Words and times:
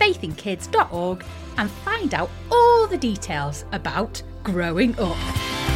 faithinkids.org 0.00 1.24
and 1.58 1.70
find 1.70 2.14
out 2.14 2.30
all 2.50 2.86
the 2.86 2.98
details 2.98 3.64
about 3.72 4.22
growing 4.42 4.98
up. 4.98 5.69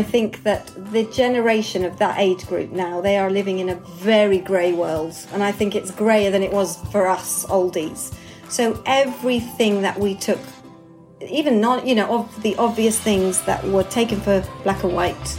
I 0.00 0.02
think 0.02 0.44
that 0.44 0.72
the 0.92 1.04
generation 1.12 1.84
of 1.84 1.98
that 1.98 2.18
age 2.18 2.46
group 2.46 2.70
now, 2.70 3.02
they 3.02 3.18
are 3.18 3.30
living 3.30 3.58
in 3.58 3.68
a 3.68 3.74
very 3.74 4.38
grey 4.38 4.72
world. 4.72 5.14
And 5.34 5.42
I 5.42 5.52
think 5.52 5.76
it's 5.76 5.90
greyer 5.90 6.30
than 6.30 6.42
it 6.42 6.50
was 6.50 6.78
for 6.90 7.06
us 7.06 7.44
oldies. 7.48 8.14
So 8.48 8.82
everything 8.86 9.82
that 9.82 10.00
we 10.00 10.14
took, 10.14 10.38
even 11.28 11.60
not, 11.60 11.86
you 11.86 11.94
know, 11.94 12.10
of 12.18 12.42
the 12.42 12.56
obvious 12.56 12.98
things 12.98 13.42
that 13.42 13.62
were 13.64 13.82
taken 13.82 14.18
for 14.22 14.42
black 14.62 14.84
and 14.84 14.94
white 14.94 15.38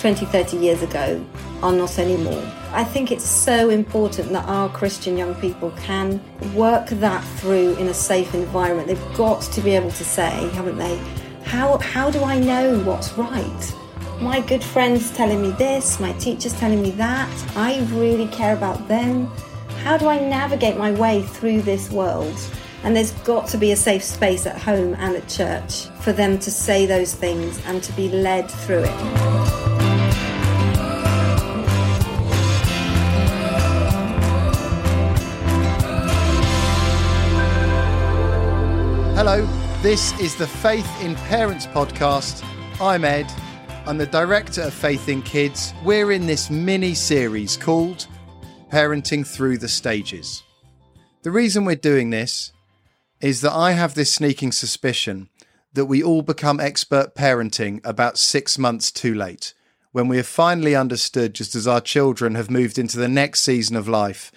20, 0.00 0.26
30 0.26 0.56
years 0.56 0.82
ago 0.82 1.24
are 1.62 1.72
not 1.72 1.96
anymore. 2.00 2.42
I 2.72 2.82
think 2.82 3.12
it's 3.12 3.28
so 3.28 3.70
important 3.70 4.30
that 4.32 4.44
our 4.48 4.68
Christian 4.70 5.16
young 5.16 5.36
people 5.36 5.70
can 5.82 6.20
work 6.56 6.88
that 6.88 7.22
through 7.38 7.76
in 7.76 7.86
a 7.86 7.94
safe 7.94 8.34
environment. 8.34 8.88
They've 8.88 9.16
got 9.16 9.42
to 9.42 9.60
be 9.60 9.70
able 9.76 9.92
to 9.92 10.04
say, 10.04 10.48
haven't 10.48 10.78
they? 10.78 10.96
How, 11.44 11.78
how 11.78 12.10
do 12.10 12.24
I 12.24 12.40
know 12.40 12.80
what's 12.80 13.12
right? 13.16 13.76
My 14.20 14.40
good 14.40 14.62
friends 14.62 15.10
telling 15.12 15.40
me 15.40 15.50
this, 15.52 15.98
my 15.98 16.12
teachers 16.14 16.52
telling 16.52 16.82
me 16.82 16.90
that. 16.92 17.56
I 17.56 17.80
really 17.92 18.28
care 18.28 18.54
about 18.54 18.86
them. 18.86 19.26
How 19.82 19.96
do 19.96 20.08
I 20.08 20.18
navigate 20.18 20.76
my 20.76 20.92
way 20.92 21.22
through 21.22 21.62
this 21.62 21.90
world? 21.90 22.38
And 22.82 22.94
there's 22.94 23.12
got 23.22 23.48
to 23.48 23.58
be 23.58 23.72
a 23.72 23.76
safe 23.76 24.04
space 24.04 24.46
at 24.46 24.60
home 24.60 24.94
and 24.98 25.16
at 25.16 25.26
church 25.26 25.86
for 26.00 26.12
them 26.12 26.38
to 26.40 26.50
say 26.50 26.84
those 26.84 27.14
things 27.14 27.64
and 27.64 27.82
to 27.82 27.92
be 27.92 28.10
led 28.10 28.50
through 28.50 28.84
it. 28.84 28.90
Hello, 39.16 39.46
this 39.80 40.18
is 40.20 40.36
the 40.36 40.46
Faith 40.46 40.88
in 41.02 41.14
Parents 41.14 41.66
podcast. 41.66 42.44
I'm 42.80 43.04
Ed. 43.04 43.30
I'm 43.90 43.98
the 43.98 44.06
director 44.06 44.62
of 44.62 44.72
Faith 44.72 45.08
in 45.08 45.20
Kids. 45.20 45.74
We're 45.84 46.12
in 46.12 46.24
this 46.24 46.48
mini 46.48 46.94
series 46.94 47.56
called 47.56 48.06
Parenting 48.70 49.26
Through 49.26 49.58
the 49.58 49.66
Stages. 49.66 50.44
The 51.22 51.32
reason 51.32 51.64
we're 51.64 51.74
doing 51.74 52.10
this 52.10 52.52
is 53.20 53.40
that 53.40 53.52
I 53.52 53.72
have 53.72 53.94
this 53.94 54.12
sneaking 54.12 54.52
suspicion 54.52 55.28
that 55.72 55.86
we 55.86 56.04
all 56.04 56.22
become 56.22 56.60
expert 56.60 57.16
parenting 57.16 57.84
about 57.84 58.16
six 58.16 58.58
months 58.58 58.92
too 58.92 59.12
late, 59.12 59.54
when 59.90 60.06
we 60.06 60.18
have 60.18 60.26
finally 60.28 60.76
understood 60.76 61.34
just 61.34 61.56
as 61.56 61.66
our 61.66 61.80
children 61.80 62.36
have 62.36 62.48
moved 62.48 62.78
into 62.78 62.96
the 62.96 63.08
next 63.08 63.40
season 63.40 63.74
of 63.74 63.88
life, 63.88 64.30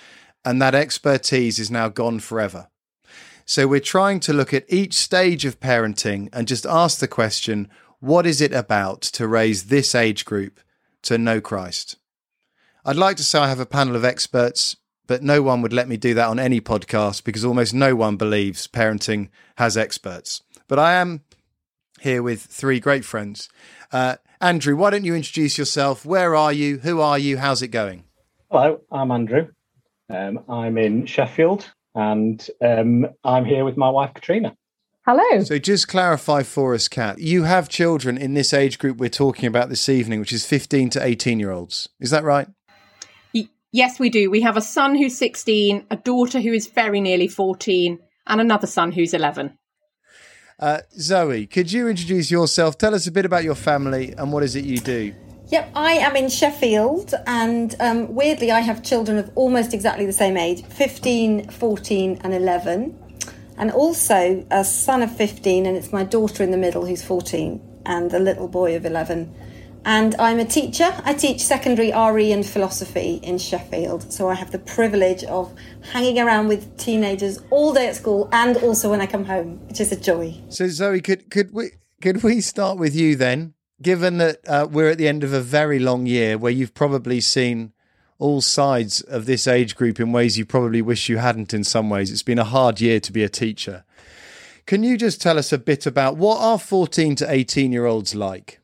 and 0.44 0.60
that 0.64 0.74
expertise 0.74 1.60
is 1.60 1.70
now 1.70 1.90
gone 1.90 2.20
forever. 2.20 2.70
So 3.46 3.68
we're 3.68 3.82
trying 3.82 4.20
to 4.22 4.34
look 4.34 4.52
at 4.52 4.66
each 4.68 4.96
stage 4.96 5.46
of 5.46 5.60
parenting 5.60 6.30
and 6.34 6.48
just 6.48 6.66
ask 6.66 6.98
the 6.98 7.08
question 7.08 7.70
what 8.04 8.26
is 8.26 8.42
it 8.42 8.52
about 8.52 9.02
to 9.02 9.26
raise 9.26 9.68
this 9.68 9.96
age 9.96 10.26
group 10.26 10.60
to 11.02 11.18
know 11.18 11.40
Christ? 11.40 11.96
I'd 12.84 12.98
like 12.98 13.16
to 13.16 13.24
say 13.24 13.40
I 13.40 13.48
have 13.48 13.62
a 13.62 13.66
panel 13.66 13.96
of 13.96 14.04
experts, 14.04 14.76
but 15.08 15.24
no 15.24 15.42
one 15.42 15.62
would 15.62 15.72
let 15.72 15.88
me 15.88 15.96
do 15.96 16.14
that 16.16 16.28
on 16.28 16.38
any 16.38 16.60
podcast 16.60 17.24
because 17.24 17.46
almost 17.46 17.74
no 17.74 17.96
one 17.96 18.18
believes 18.18 18.68
parenting 18.68 19.30
has 19.56 19.78
experts. 19.78 20.44
But 20.68 20.80
I 20.80 20.96
am 20.96 21.22
here 22.02 22.22
with 22.22 22.42
three 22.42 22.82
great 22.82 23.06
friends. 23.06 23.48
Uh, 23.90 24.18
Andrew, 24.42 24.76
why 24.76 24.90
don't 24.90 25.06
you 25.06 25.16
introduce 25.16 25.58
yourself? 25.58 26.06
Where 26.06 26.36
are 26.36 26.52
you? 26.52 26.80
Who 26.80 27.00
are 27.00 27.18
you? 27.18 27.38
How's 27.38 27.62
it 27.62 27.70
going? 27.70 28.04
Hello, 28.52 28.82
I'm 28.92 29.12
Andrew. 29.12 29.48
Um, 30.10 30.42
I'm 30.50 30.78
in 30.78 31.06
Sheffield 31.06 31.72
and 31.96 32.46
um, 32.62 33.08
I'm 33.24 33.46
here 33.46 33.64
with 33.64 33.78
my 33.78 33.90
wife, 33.90 34.14
Katrina. 34.14 34.58
Hello. 35.06 35.44
So 35.44 35.60
just 35.60 35.90
clarify 35.90 36.44
for 36.44 36.74
us, 36.74 36.88
Kat. 36.88 37.20
You 37.20 37.44
have 37.44 37.68
children 37.68 38.18
in 38.18 38.36
this 38.36 38.54
age 38.54 38.80
group 38.80 38.98
we're 38.98 39.10
talking 39.10 39.48
about 39.48 39.68
this 39.68 39.90
evening, 39.90 40.22
which 40.22 40.32
is 40.32 40.46
15 40.46 40.92
to 40.92 41.04
18 41.04 41.40
year 41.40 41.52
olds. 41.52 41.90
Is 42.00 42.10
that 42.12 42.24
right? 42.24 42.48
Yes, 43.74 44.00
we 44.00 44.12
do. 44.12 44.30
We 44.30 44.42
have 44.42 44.56
a 44.56 44.62
son 44.62 44.96
who's 44.96 45.18
16, 45.18 45.88
a 45.90 45.96
daughter 45.96 46.40
who 46.40 46.54
is 46.54 46.68
very 46.68 47.02
nearly 47.02 47.28
14, 47.28 47.98
and 48.28 48.40
another 48.40 48.68
son 48.68 48.92
who's 48.92 49.16
11. 49.16 49.58
Uh, 50.60 50.82
Zoe, 51.00 51.48
could 51.48 51.72
you 51.72 51.90
introduce 51.90 52.30
yourself? 52.30 52.78
Tell 52.78 52.94
us 52.94 53.08
a 53.08 53.12
bit 53.12 53.26
about 53.26 53.44
your 53.44 53.56
family 53.56 54.14
and 54.16 54.32
what 54.32 54.44
is 54.44 54.56
it 54.56 54.64
you 54.64 54.78
do? 54.78 55.14
Yep, 55.48 55.72
I 55.76 55.94
am 55.94 56.16
in 56.16 56.30
Sheffield, 56.30 57.16
and 57.26 57.76
um, 57.80 58.14
weirdly, 58.14 58.52
I 58.52 58.62
have 58.62 58.82
children 58.84 59.18
of 59.18 59.32
almost 59.36 59.74
exactly 59.74 60.06
the 60.06 60.14
same 60.14 60.38
age 60.38 60.64
15, 60.66 61.50
14, 61.50 62.22
and 62.24 62.34
11 62.34 63.03
and 63.58 63.72
also 63.72 64.46
a 64.52 64.64
son 64.64 65.02
of 65.02 65.16
15, 65.16 65.66
and 65.66 65.78
it's 65.78 65.92
my 65.92 66.04
daughter 66.04 66.44
in 66.44 66.52
the 66.52 66.58
middle 66.58 66.86
who's 66.86 67.04
14, 67.04 67.62
and 67.86 68.14
a 68.14 68.20
little 68.20 68.48
boy 68.48 68.76
of 68.76 68.86
11. 68.86 69.34
And 69.86 70.16
I'm 70.16 70.40
a 70.40 70.46
teacher. 70.46 70.94
I 71.04 71.14
teach 71.14 71.42
secondary 71.42 71.92
RE 71.92 72.32
and 72.32 72.46
philosophy 72.46 73.20
in 73.22 73.38
Sheffield. 73.38 74.14
So 74.14 74.30
I 74.30 74.36
have 74.36 74.52
the 74.52 74.60
privilege 74.60 75.26
of 75.26 75.54
hanging 75.92 76.20
around 76.20 76.48
with 76.48 76.78
teenagers 76.78 77.40
all 77.50 77.74
day 77.74 77.88
at 77.88 77.96
school 77.96 78.30
and 78.32 78.56
also 78.58 78.90
when 78.90 79.02
I 79.02 79.08
come 79.08 79.26
home, 79.26 79.60
which 79.68 79.82
is 79.82 79.92
a 79.92 80.00
joy. 80.00 80.40
So 80.48 80.68
Zoe, 80.68 81.02
could 81.02 81.30
could 81.30 81.52
we 81.52 81.72
could 82.02 82.24
we 82.24 82.40
start 82.40 82.78
with 82.78 82.96
you 82.96 83.18
then? 83.18 83.56
Given 83.82 84.20
that 84.20 84.40
uh, 84.48 84.68
we're 84.72 84.90
at 84.90 84.98
the 84.98 85.10
end 85.10 85.26
of 85.26 85.34
a 85.34 85.42
very 85.42 85.80
long 85.80 86.06
year 86.06 86.38
where 86.38 86.52
you've 86.52 86.74
probably 86.74 87.20
seen 87.20 87.74
all 88.20 88.42
sides 88.42 89.02
of 89.02 89.26
this 89.26 89.48
age 89.48 89.76
group 89.76 90.00
in 90.00 90.12
ways 90.12 90.38
you 90.38 90.46
probably 90.46 90.82
wish 90.82 91.10
you 91.10 91.18
hadn't 91.18 91.54
in 91.54 91.64
some 91.64 91.90
ways. 91.90 92.12
It's 92.12 92.24
been 92.24 92.40
a 92.40 92.44
hard 92.44 92.80
year 92.80 93.00
to 93.00 93.12
be 93.12 93.24
a 93.24 93.30
teacher. 93.30 93.84
Can 94.66 94.84
you 94.84 94.98
just 94.98 95.22
tell 95.22 95.38
us 95.38 95.52
a 95.52 95.58
bit 95.58 95.86
about 95.86 96.16
what 96.16 96.40
are 96.40 96.58
14 96.58 97.16
to 97.18 97.30
18 97.30 97.72
year 97.72 97.86
olds 97.86 98.16
like? 98.16 98.60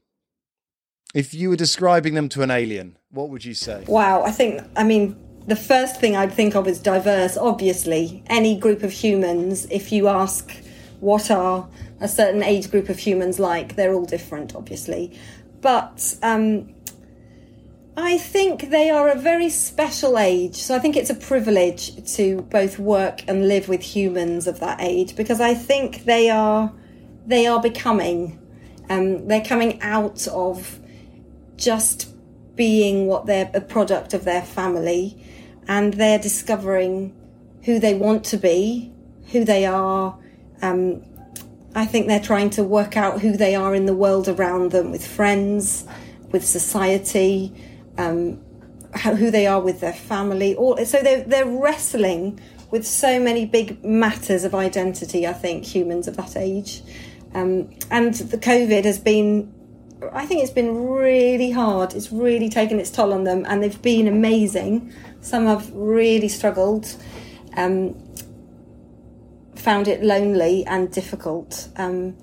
If 1.14 1.34
you 1.34 1.50
were 1.50 1.56
describing 1.56 2.14
them 2.14 2.30
to 2.30 2.42
an 2.42 2.52
alien, 2.52 2.98
what 3.12 3.30
would 3.30 3.44
you 3.44 3.54
say? 3.54 3.84
Wow, 3.88 4.24
I 4.24 4.32
think, 4.32 4.62
I 4.76 4.84
mean, 4.84 5.18
the 5.48 5.56
first 5.56 6.00
thing 6.00 6.16
I'd 6.16 6.32
think 6.32 6.56
of 6.56 6.68
is 6.68 6.80
diverse, 6.80 7.36
obviously. 7.36 8.24
Any 8.28 8.58
group 8.58 8.84
of 8.84 8.92
humans, 8.92 9.66
if 9.72 9.92
you 9.92 10.08
ask 10.08 10.56
what 11.00 11.32
are 11.32 11.68
a 12.00 12.08
certain 12.08 12.44
age 12.44 12.70
group 12.70 12.90
of 12.90 13.00
humans 13.00 13.40
like, 13.40 13.76
they're 13.76 13.94
all 13.94 14.06
different, 14.06 14.56
obviously. 14.56 15.20
But 15.62 16.16
um, 16.22 16.74
I 18.02 18.18
think 18.18 18.70
they 18.70 18.90
are 18.90 19.10
a 19.10 19.16
very 19.20 19.50
special 19.50 20.18
age. 20.18 20.56
So 20.56 20.74
I 20.74 20.80
think 20.80 20.96
it's 20.96 21.10
a 21.10 21.16
privilege 21.16 22.16
to 22.16 22.42
both 22.44 22.80
work 22.80 23.28
and 23.28 23.48
live 23.48 23.68
with 23.68 23.82
humans 23.82 24.48
of 24.48 24.62
that 24.62 24.80
age 24.80 25.18
because 25.18 25.42
I 25.42 25.54
think 25.54 26.06
they 26.06 26.30
are 26.30 26.72
they 27.28 27.46
are 27.46 27.62
becoming 27.62 28.40
um, 28.90 29.28
they're 29.28 29.44
coming 29.44 29.82
out 29.82 30.28
of 30.30 30.80
just 31.58 32.16
being 32.56 33.06
what 33.06 33.26
they're 33.26 33.52
a 33.54 33.62
product 33.62 34.14
of 34.14 34.24
their 34.24 34.44
family 34.44 35.22
and 35.68 35.94
they're 35.94 36.20
discovering 36.20 37.14
who 37.64 37.80
they 37.80 37.94
want 37.94 38.24
to 38.26 38.38
be, 38.38 38.94
who 39.32 39.44
they 39.44 39.66
are. 39.66 40.18
Um, 40.62 41.04
I 41.76 41.86
think 41.86 42.08
they're 42.08 42.20
trying 42.20 42.50
to 42.52 42.64
work 42.64 42.96
out 42.96 43.20
who 43.20 43.36
they 43.36 43.56
are 43.56 43.76
in 43.76 43.86
the 43.86 43.94
world 43.94 44.30
around 44.30 44.72
them 44.72 44.90
with 44.90 45.06
friends, 45.06 45.86
with 46.32 46.46
society, 46.46 47.54
um, 48.00 48.42
how, 48.94 49.14
who 49.14 49.30
they 49.30 49.46
are 49.46 49.62
with 49.62 49.82
their 49.82 49.94
family. 49.94 50.56
All, 50.56 50.78
so 50.86 51.02
they're, 51.02 51.24
they're 51.24 51.46
wrestling 51.46 52.40
with 52.72 52.86
so 52.86 53.20
many 53.20 53.46
big 53.46 53.84
matters 53.84 54.44
of 54.44 54.56
identity, 54.56 55.28
I 55.28 55.34
think, 55.34 55.66
humans 55.66 56.08
of 56.08 56.16
that 56.18 56.38
age. 56.38 56.82
Um, 57.34 57.70
and 57.92 58.14
the 58.14 58.38
COVID 58.38 58.86
has 58.86 59.00
been, 59.00 59.54
I 60.14 60.26
think 60.26 60.42
it's 60.44 60.52
been 60.52 60.88
really 60.88 61.52
hard. 61.52 61.94
It's 61.94 62.12
really 62.12 62.50
taken 62.50 62.80
its 62.80 62.90
toll 62.90 63.14
on 63.14 63.24
them, 63.26 63.46
and 63.48 63.62
they've 63.62 63.82
been 63.82 64.08
amazing. 64.08 64.94
Some 65.22 65.46
have 65.46 65.70
really 65.74 66.30
struggled. 66.30 66.96
Um, 67.58 67.96
found 69.56 69.88
it 69.88 70.02
lonely 70.02 70.66
and 70.66 70.90
difficult. 70.92 71.68
Um, 71.76 72.16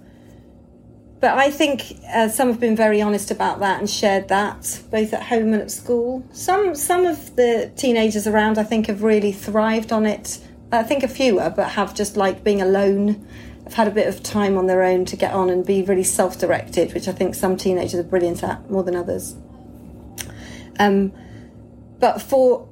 but 1.20 1.38
I 1.38 1.50
think 1.50 1.96
uh, 2.14 2.28
some 2.28 2.48
have 2.48 2.60
been 2.60 2.76
very 2.76 3.00
honest 3.00 3.30
about 3.30 3.60
that 3.60 3.80
and 3.80 3.88
shared 3.88 4.28
that 4.28 4.82
both 4.90 5.14
at 5.14 5.22
home 5.24 5.52
and 5.54 5.62
at 5.62 5.70
school. 5.70 6.24
Some 6.32 6.74
some 6.74 7.06
of 7.06 7.36
the 7.36 7.72
teenagers 7.76 8.26
around 8.26 8.58
I 8.58 8.64
think 8.64 8.86
have 8.86 9.02
really 9.02 9.32
thrived 9.32 9.92
on 9.92 10.04
it. 10.04 10.38
I 10.72 10.82
think 10.82 11.02
a 11.02 11.08
few 11.08 11.32
fewer, 11.32 11.50
but 11.50 11.70
have 11.70 11.94
just 11.94 12.16
liked 12.16 12.44
being 12.44 12.60
alone. 12.60 13.26
Have 13.64 13.74
had 13.74 13.88
a 13.88 13.90
bit 13.90 14.06
of 14.06 14.22
time 14.22 14.56
on 14.58 14.66
their 14.66 14.82
own 14.82 15.04
to 15.06 15.16
get 15.16 15.32
on 15.32 15.50
and 15.50 15.64
be 15.66 15.82
really 15.82 16.04
self-directed, 16.04 16.92
which 16.94 17.08
I 17.08 17.12
think 17.12 17.34
some 17.34 17.56
teenagers 17.56 17.98
are 17.98 18.04
brilliant 18.04 18.42
at 18.44 18.70
more 18.70 18.84
than 18.84 18.94
others. 18.94 19.34
Um, 20.78 21.12
but 21.98 22.20
for 22.20 22.68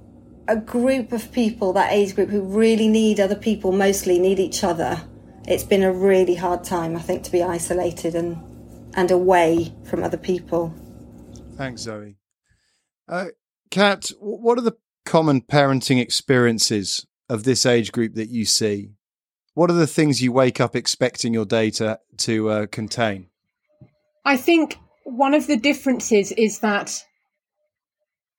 a 0.46 0.56
group 0.56 1.12
of 1.12 1.32
people, 1.32 1.72
that 1.72 1.92
age 1.92 2.14
group, 2.14 2.28
who 2.28 2.42
really 2.42 2.88
need 2.88 3.18
other 3.18 3.34
people, 3.34 3.72
mostly 3.72 4.18
need 4.18 4.38
each 4.38 4.62
other. 4.62 5.02
It's 5.46 5.64
been 5.64 5.82
a 5.82 5.92
really 5.92 6.34
hard 6.34 6.64
time, 6.64 6.96
I 6.96 7.00
think, 7.00 7.22
to 7.24 7.32
be 7.32 7.42
isolated 7.42 8.14
and 8.14 8.38
and 8.96 9.10
away 9.10 9.74
from 9.84 10.02
other 10.02 10.16
people. 10.16 10.72
Thanks, 11.56 11.82
Zoe. 11.82 12.16
Uh, 13.08 13.26
Kat, 13.70 14.10
what 14.20 14.56
are 14.56 14.62
the 14.62 14.76
common 15.04 15.42
parenting 15.42 16.00
experiences 16.00 17.06
of 17.28 17.44
this 17.44 17.66
age 17.66 17.92
group 17.92 18.14
that 18.14 18.30
you 18.30 18.44
see? 18.44 18.92
What 19.54 19.70
are 19.70 19.74
the 19.74 19.86
things 19.86 20.22
you 20.22 20.32
wake 20.32 20.60
up 20.60 20.74
expecting 20.74 21.34
your 21.34 21.44
day 21.44 21.70
to, 21.72 21.98
to 22.18 22.50
uh, 22.50 22.66
contain? 22.66 23.28
I 24.24 24.36
think 24.36 24.78
one 25.04 25.34
of 25.34 25.46
the 25.46 25.56
differences 25.56 26.32
is 26.32 26.60
that 26.60 27.04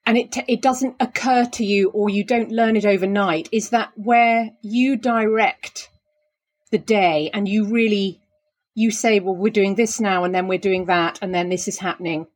and 0.06 0.18
it 0.18 0.36
it 0.48 0.62
doesn't 0.62 0.96
occur 1.00 1.46
to 1.46 1.64
you 1.64 1.90
or 1.90 2.10
you 2.10 2.24
don't 2.24 2.52
learn 2.52 2.76
it 2.76 2.86
overnight 2.86 3.50
is 3.52 3.70
that 3.70 3.92
where 3.96 4.52
you 4.62 4.96
direct 4.96 5.90
the 6.76 6.80
day 6.80 7.30
and 7.34 7.48
you 7.48 7.68
really 7.68 8.20
you 8.74 8.92
say 8.92 9.22
well 9.22 9.34
we're 9.34 9.50
doing 9.50 9.76
this 9.76 10.02
now 10.02 10.26
and 10.26 10.36
then 10.36 10.50
we're 10.50 10.58
doing 10.58 10.88
that 10.88 11.18
and 11.22 11.34
then 11.34 11.48
this 11.48 11.70
is 11.70 11.80
happening 11.80 12.28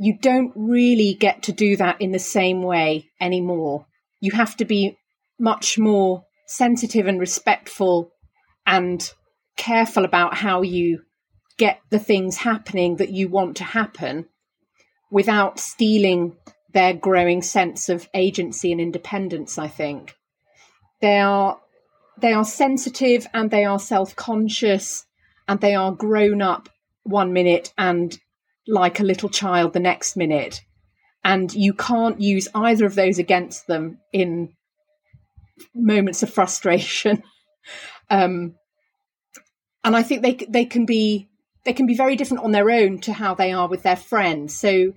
you 0.00 0.18
don't 0.20 0.52
really 0.56 1.14
get 1.14 1.44
to 1.44 1.52
do 1.52 1.76
that 1.76 2.00
in 2.00 2.10
the 2.10 2.18
same 2.18 2.64
way 2.64 3.08
anymore 3.20 3.86
you 4.18 4.32
have 4.32 4.56
to 4.56 4.64
be 4.64 4.98
much 5.38 5.78
more 5.78 6.24
sensitive 6.48 7.06
and 7.06 7.20
respectful 7.20 8.10
and 8.66 9.12
careful 9.56 10.04
about 10.04 10.34
how 10.34 10.62
you 10.62 11.02
get 11.58 11.78
the 11.90 12.00
things 12.00 12.38
happening 12.38 12.96
that 12.96 13.12
you 13.12 13.28
want 13.28 13.56
to 13.58 13.62
happen 13.62 14.26
without 15.12 15.60
stealing 15.60 16.36
their 16.72 16.92
growing 16.92 17.40
sense 17.40 17.88
of 17.88 18.08
agency 18.14 18.72
and 18.72 18.80
independence, 18.80 19.58
I 19.58 19.68
think. 19.68 20.16
They 21.00 21.20
are 21.20 21.60
they 22.20 22.32
are 22.32 22.44
sensitive 22.44 23.26
and 23.32 23.50
they 23.50 23.64
are 23.64 23.78
self-conscious 23.78 25.06
and 25.46 25.60
they 25.60 25.74
are 25.74 25.92
grown 25.92 26.42
up 26.42 26.68
one 27.04 27.32
minute 27.32 27.72
and 27.78 28.18
like 28.66 29.00
a 29.00 29.04
little 29.04 29.28
child 29.28 29.72
the 29.72 29.80
next 29.80 30.16
minute. 30.16 30.62
And 31.24 31.52
you 31.52 31.72
can't 31.72 32.20
use 32.20 32.48
either 32.54 32.86
of 32.86 32.94
those 32.94 33.18
against 33.18 33.66
them 33.66 33.98
in 34.12 34.54
moments 35.74 36.22
of 36.22 36.30
frustration. 36.30 37.22
um, 38.10 38.54
and 39.84 39.96
I 39.96 40.02
think 40.02 40.22
they 40.22 40.34
they 40.48 40.64
can 40.64 40.86
be 40.86 41.28
they 41.64 41.72
can 41.72 41.86
be 41.86 41.94
very 41.94 42.16
different 42.16 42.44
on 42.44 42.52
their 42.52 42.70
own 42.70 42.98
to 43.00 43.12
how 43.12 43.34
they 43.34 43.52
are 43.52 43.68
with 43.68 43.82
their 43.82 43.96
friends. 43.96 44.54
So 44.54 44.92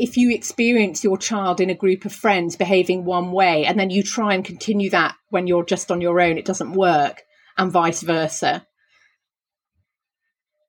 if 0.00 0.16
you 0.16 0.32
experience 0.32 1.04
your 1.04 1.18
child 1.18 1.60
in 1.60 1.68
a 1.68 1.74
group 1.74 2.06
of 2.06 2.12
friends 2.12 2.56
behaving 2.56 3.04
one 3.04 3.32
way 3.32 3.66
and 3.66 3.78
then 3.78 3.90
you 3.90 4.02
try 4.02 4.32
and 4.32 4.42
continue 4.42 4.88
that 4.88 5.14
when 5.28 5.46
you're 5.46 5.62
just 5.62 5.90
on 5.90 6.00
your 6.00 6.18
own, 6.22 6.38
it 6.38 6.46
doesn't 6.46 6.72
work, 6.72 7.22
and 7.58 7.70
vice 7.70 8.00
versa. 8.00 8.66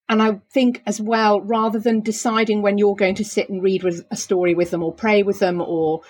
And 0.09 0.21
I 0.21 0.41
think 0.53 0.83
as 0.85 0.99
well, 0.99 1.39
rather 1.39 1.79
than 1.79 2.01
deciding 2.01 2.61
when 2.61 2.77
you're 2.77 2.97
going 2.97 3.15
to 3.15 3.23
sit 3.23 3.49
and 3.49 3.63
read 3.63 3.85
a 4.11 4.17
story 4.17 4.53
with 4.53 4.69
them 4.69 4.83
or 4.83 4.93
pray 4.93 5.23
with 5.23 5.39
them, 5.39 5.61
or 5.61 6.01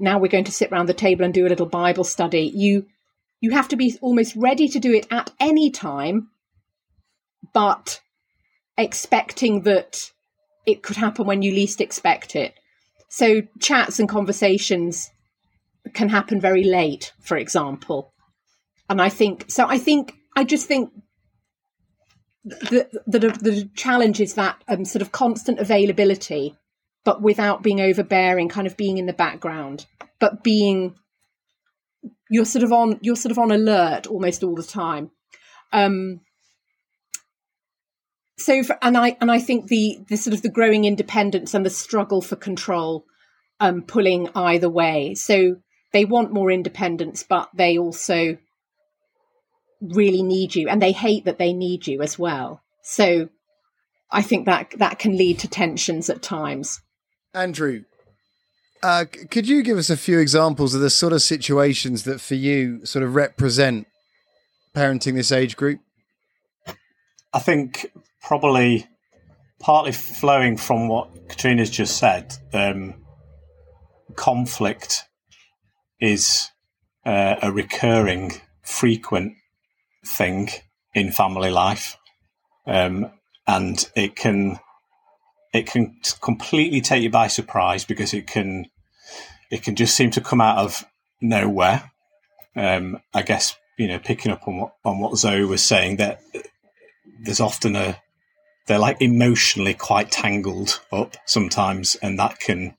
now 0.00 0.18
we're 0.18 0.28
going 0.28 0.44
to 0.44 0.50
sit 0.52 0.72
around 0.72 0.86
the 0.86 0.94
table 0.94 1.26
and 1.26 1.34
do 1.34 1.46
a 1.46 1.50
little 1.52 1.68
Bible 1.68 2.04
study, 2.04 2.50
you 2.54 2.86
you 3.42 3.50
have 3.50 3.68
to 3.68 3.76
be 3.76 3.98
almost 4.00 4.34
ready 4.34 4.68
to 4.68 4.78
do 4.78 4.94
it 4.94 5.06
at 5.10 5.30
any 5.38 5.70
time, 5.70 6.30
but 7.52 8.00
expecting 8.78 9.64
that 9.64 10.10
it 10.64 10.82
could 10.82 10.96
happen 10.96 11.26
when 11.26 11.42
you 11.42 11.52
least 11.52 11.82
expect 11.82 12.34
it. 12.34 12.54
So 13.12 13.42
chats 13.60 13.98
and 13.98 14.08
conversations 14.08 15.10
can 15.92 16.08
happen 16.08 16.40
very 16.40 16.64
late, 16.64 17.12
for 17.20 17.36
example. 17.36 18.10
And 18.88 19.02
I 19.02 19.10
think 19.10 19.44
so. 19.50 19.66
I 19.68 19.76
think 19.76 20.14
I 20.34 20.44
just 20.44 20.66
think 20.66 20.90
the 22.42 22.88
the, 23.06 23.18
the 23.18 23.70
challenge 23.76 24.18
is 24.18 24.32
that 24.36 24.64
um, 24.66 24.86
sort 24.86 25.02
of 25.02 25.12
constant 25.12 25.58
availability, 25.58 26.56
but 27.04 27.20
without 27.20 27.62
being 27.62 27.82
overbearing, 27.82 28.48
kind 28.48 28.66
of 28.66 28.78
being 28.78 28.96
in 28.96 29.04
the 29.04 29.12
background, 29.12 29.84
but 30.18 30.42
being 30.42 30.94
you're 32.30 32.46
sort 32.46 32.64
of 32.64 32.72
on 32.72 32.98
you're 33.02 33.14
sort 33.14 33.32
of 33.32 33.38
on 33.38 33.50
alert 33.50 34.06
almost 34.06 34.42
all 34.42 34.54
the 34.54 34.62
time. 34.62 35.10
Um, 35.70 36.22
so 38.36 38.62
for, 38.62 38.78
and 38.82 38.96
I 38.96 39.16
and 39.20 39.30
I 39.30 39.38
think 39.38 39.68
the 39.68 39.98
the 40.08 40.16
sort 40.16 40.34
of 40.34 40.42
the 40.42 40.50
growing 40.50 40.84
independence 40.84 41.54
and 41.54 41.64
the 41.64 41.70
struggle 41.70 42.20
for 42.20 42.36
control 42.36 43.04
um, 43.60 43.82
pulling 43.82 44.28
either 44.34 44.68
way. 44.68 45.14
So 45.14 45.56
they 45.92 46.04
want 46.04 46.32
more 46.32 46.50
independence, 46.50 47.24
but 47.28 47.50
they 47.54 47.78
also 47.78 48.38
really 49.80 50.22
need 50.22 50.54
you, 50.54 50.68
and 50.68 50.80
they 50.80 50.92
hate 50.92 51.24
that 51.24 51.38
they 51.38 51.52
need 51.52 51.86
you 51.86 52.02
as 52.02 52.18
well. 52.18 52.62
So 52.82 53.28
I 54.10 54.22
think 54.22 54.46
that 54.46 54.74
that 54.78 54.98
can 54.98 55.16
lead 55.16 55.38
to 55.40 55.48
tensions 55.48 56.10
at 56.10 56.22
times. 56.22 56.80
Andrew, 57.34 57.84
uh, 58.82 59.04
could 59.30 59.48
you 59.48 59.62
give 59.62 59.78
us 59.78 59.90
a 59.90 59.96
few 59.96 60.18
examples 60.18 60.74
of 60.74 60.80
the 60.80 60.90
sort 60.90 61.12
of 61.12 61.22
situations 61.22 62.04
that 62.04 62.20
for 62.20 62.34
you 62.34 62.84
sort 62.84 63.04
of 63.04 63.14
represent 63.14 63.86
parenting 64.74 65.14
this 65.14 65.32
age 65.32 65.56
group? 65.56 65.80
I 67.32 67.38
think 67.38 67.90
probably 68.22 68.86
partly 69.60 69.92
flowing 69.92 70.56
from 70.56 70.88
what 70.88 71.28
Katrina's 71.28 71.70
just 71.70 71.96
said, 71.96 72.36
um, 72.52 72.94
conflict 74.16 75.04
is 76.00 76.50
uh, 77.06 77.36
a 77.42 77.52
recurring, 77.52 78.32
frequent 78.62 79.34
thing 80.04 80.48
in 80.94 81.12
family 81.12 81.50
life, 81.50 81.96
um, 82.66 83.10
and 83.46 83.90
it 83.94 84.16
can 84.16 84.58
it 85.52 85.66
can 85.66 85.96
completely 86.20 86.80
take 86.80 87.02
you 87.02 87.10
by 87.10 87.26
surprise 87.26 87.84
because 87.84 88.14
it 88.14 88.26
can 88.26 88.66
it 89.50 89.62
can 89.62 89.76
just 89.76 89.94
seem 89.94 90.10
to 90.10 90.20
come 90.20 90.40
out 90.40 90.58
of 90.58 90.84
nowhere. 91.20 91.90
Um, 92.56 93.00
I 93.14 93.22
guess 93.22 93.56
you 93.78 93.88
know, 93.88 93.98
picking 93.98 94.32
up 94.32 94.46
on 94.46 94.58
what 94.58 94.74
on 94.84 94.98
what 94.98 95.16
Zoe 95.16 95.44
was 95.44 95.62
saying, 95.62 95.96
that 95.96 96.20
there's 97.24 97.40
often 97.40 97.76
a 97.76 98.00
they're 98.66 98.78
like 98.78 99.00
emotionally 99.00 99.74
quite 99.74 100.10
tangled 100.10 100.80
up 100.92 101.16
sometimes, 101.26 101.96
and 101.96 102.18
that 102.18 102.38
can, 102.38 102.76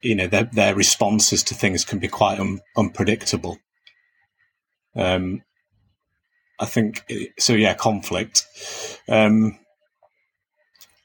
you 0.00 0.14
know, 0.14 0.26
their 0.26 0.44
their 0.44 0.74
responses 0.74 1.42
to 1.44 1.54
things 1.54 1.84
can 1.84 1.98
be 1.98 2.08
quite 2.08 2.38
un, 2.38 2.60
unpredictable. 2.76 3.58
Um, 4.94 5.42
I 6.60 6.66
think 6.66 7.04
so. 7.38 7.54
Yeah, 7.54 7.74
conflict. 7.74 8.46
Um, 9.08 9.58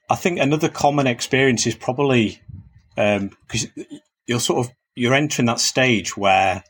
I 0.10 0.16
think 0.16 0.40
another 0.40 0.70
common 0.70 1.08
experience 1.08 1.68
is 1.68 1.76
probably 1.76 2.42
because 2.96 3.66
um, 3.78 3.86
you're 4.26 4.40
sort 4.40 4.66
of 4.66 4.74
you're 4.96 5.14
entering 5.14 5.46
that 5.46 5.60
stage 5.60 6.18
where 6.18 6.64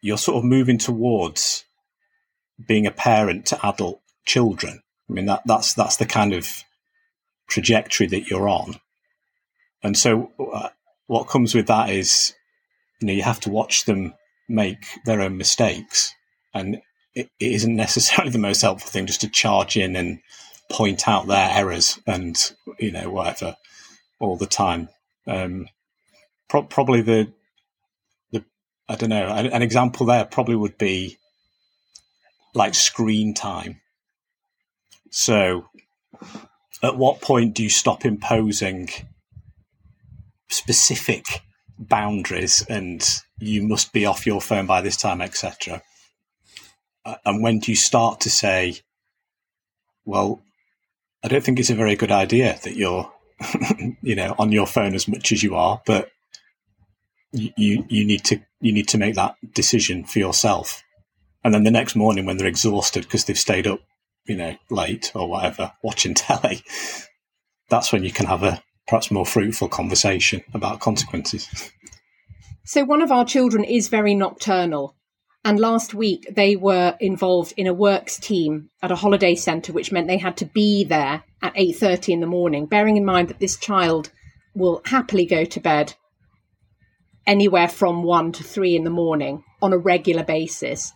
you're 0.00 0.18
sort 0.18 0.38
of 0.38 0.44
moving 0.44 0.78
towards 0.78 1.64
being 2.66 2.86
a 2.86 2.90
parent 2.90 3.46
to 3.46 3.66
adult 3.66 4.00
children. 4.24 4.82
I 5.10 5.12
mean 5.12 5.26
that 5.26 5.42
that's 5.44 5.74
that's 5.74 5.96
the 5.96 6.06
kind 6.06 6.32
of 6.32 6.64
trajectory 7.48 8.06
that 8.06 8.30
you're 8.30 8.48
on, 8.48 8.76
and 9.82 9.98
so 9.98 10.30
uh, 10.38 10.68
what 11.06 11.28
comes 11.28 11.54
with 11.54 11.66
that 11.66 11.90
is 11.90 12.34
you 13.00 13.08
know 13.08 13.12
you 13.12 13.22
have 13.22 13.40
to 13.40 13.50
watch 13.50 13.86
them 13.86 14.14
make 14.48 14.86
their 15.04 15.20
own 15.20 15.36
mistakes, 15.36 16.14
and 16.54 16.76
it, 17.14 17.28
it 17.40 17.52
isn't 17.52 17.74
necessarily 17.86 18.30
the 18.30 18.38
most 18.38 18.62
helpful 18.62 18.88
thing 18.88 19.06
just 19.06 19.22
to 19.22 19.28
charge 19.28 19.76
in 19.76 19.96
and 19.96 20.20
point 20.70 21.08
out 21.08 21.26
their 21.26 21.50
errors 21.50 21.98
and 22.06 22.52
you 22.78 22.92
know 22.92 23.10
whatever 23.10 23.56
all 24.20 24.36
the 24.36 24.46
time. 24.46 24.88
Um, 25.26 25.66
pro- 26.48 26.62
probably 26.62 27.00
the 27.00 27.32
the 28.30 28.44
I 28.88 28.94
don't 28.94 29.10
know 29.10 29.26
an, 29.26 29.46
an 29.46 29.62
example 29.62 30.06
there 30.06 30.24
probably 30.24 30.56
would 30.56 30.78
be 30.78 31.18
like 32.54 32.74
screen 32.74 33.34
time. 33.34 33.79
So, 35.10 35.68
at 36.82 36.96
what 36.96 37.20
point 37.20 37.54
do 37.54 37.62
you 37.62 37.68
stop 37.68 38.04
imposing 38.04 38.88
specific 40.48 41.24
boundaries 41.78 42.64
and 42.68 43.06
you 43.38 43.62
must 43.62 43.92
be 43.92 44.06
off 44.06 44.26
your 44.26 44.40
phone 44.40 44.66
by 44.66 44.80
this 44.80 44.96
time, 44.96 45.20
etc.? 45.20 45.82
Uh, 47.04 47.16
and 47.24 47.42
when 47.42 47.58
do 47.58 47.72
you 47.72 47.76
start 47.76 48.20
to 48.20 48.30
say, 48.30 48.76
well, 50.04 50.42
I 51.24 51.28
don't 51.28 51.42
think 51.42 51.58
it's 51.58 51.70
a 51.70 51.74
very 51.74 51.96
good 51.96 52.12
idea 52.12 52.58
that 52.62 52.76
you're, 52.76 53.10
you 54.02 54.14
know, 54.14 54.34
on 54.38 54.52
your 54.52 54.66
phone 54.66 54.94
as 54.94 55.08
much 55.08 55.32
as 55.32 55.42
you 55.42 55.54
are, 55.56 55.82
but 55.86 56.10
you 57.32 57.84
you 57.88 58.04
need 58.04 58.24
to 58.24 58.40
you 58.60 58.72
need 58.72 58.88
to 58.88 58.98
make 58.98 59.14
that 59.14 59.36
decision 59.54 60.04
for 60.04 60.18
yourself. 60.18 60.82
And 61.42 61.54
then 61.54 61.64
the 61.64 61.70
next 61.70 61.96
morning, 61.96 62.26
when 62.26 62.36
they're 62.36 62.46
exhausted 62.46 63.04
because 63.04 63.24
they've 63.24 63.38
stayed 63.38 63.66
up, 63.66 63.80
you 64.26 64.36
know, 64.36 64.56
late 64.70 65.12
or 65.14 65.28
whatever, 65.28 65.72
watching 65.82 66.14
telly, 66.14 66.62
that's 67.68 67.92
when 67.92 68.04
you 68.04 68.12
can 68.12 68.26
have 68.26 68.42
a 68.42 68.62
perhaps 68.86 69.10
more 69.10 69.26
fruitful 69.26 69.68
conversation 69.68 70.42
about 70.52 70.80
consequences. 70.80 71.70
So 72.64 72.84
one 72.84 73.02
of 73.02 73.12
our 73.12 73.24
children 73.24 73.64
is 73.64 73.88
very 73.88 74.14
nocturnal. 74.14 74.96
And 75.44 75.58
last 75.58 75.94
week 75.94 76.26
they 76.30 76.54
were 76.56 76.96
involved 77.00 77.54
in 77.56 77.66
a 77.66 77.72
works 77.72 78.18
team 78.18 78.70
at 78.82 78.90
a 78.90 78.96
holiday 78.96 79.34
centre, 79.34 79.72
which 79.72 79.90
meant 79.90 80.06
they 80.06 80.18
had 80.18 80.36
to 80.38 80.44
be 80.44 80.84
there 80.84 81.24
at 81.40 81.54
8.30 81.54 82.10
in 82.10 82.20
the 82.20 82.26
morning, 82.26 82.66
bearing 82.66 82.96
in 82.96 83.04
mind 83.04 83.28
that 83.28 83.38
this 83.38 83.56
child 83.56 84.12
will 84.54 84.82
happily 84.84 85.24
go 85.24 85.44
to 85.44 85.60
bed 85.60 85.94
anywhere 87.26 87.68
from 87.68 88.02
1 88.02 88.32
to 88.32 88.44
3 88.44 88.76
in 88.76 88.84
the 88.84 88.90
morning 88.90 89.44
on 89.62 89.72
a 89.72 89.78
regular 89.78 90.24
basis. 90.24 90.92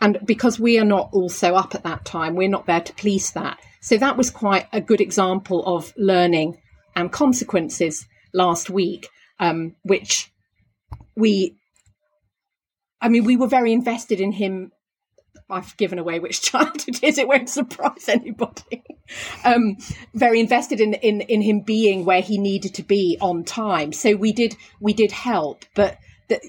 And 0.00 0.18
because 0.24 0.60
we 0.60 0.78
are 0.78 0.84
not 0.84 1.10
also 1.12 1.54
up 1.54 1.74
at 1.74 1.84
that 1.84 2.04
time, 2.04 2.34
we're 2.34 2.48
not 2.48 2.66
there 2.66 2.80
to 2.80 2.92
police 2.94 3.30
that. 3.32 3.58
So 3.80 3.96
that 3.96 4.16
was 4.16 4.30
quite 4.30 4.66
a 4.72 4.80
good 4.80 5.00
example 5.00 5.64
of 5.64 5.92
learning 5.96 6.58
and 6.94 7.12
consequences 7.12 8.06
last 8.32 8.68
week, 8.68 9.08
um, 9.38 9.74
which 9.82 10.30
we 11.14 11.56
I 13.00 13.08
mean, 13.08 13.24
we 13.24 13.36
were 13.36 13.46
very 13.46 13.72
invested 13.72 14.20
in 14.20 14.32
him. 14.32 14.72
I've 15.48 15.76
given 15.76 15.98
away 15.98 16.18
which 16.18 16.42
child 16.50 16.84
it 16.88 17.02
is. 17.02 17.18
It 17.18 17.28
won't 17.28 17.48
surprise 17.48 18.08
anybody. 18.08 18.82
um, 19.44 19.76
very 20.14 20.40
invested 20.40 20.80
in, 20.80 20.94
in 20.94 21.20
in 21.20 21.42
him 21.42 21.60
being 21.60 22.04
where 22.04 22.22
he 22.22 22.38
needed 22.38 22.74
to 22.74 22.82
be 22.82 23.16
on 23.20 23.44
time. 23.44 23.92
So 23.92 24.16
we 24.16 24.32
did 24.32 24.56
we 24.80 24.92
did 24.92 25.12
help, 25.12 25.64
but 25.74 25.98
the, 26.28 26.40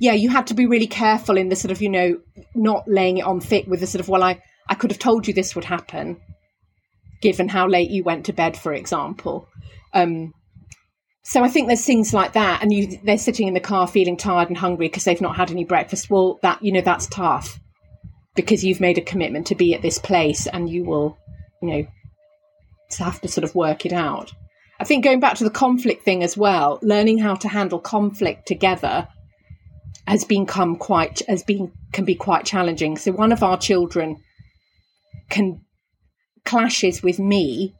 yeah, 0.00 0.14
you 0.14 0.30
had 0.30 0.46
to 0.46 0.54
be 0.54 0.66
really 0.66 0.86
careful 0.86 1.36
in 1.36 1.50
the 1.50 1.56
sort 1.56 1.70
of 1.70 1.82
you 1.82 1.90
know 1.90 2.18
not 2.54 2.88
laying 2.88 3.18
it 3.18 3.24
on 3.24 3.38
thick 3.38 3.66
with 3.66 3.80
the 3.80 3.86
sort 3.86 4.00
of 4.00 4.08
well, 4.08 4.24
I 4.24 4.42
I 4.68 4.74
could 4.74 4.90
have 4.90 4.98
told 4.98 5.28
you 5.28 5.34
this 5.34 5.54
would 5.54 5.64
happen, 5.64 6.18
given 7.20 7.48
how 7.48 7.68
late 7.68 7.90
you 7.90 8.02
went 8.02 8.26
to 8.26 8.32
bed, 8.32 8.56
for 8.56 8.72
example. 8.72 9.46
Um, 9.92 10.32
so 11.22 11.44
I 11.44 11.48
think 11.48 11.66
there's 11.66 11.84
things 11.84 12.14
like 12.14 12.32
that, 12.32 12.62
and 12.62 12.72
you 12.72 12.98
they're 13.04 13.18
sitting 13.18 13.46
in 13.46 13.52
the 13.52 13.60
car 13.60 13.86
feeling 13.86 14.16
tired 14.16 14.48
and 14.48 14.56
hungry 14.56 14.88
because 14.88 15.04
they've 15.04 15.20
not 15.20 15.36
had 15.36 15.50
any 15.50 15.64
breakfast. 15.64 16.08
Well, 16.08 16.38
that 16.42 16.64
you 16.64 16.72
know 16.72 16.80
that's 16.80 17.06
tough 17.06 17.60
because 18.34 18.64
you've 18.64 18.80
made 18.80 18.96
a 18.96 19.02
commitment 19.02 19.48
to 19.48 19.54
be 19.54 19.74
at 19.74 19.82
this 19.82 19.98
place, 19.98 20.46
and 20.46 20.70
you 20.70 20.84
will, 20.84 21.18
you 21.60 21.68
know, 21.68 21.86
have 22.98 23.20
to 23.20 23.28
sort 23.28 23.44
of 23.44 23.54
work 23.54 23.84
it 23.84 23.92
out. 23.92 24.32
I 24.80 24.84
think 24.84 25.04
going 25.04 25.20
back 25.20 25.36
to 25.36 25.44
the 25.44 25.50
conflict 25.50 26.06
thing 26.06 26.22
as 26.22 26.38
well, 26.38 26.78
learning 26.80 27.18
how 27.18 27.34
to 27.34 27.48
handle 27.48 27.78
conflict 27.78 28.48
together 28.48 29.06
has 30.10 30.24
become 30.24 30.74
quite 30.74 31.22
has 31.28 31.44
been 31.44 31.70
can 31.92 32.04
be 32.04 32.16
quite 32.16 32.44
challenging. 32.44 32.96
So 32.96 33.12
one 33.12 33.30
of 33.30 33.44
our 33.44 33.56
children 33.56 34.16
can 35.28 35.60
clashes 36.44 37.00
with 37.00 37.20
me 37.20 37.74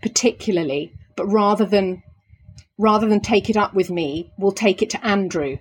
particularly, 0.00 0.92
but 1.16 1.26
rather 1.26 1.66
than 1.66 2.04
rather 2.78 3.08
than 3.08 3.18
take 3.18 3.50
it 3.50 3.56
up 3.56 3.74
with 3.74 3.90
me, 3.90 4.30
will 4.38 4.52
take 4.52 4.80
it 4.80 4.90
to 4.90 5.04
Andrew 5.04 5.56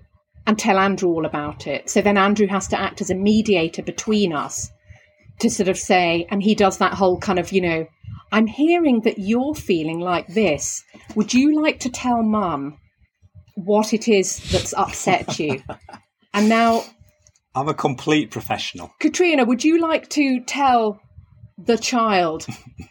and 0.45 0.59
tell 0.59 0.77
Andrew 0.77 1.09
all 1.09 1.25
about 1.25 1.65
it. 1.65 1.89
So 1.89 2.01
then 2.01 2.19
Andrew 2.19 2.47
has 2.47 2.67
to 2.67 2.79
act 2.79 3.01
as 3.01 3.09
a 3.09 3.15
mediator 3.15 3.81
between 3.81 4.31
us 4.31 4.69
to 5.39 5.49
sort 5.49 5.69
of 5.69 5.77
say, 5.77 6.27
and 6.29 6.43
he 6.43 6.53
does 6.53 6.77
that 6.77 6.93
whole 6.93 7.17
kind 7.17 7.39
of, 7.39 7.51
you 7.51 7.61
know, 7.61 7.87
I'm 8.31 8.45
hearing 8.45 9.01
that 9.05 9.17
you're 9.17 9.55
feeling 9.55 9.99
like 9.99 10.27
this. 10.27 10.83
Would 11.15 11.33
you 11.33 11.59
like 11.59 11.79
to 11.79 11.89
tell 11.89 12.21
mum 12.21 12.77
what 13.55 13.91
it 13.91 14.07
is 14.07 14.37
that's 14.51 14.75
upset 14.75 15.39
you? 15.39 15.63
and 16.33 16.50
now. 16.50 16.83
I'm 17.53 17.67
a 17.67 17.73
complete 17.73 18.31
professional. 18.31 18.93
Katrina, 19.00 19.43
would 19.43 19.63
you 19.63 19.79
like 19.79 20.09
to 20.09 20.39
tell 20.41 21.01
the 21.57 21.77
child 21.77 22.45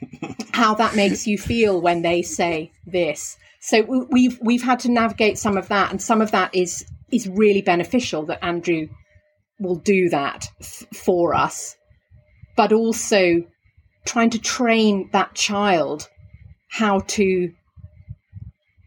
how 0.52 0.74
that 0.74 0.94
makes 0.94 1.26
you 1.26 1.38
feel 1.38 1.80
when 1.80 2.02
they 2.02 2.22
say 2.22 2.72
this? 2.86 3.38
So 3.60 3.82
we've 4.10 4.38
we've 4.42 4.62
had 4.62 4.80
to 4.80 4.90
navigate 4.90 5.38
some 5.38 5.56
of 5.56 5.68
that, 5.68 5.90
and 5.90 6.00
some 6.00 6.20
of 6.20 6.30
that 6.32 6.54
is 6.54 6.84
is 7.10 7.28
really 7.28 7.62
beneficial 7.62 8.26
that 8.26 8.44
Andrew 8.44 8.88
will 9.58 9.76
do 9.76 10.08
that 10.10 10.48
f- 10.60 10.86
for 10.94 11.34
us, 11.34 11.76
but 12.56 12.72
also 12.72 13.42
trying 14.06 14.30
to 14.30 14.38
train 14.38 15.10
that 15.12 15.34
child 15.34 16.08
how 16.70 17.00
to 17.00 17.50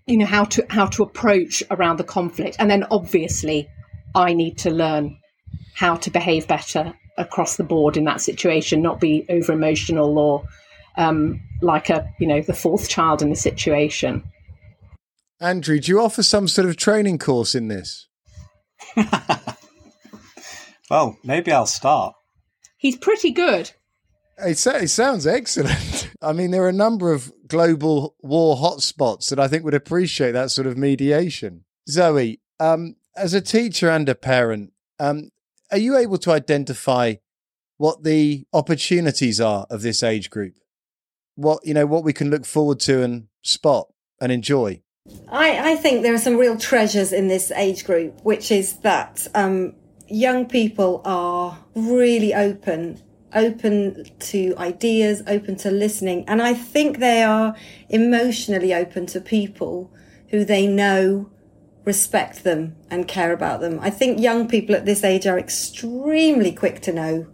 you 0.08 0.18
know 0.18 0.26
how 0.26 0.44
to 0.44 0.66
how 0.70 0.86
to 0.86 1.04
approach 1.04 1.64
around 1.70 1.98
the 1.98 2.04
conflict 2.04 2.56
and 2.60 2.70
then 2.70 2.84
obviously 2.92 3.68
i 4.16 4.34
need 4.34 4.58
to 4.58 4.70
learn 4.70 5.18
how 5.76 5.96
to 5.96 6.10
behave 6.10 6.48
better 6.48 6.94
across 7.18 7.58
the 7.58 7.64
board 7.64 7.98
in 7.98 8.06
that 8.06 8.22
situation 8.22 8.82
not 8.82 9.00
be 9.00 9.26
over 9.30 9.54
emotional 9.54 10.18
or 10.18 10.44
um, 10.96 11.42
like 11.64 11.90
a 11.90 12.08
you 12.20 12.28
know 12.28 12.42
the 12.42 12.54
fourth 12.54 12.88
child 12.88 13.22
in 13.22 13.30
the 13.30 13.36
situation 13.36 14.24
Andrew, 15.44 15.78
do 15.78 15.92
you 15.92 16.00
offer 16.00 16.24
some 16.24 16.48
sort 16.48 16.70
of 16.70 16.78
training 16.78 17.18
course 17.18 17.54
in 17.54 17.68
this? 17.68 18.08
well, 20.90 21.18
maybe 21.22 21.52
I'll 21.52 21.66
start. 21.66 22.16
He's 22.78 22.96
pretty 22.96 23.32
good. 23.32 23.72
It, 24.38 24.66
it 24.66 24.90
sounds 24.90 25.28
excellent. 25.28 26.10
I 26.22 26.32
mean, 26.32 26.52
there 26.52 26.64
are 26.64 26.70
a 26.70 26.74
number 26.74 27.12
of 27.12 27.30
global 27.46 28.16
war 28.22 28.56
hotspots 28.56 29.30
that 29.30 29.40
I 29.40 29.50
think 29.50 29.66
would 29.66 29.74
appreciate 29.74 30.32
that 30.32 30.52
sort 30.52 30.66
of 30.66 30.78
mediation. 30.78 31.66
Zoe, 31.90 32.40
um, 32.62 32.96
as 33.16 33.34
a 33.34 33.42
teacher 33.42 33.90
and 33.90 34.08
a 34.10 34.16
parent, 34.16 34.74
um, 35.00 35.30
are 35.72 35.78
you 35.78 35.98
able 35.98 36.18
to 36.20 36.32
identify 36.32 37.16
what 37.78 38.04
the 38.04 38.46
opportunities 38.54 39.42
are 39.42 39.66
of 39.70 39.82
this 39.82 40.04
age 40.04 40.30
group? 40.30 40.56
What 41.36 41.66
you 41.66 41.74
know, 41.74 41.86
what 41.86 42.04
we 42.04 42.14
can 42.14 42.30
look 42.30 42.46
forward 42.46 42.80
to 42.82 43.02
and 43.02 43.28
spot 43.42 43.88
and 44.22 44.32
enjoy. 44.32 44.82
I, 45.28 45.74
I 45.74 45.76
think 45.76 46.04
there 46.04 46.14
are 46.14 46.20
some 46.20 46.38
real 46.38 46.58
treasures 46.58 47.12
in 47.12 47.28
this 47.28 47.52
age 47.52 47.86
group, 47.86 48.22
which 48.24 48.52
is 48.52 48.78
that 48.78 49.28
um, 49.36 49.76
young 50.08 50.46
people 50.46 51.02
are 51.04 51.60
really 51.76 52.34
open, 52.34 53.02
open 53.34 54.06
to 54.20 54.54
ideas, 54.58 55.24
open 55.28 55.58
to 55.58 55.72
listening. 55.72 56.24
And 56.28 56.42
I 56.42 56.54
think 56.54 57.00
they 57.00 57.24
are 57.24 57.56
emotionally 57.90 58.74
open 58.74 59.06
to 59.08 59.20
people 59.20 59.92
who 60.30 60.46
they 60.46 60.68
know 60.68 61.30
respect 61.86 62.44
them 62.44 62.76
and 62.90 63.08
care 63.08 63.34
about 63.34 63.60
them. 63.60 63.80
I 63.82 63.90
think 63.90 64.20
young 64.20 64.48
people 64.48 64.76
at 64.76 64.86
this 64.86 65.04
age 65.04 65.28
are 65.28 65.38
extremely 65.38 66.52
quick 66.52 66.82
to 66.82 66.94
know 66.94 67.28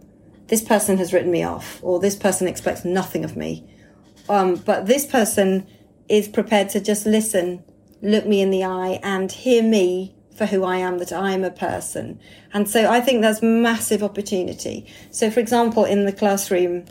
this 0.48 0.62
person 0.62 0.98
has 0.98 1.12
written 1.12 1.30
me 1.30 1.44
off 1.44 1.78
or 1.82 2.00
this 2.00 2.16
person 2.16 2.48
expects 2.48 2.84
nothing 2.84 3.24
of 3.24 3.36
me. 3.36 3.64
Um, 4.28 4.56
but 4.56 4.86
this 4.86 5.06
person 5.06 5.66
is 6.08 6.28
prepared 6.28 6.68
to 6.70 6.80
just 6.80 7.06
listen, 7.06 7.62
look 8.02 8.26
me 8.26 8.40
in 8.40 8.50
the 8.50 8.64
eye, 8.64 8.98
and 9.02 9.30
hear 9.30 9.62
me 9.62 10.14
for 10.36 10.46
who 10.46 10.64
I 10.64 10.78
am, 10.78 10.98
that 10.98 11.12
I 11.12 11.32
am 11.32 11.44
a 11.44 11.50
person. 11.50 12.18
And 12.52 12.68
so 12.68 12.90
I 12.90 13.00
think 13.00 13.22
that's 13.22 13.42
massive 13.42 14.02
opportunity. 14.02 14.86
So, 15.10 15.30
for 15.30 15.38
example, 15.38 15.84
in 15.84 16.06
the 16.06 16.12
classroom, 16.12 16.86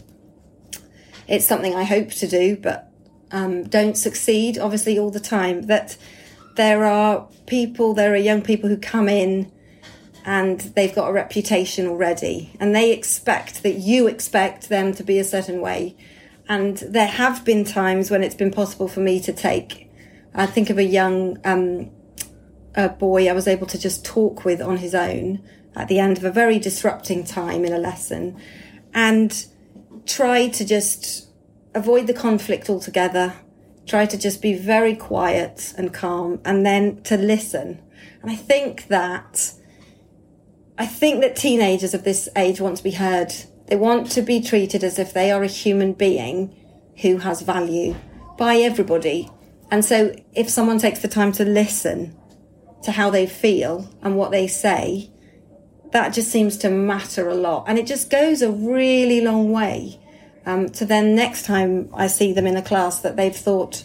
it's 1.27 1.45
something 1.45 1.75
I 1.75 1.83
hope 1.83 2.09
to 2.11 2.27
do, 2.27 2.57
but 2.57 2.91
um, 3.31 3.63
don't 3.63 3.97
succeed, 3.97 4.57
obviously, 4.57 4.97
all 4.97 5.11
the 5.11 5.19
time. 5.19 5.63
That 5.63 5.97
there 6.59 6.83
are 6.83 7.25
people, 7.45 7.93
there 7.93 8.11
are 8.11 8.17
young 8.17 8.41
people 8.41 8.67
who 8.67 8.75
come 8.75 9.07
in 9.07 9.49
and 10.25 10.59
they've 10.59 10.93
got 10.93 11.09
a 11.09 11.13
reputation 11.13 11.87
already, 11.87 12.51
and 12.59 12.75
they 12.75 12.91
expect 12.91 13.63
that 13.63 13.75
you 13.75 14.07
expect 14.07 14.67
them 14.67 14.93
to 14.93 15.01
be 15.01 15.17
a 15.19 15.23
certain 15.23 15.61
way. 15.61 15.95
And 16.49 16.75
there 16.79 17.07
have 17.07 17.45
been 17.45 17.63
times 17.63 18.11
when 18.11 18.23
it's 18.23 18.35
been 18.35 18.51
possible 18.51 18.89
for 18.89 18.99
me 18.99 19.21
to 19.21 19.31
take, 19.31 19.89
I 20.33 20.47
think 20.47 20.69
of 20.69 20.77
a 20.77 20.83
young, 20.83 21.37
um, 21.45 21.91
a 22.75 22.89
boy 22.89 23.29
I 23.29 23.33
was 23.33 23.47
able 23.47 23.67
to 23.67 23.79
just 23.79 24.03
talk 24.03 24.43
with 24.43 24.61
on 24.61 24.75
his 24.75 24.93
own 24.93 25.41
at 25.77 25.87
the 25.87 25.99
end 25.99 26.17
of 26.17 26.25
a 26.25 26.31
very 26.31 26.59
disrupting 26.59 27.23
time 27.23 27.63
in 27.63 27.71
a 27.71 27.79
lesson 27.79 28.37
and 28.93 29.45
try 30.05 30.49
to 30.49 30.65
just 30.65 31.29
avoid 31.73 32.05
the 32.07 32.13
conflict 32.13 32.69
altogether, 32.69 33.33
try 33.89 34.05
to 34.05 34.17
just 34.17 34.41
be 34.41 34.53
very 34.53 34.95
quiet 34.95 35.73
and 35.77 35.93
calm, 35.93 36.39
and 36.45 36.65
then 36.65 37.01
to 37.03 37.17
listen. 37.17 37.81
And 38.21 38.31
I 38.31 38.35
think 38.35 38.87
that 38.87 39.53
I 40.77 40.85
think 40.85 41.21
that 41.21 41.35
teenagers 41.35 41.93
of 41.93 42.05
this 42.05 42.29
age 42.37 42.61
want 42.61 42.77
to 42.77 42.83
be 42.83 42.91
heard. 42.91 43.33
They 43.67 43.75
want 43.75 44.09
to 44.11 44.21
be 44.21 44.41
treated 44.41 44.83
as 44.83 44.97
if 44.97 45.13
they 45.13 45.29
are 45.29 45.43
a 45.43 45.47
human 45.47 45.93
being 45.93 46.55
who 47.01 47.17
has 47.17 47.41
value 47.41 47.95
by 48.37 48.55
everybody. 48.55 49.29
And 49.69 49.83
so 49.83 50.15
if 50.33 50.49
someone 50.49 50.79
takes 50.79 50.99
the 50.99 51.07
time 51.07 51.33
to 51.33 51.43
listen 51.43 52.15
to 52.83 52.91
how 52.91 53.09
they 53.09 53.27
feel 53.27 53.89
and 54.01 54.15
what 54.15 54.31
they 54.31 54.47
say, 54.47 55.11
that 55.91 56.13
just 56.13 56.31
seems 56.31 56.57
to 56.59 56.69
matter 56.69 57.27
a 57.27 57.35
lot. 57.35 57.65
And 57.67 57.77
it 57.77 57.85
just 57.85 58.09
goes 58.09 58.41
a 58.41 58.51
really 58.51 59.21
long 59.21 59.51
way 59.51 59.99
um, 60.49 60.69
to 60.69 60.85
then 60.85 61.13
next 61.13 61.45
time 61.45 61.89
I 61.93 62.07
see 62.07 62.33
them 62.33 62.47
in 62.47 62.57
a 62.57 62.63
class 62.63 63.01
that 63.01 63.15
they've 63.15 63.35
thought, 63.35 63.83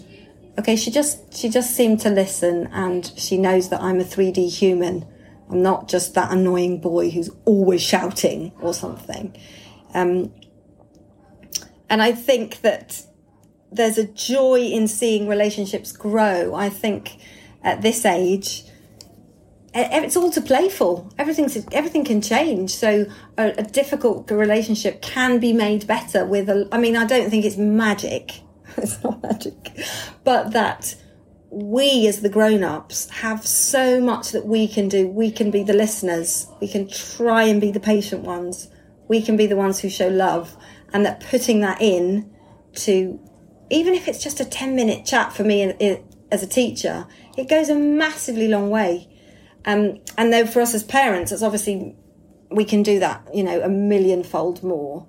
okay, 0.58 0.76
she 0.76 0.90
just, 0.90 1.36
she 1.36 1.50
just 1.50 1.76
seemed 1.76 2.00
to 2.00 2.10
listen 2.10 2.68
and 2.72 3.12
she 3.18 3.36
knows 3.36 3.68
that 3.68 3.82
I'm 3.82 4.00
a 4.00 4.04
3D 4.04 4.50
human. 4.50 5.06
I'm 5.50 5.62
not 5.62 5.88
just 5.88 6.14
that 6.14 6.32
annoying 6.32 6.80
boy 6.80 7.10
who's 7.10 7.28
always 7.44 7.82
shouting 7.82 8.52
or 8.62 8.72
something. 8.72 9.36
Um, 9.92 10.32
and 11.90 12.02
I 12.02 12.12
think 12.12 12.62
that 12.62 13.04
there's 13.70 13.98
a 13.98 14.06
joy 14.06 14.60
in 14.60 14.88
seeing 14.88 15.28
relationships 15.28 15.92
grow. 15.92 16.54
I 16.54 16.70
think 16.70 17.18
at 17.62 17.82
this 17.82 18.06
age, 18.06 18.64
it's 19.74 20.16
all 20.16 20.30
to 20.30 20.40
play 20.40 20.68
for. 20.68 21.08
Everything's 21.18 21.56
everything 21.72 22.04
can 22.04 22.20
change. 22.20 22.74
So 22.74 23.06
a, 23.36 23.48
a, 23.58 23.62
difficult 23.62 24.30
relationship 24.30 25.02
can 25.02 25.40
be 25.40 25.52
made 25.52 25.86
better 25.86 26.24
with 26.24 26.48
a. 26.48 26.68
I 26.70 26.78
mean, 26.78 26.96
I 26.96 27.04
don't 27.04 27.28
think 27.28 27.44
it's 27.44 27.56
magic. 27.56 28.40
it's 28.76 29.02
not 29.02 29.22
magic, 29.22 29.76
but 30.22 30.52
that 30.52 30.94
we 31.50 32.06
as 32.06 32.20
the 32.20 32.28
grown-ups 32.28 33.10
have 33.10 33.46
so 33.46 34.00
much 34.00 34.30
that 34.30 34.46
we 34.46 34.68
can 34.68 34.88
do. 34.88 35.08
We 35.08 35.30
can 35.32 35.50
be 35.50 35.64
the 35.64 35.72
listeners. 35.72 36.46
We 36.60 36.68
can 36.68 36.88
try 36.88 37.44
and 37.44 37.60
be 37.60 37.72
the 37.72 37.80
patient 37.80 38.22
ones. 38.22 38.68
We 39.08 39.22
can 39.22 39.36
be 39.36 39.46
the 39.46 39.56
ones 39.56 39.80
who 39.80 39.90
show 39.90 40.08
love, 40.08 40.56
and 40.92 41.04
that 41.04 41.20
putting 41.20 41.60
that 41.60 41.82
in 41.82 42.30
to, 42.74 43.20
even 43.70 43.94
if 43.94 44.06
it's 44.06 44.22
just 44.22 44.38
a 44.38 44.44
ten-minute 44.44 45.04
chat 45.04 45.32
for 45.32 45.42
me 45.42 45.98
as 46.30 46.42
a 46.44 46.46
teacher, 46.46 47.06
it 47.36 47.48
goes 47.48 47.68
a 47.68 47.74
massively 47.74 48.46
long 48.46 48.70
way 48.70 49.08
um, 49.64 50.00
and 50.16 50.32
though 50.32 50.46
for 50.46 50.60
us 50.60 50.74
as 50.74 50.82
parents, 50.82 51.32
it's 51.32 51.42
obviously 51.42 51.96
we 52.50 52.64
can 52.64 52.82
do 52.82 53.00
that, 53.00 53.26
you 53.34 53.42
know, 53.42 53.60
a 53.60 53.68
millionfold 53.68 54.62
more. 54.62 55.06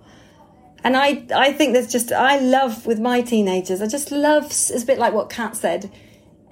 And 0.83 0.95
I, 0.95 1.25
I 1.35 1.51
think 1.51 1.73
there's 1.73 1.91
just, 1.91 2.11
I 2.11 2.39
love 2.39 2.85
with 2.85 2.99
my 2.99 3.21
teenagers, 3.21 3.81
I 3.81 3.87
just 3.87 4.11
love, 4.11 4.45
it's 4.45 4.83
a 4.83 4.85
bit 4.85 4.99
like 4.99 5.13
what 5.13 5.29
Kat 5.29 5.55
said, 5.55 5.91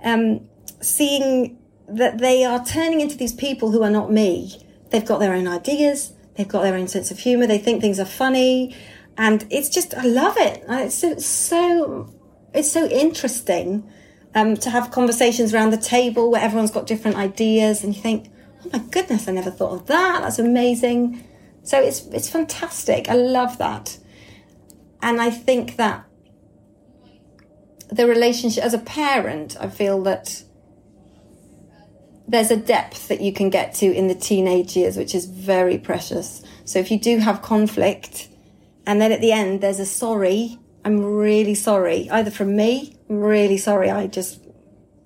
um, 0.03 0.49
seeing 0.81 1.59
that 1.87 2.17
they 2.17 2.43
are 2.43 2.65
turning 2.65 3.01
into 3.01 3.15
these 3.15 3.33
people 3.33 3.71
who 3.71 3.83
are 3.83 3.91
not 3.91 4.11
me. 4.11 4.59
They've 4.89 5.05
got 5.05 5.19
their 5.19 5.33
own 5.33 5.47
ideas, 5.47 6.13
they've 6.35 6.47
got 6.47 6.63
their 6.63 6.75
own 6.75 6.87
sense 6.87 7.11
of 7.11 7.19
humor, 7.19 7.45
they 7.45 7.59
think 7.59 7.81
things 7.81 7.99
are 7.99 8.05
funny. 8.05 8.75
And 9.17 9.45
it's 9.51 9.69
just, 9.69 9.93
I 9.93 10.03
love 10.03 10.35
it. 10.37 10.63
It's 10.67 10.95
so, 10.95 11.17
so 11.17 12.13
it's 12.53 12.71
so 12.71 12.87
interesting 12.87 13.87
um, 14.35 14.55
to 14.57 14.69
have 14.69 14.91
conversations 14.91 15.53
around 15.53 15.71
the 15.71 15.77
table 15.77 16.31
where 16.31 16.41
everyone's 16.41 16.71
got 16.71 16.87
different 16.87 17.17
ideas 17.17 17.83
and 17.83 17.95
you 17.95 18.01
think, 18.01 18.31
oh 18.65 18.69
my 18.73 18.79
goodness, 18.79 19.27
I 19.27 19.31
never 19.31 19.51
thought 19.51 19.73
of 19.73 19.85
that. 19.87 20.21
That's 20.21 20.39
amazing. 20.39 21.23
So 21.63 21.79
it's, 21.79 22.05
it's 22.07 22.29
fantastic. 22.29 23.09
I 23.09 23.13
love 23.13 23.57
that. 23.59 23.97
And 25.01 25.21
I 25.21 25.29
think 25.29 25.75
that 25.77 26.05
the 27.89 28.07
relationship 28.07 28.63
as 28.63 28.73
a 28.73 28.79
parent, 28.79 29.55
I 29.59 29.69
feel 29.69 30.01
that 30.03 30.43
there's 32.27 32.51
a 32.51 32.57
depth 32.57 33.09
that 33.09 33.21
you 33.21 33.33
can 33.33 33.49
get 33.49 33.73
to 33.75 33.85
in 33.85 34.07
the 34.07 34.15
teenage 34.15 34.75
years, 34.75 34.97
which 34.97 35.13
is 35.13 35.25
very 35.25 35.77
precious. 35.77 36.41
So 36.65 36.79
if 36.79 36.89
you 36.89 36.99
do 36.99 37.19
have 37.19 37.41
conflict 37.41 38.29
and 38.87 38.99
then 38.99 39.11
at 39.11 39.21
the 39.21 39.31
end 39.31 39.61
there's 39.61 39.79
a 39.79 39.85
sorry, 39.85 40.57
I'm 40.83 41.03
really 41.03 41.55
sorry, 41.55 42.09
either 42.09 42.31
from 42.31 42.55
me 42.55 42.97
really 43.07 43.57
sorry 43.57 43.89
I 43.89 44.07
just 44.07 44.41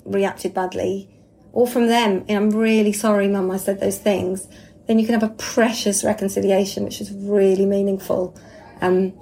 reacted 0.06 0.54
badly. 0.54 1.10
Or 1.52 1.68
from 1.68 1.88
them, 1.88 2.26
I'm 2.30 2.52
really 2.52 2.94
sorry, 2.94 3.28
mum, 3.28 3.52
I 3.52 3.58
said 3.58 3.80
those 3.80 3.98
things. 3.98 4.48
Then 4.88 5.00
you 5.00 5.06
can 5.06 5.20
have 5.20 5.30
a 5.30 5.34
precious 5.36 6.04
reconciliation, 6.04 6.84
which 6.84 7.02
is 7.02 7.12
really 7.12 7.66
meaningful. 7.66 8.38
Um, 8.82 9.14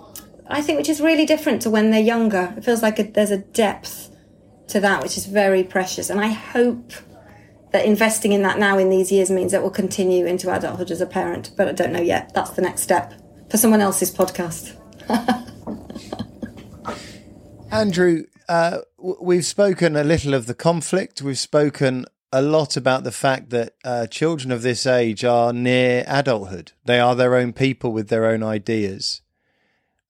I 0.47 0.61
think 0.61 0.77
which 0.77 0.89
is 0.89 1.01
really 1.01 1.25
different 1.25 1.61
to 1.63 1.69
when 1.69 1.91
they're 1.91 2.01
younger. 2.01 2.53
It 2.57 2.63
feels 2.63 2.83
like 2.83 2.99
a, 2.99 3.03
there's 3.03 3.31
a 3.31 3.37
depth 3.37 4.15
to 4.67 4.79
that, 4.79 5.01
which 5.01 5.17
is 5.17 5.25
very 5.25 5.63
precious. 5.63 6.09
And 6.09 6.19
I 6.19 6.27
hope 6.27 6.91
that 7.71 7.85
investing 7.85 8.31
in 8.31 8.43
that 8.43 8.59
now 8.59 8.77
in 8.77 8.89
these 8.89 9.11
years 9.11 9.31
means 9.31 9.51
that 9.51 9.61
we'll 9.61 9.71
continue 9.71 10.25
into 10.25 10.53
adulthood 10.53 10.91
as 10.91 11.01
a 11.01 11.05
parent. 11.05 11.51
But 11.57 11.67
I 11.67 11.71
don't 11.71 11.91
know 11.91 12.01
yet. 12.01 12.33
That's 12.33 12.51
the 12.51 12.61
next 12.61 12.81
step 12.81 13.13
for 13.49 13.57
someone 13.57 13.81
else's 13.81 14.13
podcast. 14.13 14.75
Andrew, 17.71 18.23
uh, 18.47 18.79
we've 18.97 19.45
spoken 19.45 19.95
a 19.95 20.03
little 20.03 20.33
of 20.33 20.45
the 20.45 20.53
conflict. 20.53 21.21
We've 21.21 21.39
spoken 21.39 22.05
a 22.31 22.41
lot 22.41 22.75
about 22.75 23.03
the 23.03 23.11
fact 23.11 23.49
that 23.51 23.75
uh, 23.83 24.07
children 24.07 24.51
of 24.51 24.61
this 24.61 24.85
age 24.85 25.23
are 25.23 25.53
near 25.53 26.03
adulthood. 26.07 26.73
They 26.83 26.99
are 26.99 27.15
their 27.15 27.35
own 27.35 27.53
people 27.53 27.91
with 27.91 28.09
their 28.09 28.25
own 28.25 28.43
ideas. 28.43 29.21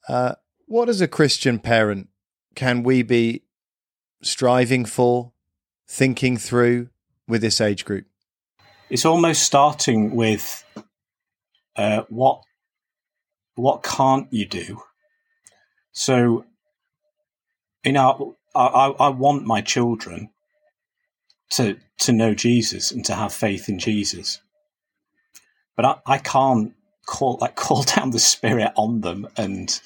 Uh, 0.07 0.35
what, 0.65 0.89
as 0.89 1.01
a 1.01 1.07
Christian 1.07 1.59
parent, 1.59 2.09
can 2.55 2.83
we 2.83 3.03
be 3.03 3.43
striving 4.23 4.85
for, 4.85 5.31
thinking 5.87 6.37
through 6.37 6.89
with 7.27 7.41
this 7.41 7.61
age 7.61 7.85
group? 7.85 8.05
It's 8.89 9.05
almost 9.05 9.43
starting 9.43 10.15
with 10.15 10.63
uh, 11.75 12.03
what 12.09 12.41
what 13.55 13.83
can't 13.83 14.31
you 14.31 14.45
do. 14.45 14.81
So 15.91 16.45
you 17.85 17.91
know, 17.91 18.35
I, 18.55 18.93
I 18.99 19.09
want 19.09 19.45
my 19.45 19.61
children 19.61 20.29
to 21.51 21.77
to 21.99 22.11
know 22.11 22.33
Jesus 22.33 22.91
and 22.91 23.05
to 23.05 23.15
have 23.15 23.33
faith 23.33 23.69
in 23.69 23.79
Jesus, 23.79 24.41
but 25.75 25.85
I, 25.85 25.95
I 26.05 26.17
can't 26.17 26.73
call 27.05 27.37
like 27.39 27.55
call 27.65 27.83
down 27.83 28.09
the 28.09 28.19
Spirit 28.19 28.71
on 28.75 29.01
them 29.01 29.27
and 29.37 29.79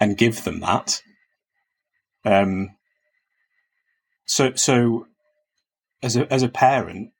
and 0.00 0.16
give 0.16 0.44
them 0.44 0.60
that. 0.60 1.02
Um. 2.24 2.70
So 4.26 4.54
so, 4.54 5.06
as 6.02 6.16
a 6.16 6.30
as 6.32 6.42
a 6.42 6.48
parent, 6.48 7.12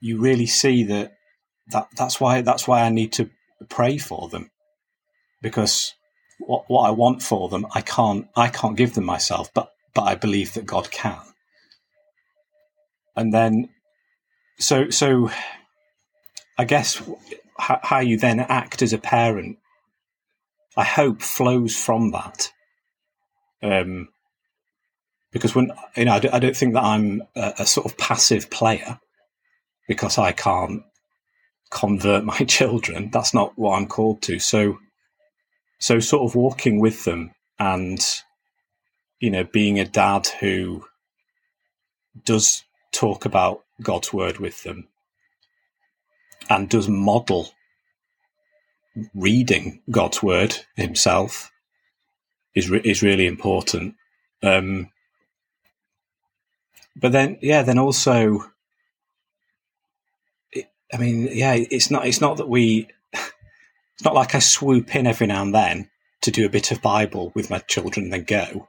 you 0.00 0.20
really 0.20 0.46
see 0.46 0.84
that 0.84 1.14
that 1.68 1.88
that's 1.96 2.20
why 2.20 2.42
that's 2.42 2.68
why 2.68 2.82
I 2.82 2.90
need 2.90 3.12
to 3.14 3.30
pray 3.68 3.96
for 3.96 4.28
them 4.28 4.50
because 5.40 5.94
what, 6.46 6.64
what 6.68 6.82
I 6.82 6.90
want 6.90 7.22
for 7.22 7.48
them, 7.48 7.66
I 7.74 7.80
can't 7.80 8.28
I 8.36 8.48
can't 8.48 8.76
give 8.76 8.94
them 8.94 9.04
myself, 9.04 9.52
but 9.54 9.72
but 9.94 10.02
I 10.02 10.14
believe 10.14 10.54
that 10.54 10.66
God 10.66 10.90
can. 10.90 11.20
And 13.16 13.32
then, 13.32 13.68
so 14.58 14.90
so, 14.90 15.30
I 16.58 16.64
guess 16.64 17.02
how, 17.58 17.80
how 17.82 17.98
you 18.00 18.16
then 18.16 18.40
act 18.40 18.82
as 18.82 18.92
a 18.92 18.98
parent, 18.98 19.58
I 20.76 20.84
hope 20.84 21.20
flows 21.22 21.76
from 21.76 22.12
that. 22.12 22.50
Um, 23.62 24.08
because 25.30 25.54
when 25.54 25.72
you 25.96 26.06
know, 26.06 26.12
I 26.12 26.18
don't, 26.18 26.34
I 26.34 26.38
don't 26.38 26.56
think 26.56 26.74
that 26.74 26.84
I'm 26.84 27.22
a, 27.36 27.54
a 27.60 27.66
sort 27.66 27.86
of 27.86 27.96
passive 27.98 28.50
player 28.50 28.98
because 29.88 30.18
I 30.18 30.32
can't 30.32 30.82
convert 31.70 32.24
my 32.32 32.38
children. 32.38 33.10
That's 33.12 33.34
not 33.34 33.52
what 33.56 33.76
I'm 33.76 33.86
called 33.86 34.22
to. 34.22 34.38
So 34.38 34.78
so 35.82 35.98
sort 35.98 36.22
of 36.22 36.36
walking 36.36 36.78
with 36.78 37.04
them 37.04 37.32
and 37.58 37.98
you 39.18 39.28
know 39.28 39.42
being 39.42 39.80
a 39.80 39.84
dad 39.84 40.28
who 40.38 40.84
does 42.24 42.62
talk 42.92 43.24
about 43.24 43.64
God's 43.82 44.12
word 44.12 44.38
with 44.38 44.62
them 44.62 44.86
and 46.48 46.68
does 46.68 46.88
model 46.88 47.50
reading 49.12 49.82
God's 49.90 50.22
word 50.22 50.54
himself 50.76 51.50
is 52.54 52.70
re- 52.70 52.82
is 52.84 53.02
really 53.02 53.26
important. 53.26 53.96
Um, 54.40 54.88
but 56.94 57.10
then, 57.10 57.38
yeah, 57.42 57.62
then 57.62 57.78
also, 57.78 58.44
it, 60.52 60.70
I 60.92 60.98
mean, 60.98 61.28
yeah, 61.32 61.54
it's 61.54 61.90
not 61.90 62.06
it's 62.06 62.20
not 62.20 62.36
that 62.36 62.48
we 62.48 62.86
it's 63.94 64.04
not 64.04 64.14
like 64.14 64.34
I 64.34 64.40
swoop 64.40 64.94
in 64.94 65.06
every 65.06 65.26
now 65.26 65.42
and 65.42 65.54
then 65.54 65.90
to 66.22 66.30
do 66.30 66.46
a 66.46 66.50
bit 66.50 66.70
of 66.72 66.82
Bible 66.82 67.32
with 67.34 67.50
my 67.50 67.58
children 67.58 68.04
and 68.04 68.12
then 68.12 68.24
go. 68.24 68.68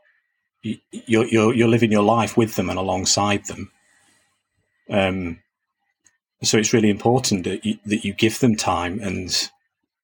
You're, 0.61 1.25
you're, 1.25 1.53
you're 1.53 1.67
living 1.67 1.91
your 1.91 2.03
life 2.03 2.37
with 2.37 2.55
them 2.55 2.69
and 2.69 2.79
alongside 2.79 3.45
them. 3.45 3.71
Um, 4.89 5.39
So 6.41 6.57
it's 6.57 6.73
really 6.73 6.89
important 6.89 7.45
that 7.45 7.63
you, 7.63 7.77
that 7.85 8.03
you 8.03 8.13
give 8.13 8.39
them 8.39 8.55
time 8.55 8.99
and 9.01 9.29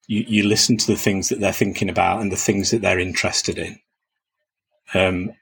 you, 0.08 0.24
you 0.26 0.48
listen 0.48 0.78
to 0.78 0.88
the 0.88 0.96
things 0.96 1.28
that 1.28 1.42
they're 1.42 1.52
thinking 1.52 1.90
about 1.90 2.22
and 2.22 2.32
the 2.32 2.38
things 2.38 2.72
that 2.72 2.82
they're 2.82 3.00
interested 3.00 3.58
in. 3.58 3.80
Um, 4.94 5.34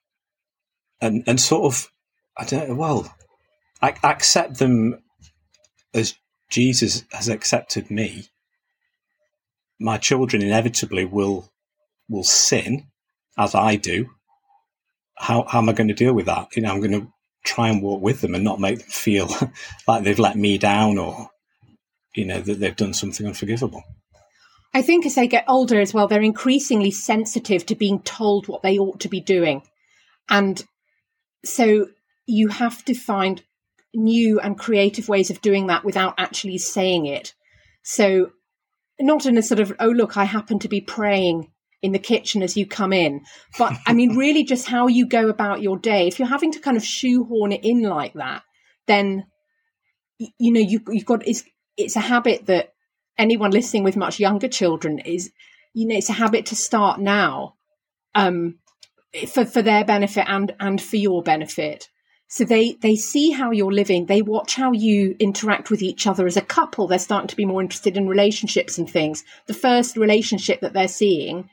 and, 1.00 1.24
and 1.28 1.40
sort 1.40 1.66
of, 1.66 1.92
I 2.36 2.46
don't 2.46 2.70
know, 2.70 2.76
well, 2.76 3.16
I 3.80 3.94
accept 4.04 4.58
them 4.58 5.04
as 5.94 6.16
Jesus 6.50 7.06
has 7.12 7.30
accepted 7.30 7.92
me. 7.92 8.30
My 9.80 9.98
children 9.98 10.42
inevitably 10.42 11.06
will, 11.06 11.52
will 12.10 12.24
sin 12.24 12.88
as 13.38 13.56
I 13.56 13.76
do. 13.76 14.10
How, 15.16 15.46
how 15.48 15.60
am 15.60 15.70
I 15.70 15.74
going 15.74 15.88
to 15.88 15.94
deal 15.94 16.14
with 16.14 16.26
that? 16.28 16.56
You 16.56 16.64
know, 16.64 16.72
I'm 16.72 16.80
going 16.80 17.00
to 17.00 17.08
try 17.44 17.70
and 17.70 17.82
walk 17.82 18.02
with 18.02 18.22
them 18.22 18.36
and 18.36 18.44
not 18.44 18.60
make 18.60 18.80
them 18.80 18.90
feel 18.90 19.30
like 19.88 20.04
they've 20.04 20.20
let 20.20 20.36
me 20.36 20.58
down 20.58 20.98
or, 20.98 21.30
you 22.16 22.26
know, 22.26 22.42
that 22.42 22.60
they've 22.60 22.76
done 22.76 22.94
something 22.94 23.26
unforgivable. 23.26 23.84
I 24.74 24.82
think 24.82 25.06
as 25.06 25.16
they 25.16 25.28
get 25.28 25.46
older 25.48 25.80
as 25.80 25.94
well, 25.94 26.08
they're 26.08 26.22
increasingly 26.22 26.92
sensitive 26.92 27.66
to 27.66 27.76
being 27.76 28.02
told 28.02 28.48
what 28.48 28.62
they 28.62 28.78
ought 28.78 29.00
to 29.02 29.10
be 29.10 29.22
doing. 29.22 29.64
And 30.30 30.64
so 31.44 31.88
you 32.28 32.50
have 32.50 32.84
to 32.86 32.94
find 32.94 33.42
new 33.94 34.40
and 34.40 34.58
creative 34.58 35.10
ways 35.10 35.30
of 35.30 35.42
doing 35.42 35.68
that 35.68 35.84
without 35.84 36.16
actually 36.18 36.58
saying 36.58 37.06
it. 37.06 37.34
So, 37.84 38.32
not 39.00 39.26
in 39.26 39.38
a 39.38 39.44
sort 39.44 39.60
of, 39.60 39.74
oh, 39.80 39.90
look, 39.90 40.18
I 40.18 40.24
happen 40.24 40.60
to 40.60 40.68
be 40.68 40.82
praying 40.82 41.52
in 41.82 41.92
the 41.92 42.00
kitchen 42.00 42.42
as 42.42 42.58
you 42.58 42.66
come 42.66 42.94
in. 42.94 43.22
But 43.58 43.78
I 43.86 43.94
mean, 43.94 44.16
really, 44.18 44.44
just 44.44 44.68
how 44.68 44.88
you 44.88 45.08
go 45.08 45.30
about 45.30 45.62
your 45.62 45.78
day. 45.78 46.08
If 46.08 46.20
you're 46.20 46.28
having 46.28 46.52
to 46.54 46.60
kind 46.60 46.78
of 46.78 46.84
shoehorn 46.84 47.52
it 47.52 47.64
in 47.64 47.84
like 47.84 48.14
that, 48.14 48.44
then 48.88 49.26
you 50.18 50.52
know 50.52 50.60
you, 50.60 50.82
you've 50.90 51.06
got 51.06 51.28
it's 51.28 51.44
it's 51.76 51.96
a 51.96 52.00
habit 52.02 52.48
that 52.48 52.74
anyone 53.18 53.52
listening 53.52 53.84
with 53.84 53.96
much 53.96 54.20
younger 54.20 54.48
children 54.48 55.00
is 55.00 55.32
you 55.74 55.88
know 55.88 55.96
it's 55.96 56.10
a 56.10 56.14
habit 56.14 56.48
to 56.48 56.56
start 56.56 57.00
now 57.00 57.56
um, 58.16 58.58
for 59.28 59.46
for 59.46 59.62
their 59.62 59.86
benefit 59.86 60.26
and 60.28 60.56
and 60.60 60.82
for 60.82 60.98
your 60.98 61.22
benefit. 61.22 61.90
So 62.30 62.44
they 62.44 62.74
they 62.82 62.96
see 62.96 63.32
how 63.32 63.52
you're 63.52 63.72
living. 63.72 64.06
They 64.06 64.22
watch 64.22 64.56
how 64.56 64.74
you 64.74 65.16
interact 65.20 65.70
with 65.70 65.82
each 65.82 66.06
other 66.06 66.28
as 66.28 66.38
a 66.38 66.42
couple. 66.42 66.88
They're 66.88 67.00
starting 67.00 67.30
to 67.30 67.36
be 67.36 67.46
more 67.46 67.62
interested 67.62 67.96
in 67.96 68.08
relationships 68.08 68.78
and 68.78 68.90
things. 68.90 69.24
The 69.48 69.54
first 69.54 69.96
relationship 69.96 70.60
that 70.62 70.74
they're 70.74 70.88
seeing 70.90 71.50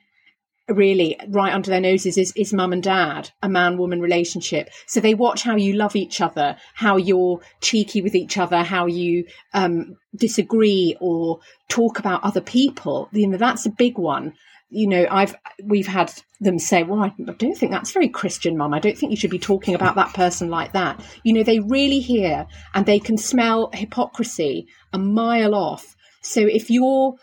really 0.69 1.19
right 1.29 1.53
under 1.53 1.71
their 1.71 1.81
noses 1.81 2.17
is, 2.17 2.33
is 2.37 2.53
mum 2.53 2.73
and 2.73 2.83
dad, 2.83 3.31
a 3.43 3.49
man 3.49 3.77
woman 3.77 4.01
relationship. 4.01 4.71
So 4.87 5.01
they 5.01 5.15
watch 5.15 5.43
how 5.43 5.57
you 5.57 5.75
love 5.75 5.95
each 5.95 6.21
other, 6.21 6.57
how 6.75 6.97
you're 6.97 7.41
cheeky 7.61 8.01
with 8.01 8.15
each 8.15 8.39
other, 8.39 8.63
how 8.63 8.87
you 8.87 9.27
um, 9.53 9.97
disagree 10.17 10.97
or 11.01 11.41
talk 11.69 11.99
about 11.99 12.25
other 12.25 12.41
people. 12.41 13.09
You 13.13 13.29
know, 13.29 13.37
that's 13.37 13.67
a 13.67 13.71
big 13.71 13.99
one. 13.99 14.35
You 14.71 14.89
know, 14.89 15.07
I've 15.11 15.35
we've 15.63 15.87
had 15.87 16.13
them 16.41 16.59
say, 16.59 16.83
"Well, 16.83 17.03
I 17.03 17.13
don't 17.33 17.57
think 17.57 17.71
that's 17.71 17.93
very 17.93 18.09
Christian, 18.09 18.57
Mum. 18.57 18.75
I 18.75 18.81
don't 18.81 18.99
think 18.99 19.11
you 19.11 19.17
should 19.17 19.31
be 19.31 19.39
talking 19.39 19.75
about 19.75 19.95
that 19.97 20.15
person 20.15 20.49
like 20.49 20.73
that." 20.73 21.01
You 21.23 21.33
know, 21.35 21.43
they 21.43 21.61
really 21.61 22.01
hear 22.01 22.47
and 22.75 22.85
they 22.85 22.99
can 22.99 23.17
smell 23.17 23.71
hypocrisy 23.73 24.67
a 24.93 24.99
mile 24.99 25.55
off. 25.55 25.95
So 26.23 26.41
if 26.41 26.71
you're 26.71 27.15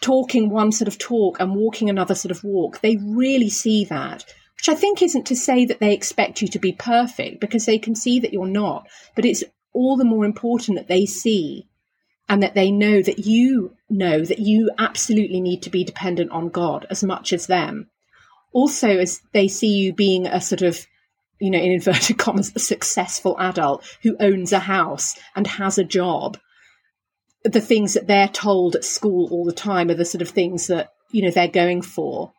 talking 0.00 0.50
one 0.50 0.70
sort 0.72 0.88
of 0.88 0.98
talk 0.98 1.40
and 1.40 1.56
walking 1.56 1.90
another 1.90 2.14
sort 2.14 2.30
of 2.30 2.44
walk, 2.44 2.80
they 2.80 2.96
really 2.96 3.50
see 3.50 3.84
that. 3.86 4.24
Which 4.56 4.68
I 4.68 4.74
think 4.74 5.02
isn't 5.02 5.26
to 5.26 5.36
say 5.36 5.64
that 5.66 5.80
they 5.80 5.92
expect 5.92 6.40
you 6.40 6.48
to 6.48 6.58
be 6.58 6.72
perfect 6.72 7.40
because 7.40 7.66
they 7.66 7.78
can 7.78 7.94
see 7.94 8.20
that 8.20 8.32
you're 8.32 8.46
not, 8.46 8.88
but 9.16 9.24
it's 9.24 9.44
all 9.72 9.96
the 9.96 10.04
more 10.04 10.24
important 10.24 10.78
that 10.78 10.88
they 10.88 11.04
see 11.06 11.66
and 12.28 12.42
that 12.42 12.54
they 12.54 12.70
know 12.70 13.02
that 13.02 13.26
you 13.26 13.76
know 13.90 14.24
that 14.24 14.38
you 14.38 14.70
absolutely 14.78 15.40
need 15.40 15.62
to 15.62 15.70
be 15.70 15.84
dependent 15.84 16.30
on 16.30 16.48
God 16.48 16.86
as 16.90 17.04
much 17.04 17.32
as 17.32 17.46
them. 17.46 17.90
Also, 18.52 18.88
as 18.88 19.20
they 19.32 19.48
see 19.48 19.76
you 19.76 19.92
being 19.92 20.26
a 20.26 20.40
sort 20.40 20.62
of, 20.62 20.86
you 21.40 21.50
know, 21.50 21.58
in 21.58 21.72
inverted 21.72 22.18
commas, 22.18 22.52
a 22.54 22.58
successful 22.58 23.36
adult 23.38 23.84
who 24.02 24.16
owns 24.20 24.52
a 24.52 24.60
house 24.60 25.16
and 25.34 25.46
has 25.46 25.78
a 25.78 25.84
job 25.84 26.38
the 27.44 27.60
things 27.60 27.94
that 27.94 28.06
they're 28.06 28.28
told 28.28 28.74
at 28.74 28.84
school 28.84 29.28
all 29.30 29.44
the 29.44 29.52
time 29.52 29.90
are 29.90 29.94
the 29.94 30.04
sort 30.04 30.22
of 30.22 30.30
things 30.30 30.66
that 30.68 30.92
you 31.10 31.22
know 31.22 31.30
they're 31.30 31.46
going 31.46 31.82
for 31.82 32.32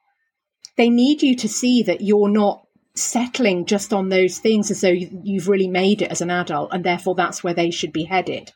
they 0.78 0.90
need 0.90 1.22
you 1.22 1.36
to 1.36 1.48
see 1.48 1.84
that 1.84 2.02
you're 2.02 2.30
not 2.30 2.64
settling 2.96 3.66
just 3.66 3.94
on 3.94 4.10
those 4.10 4.40
things 4.40 4.72
as 4.72 4.82
though 4.82 4.90
you've 4.90 5.48
really 5.48 5.68
made 5.68 6.02
it 6.02 6.12
as 6.12 6.22
an 6.22 6.32
adult 6.32 6.74
and 6.74 6.84
therefore 6.84 7.14
that's 7.16 7.44
where 7.44 7.54
they 7.54 7.70
should 7.70 7.94
be 7.94 8.04
headed 8.04 8.52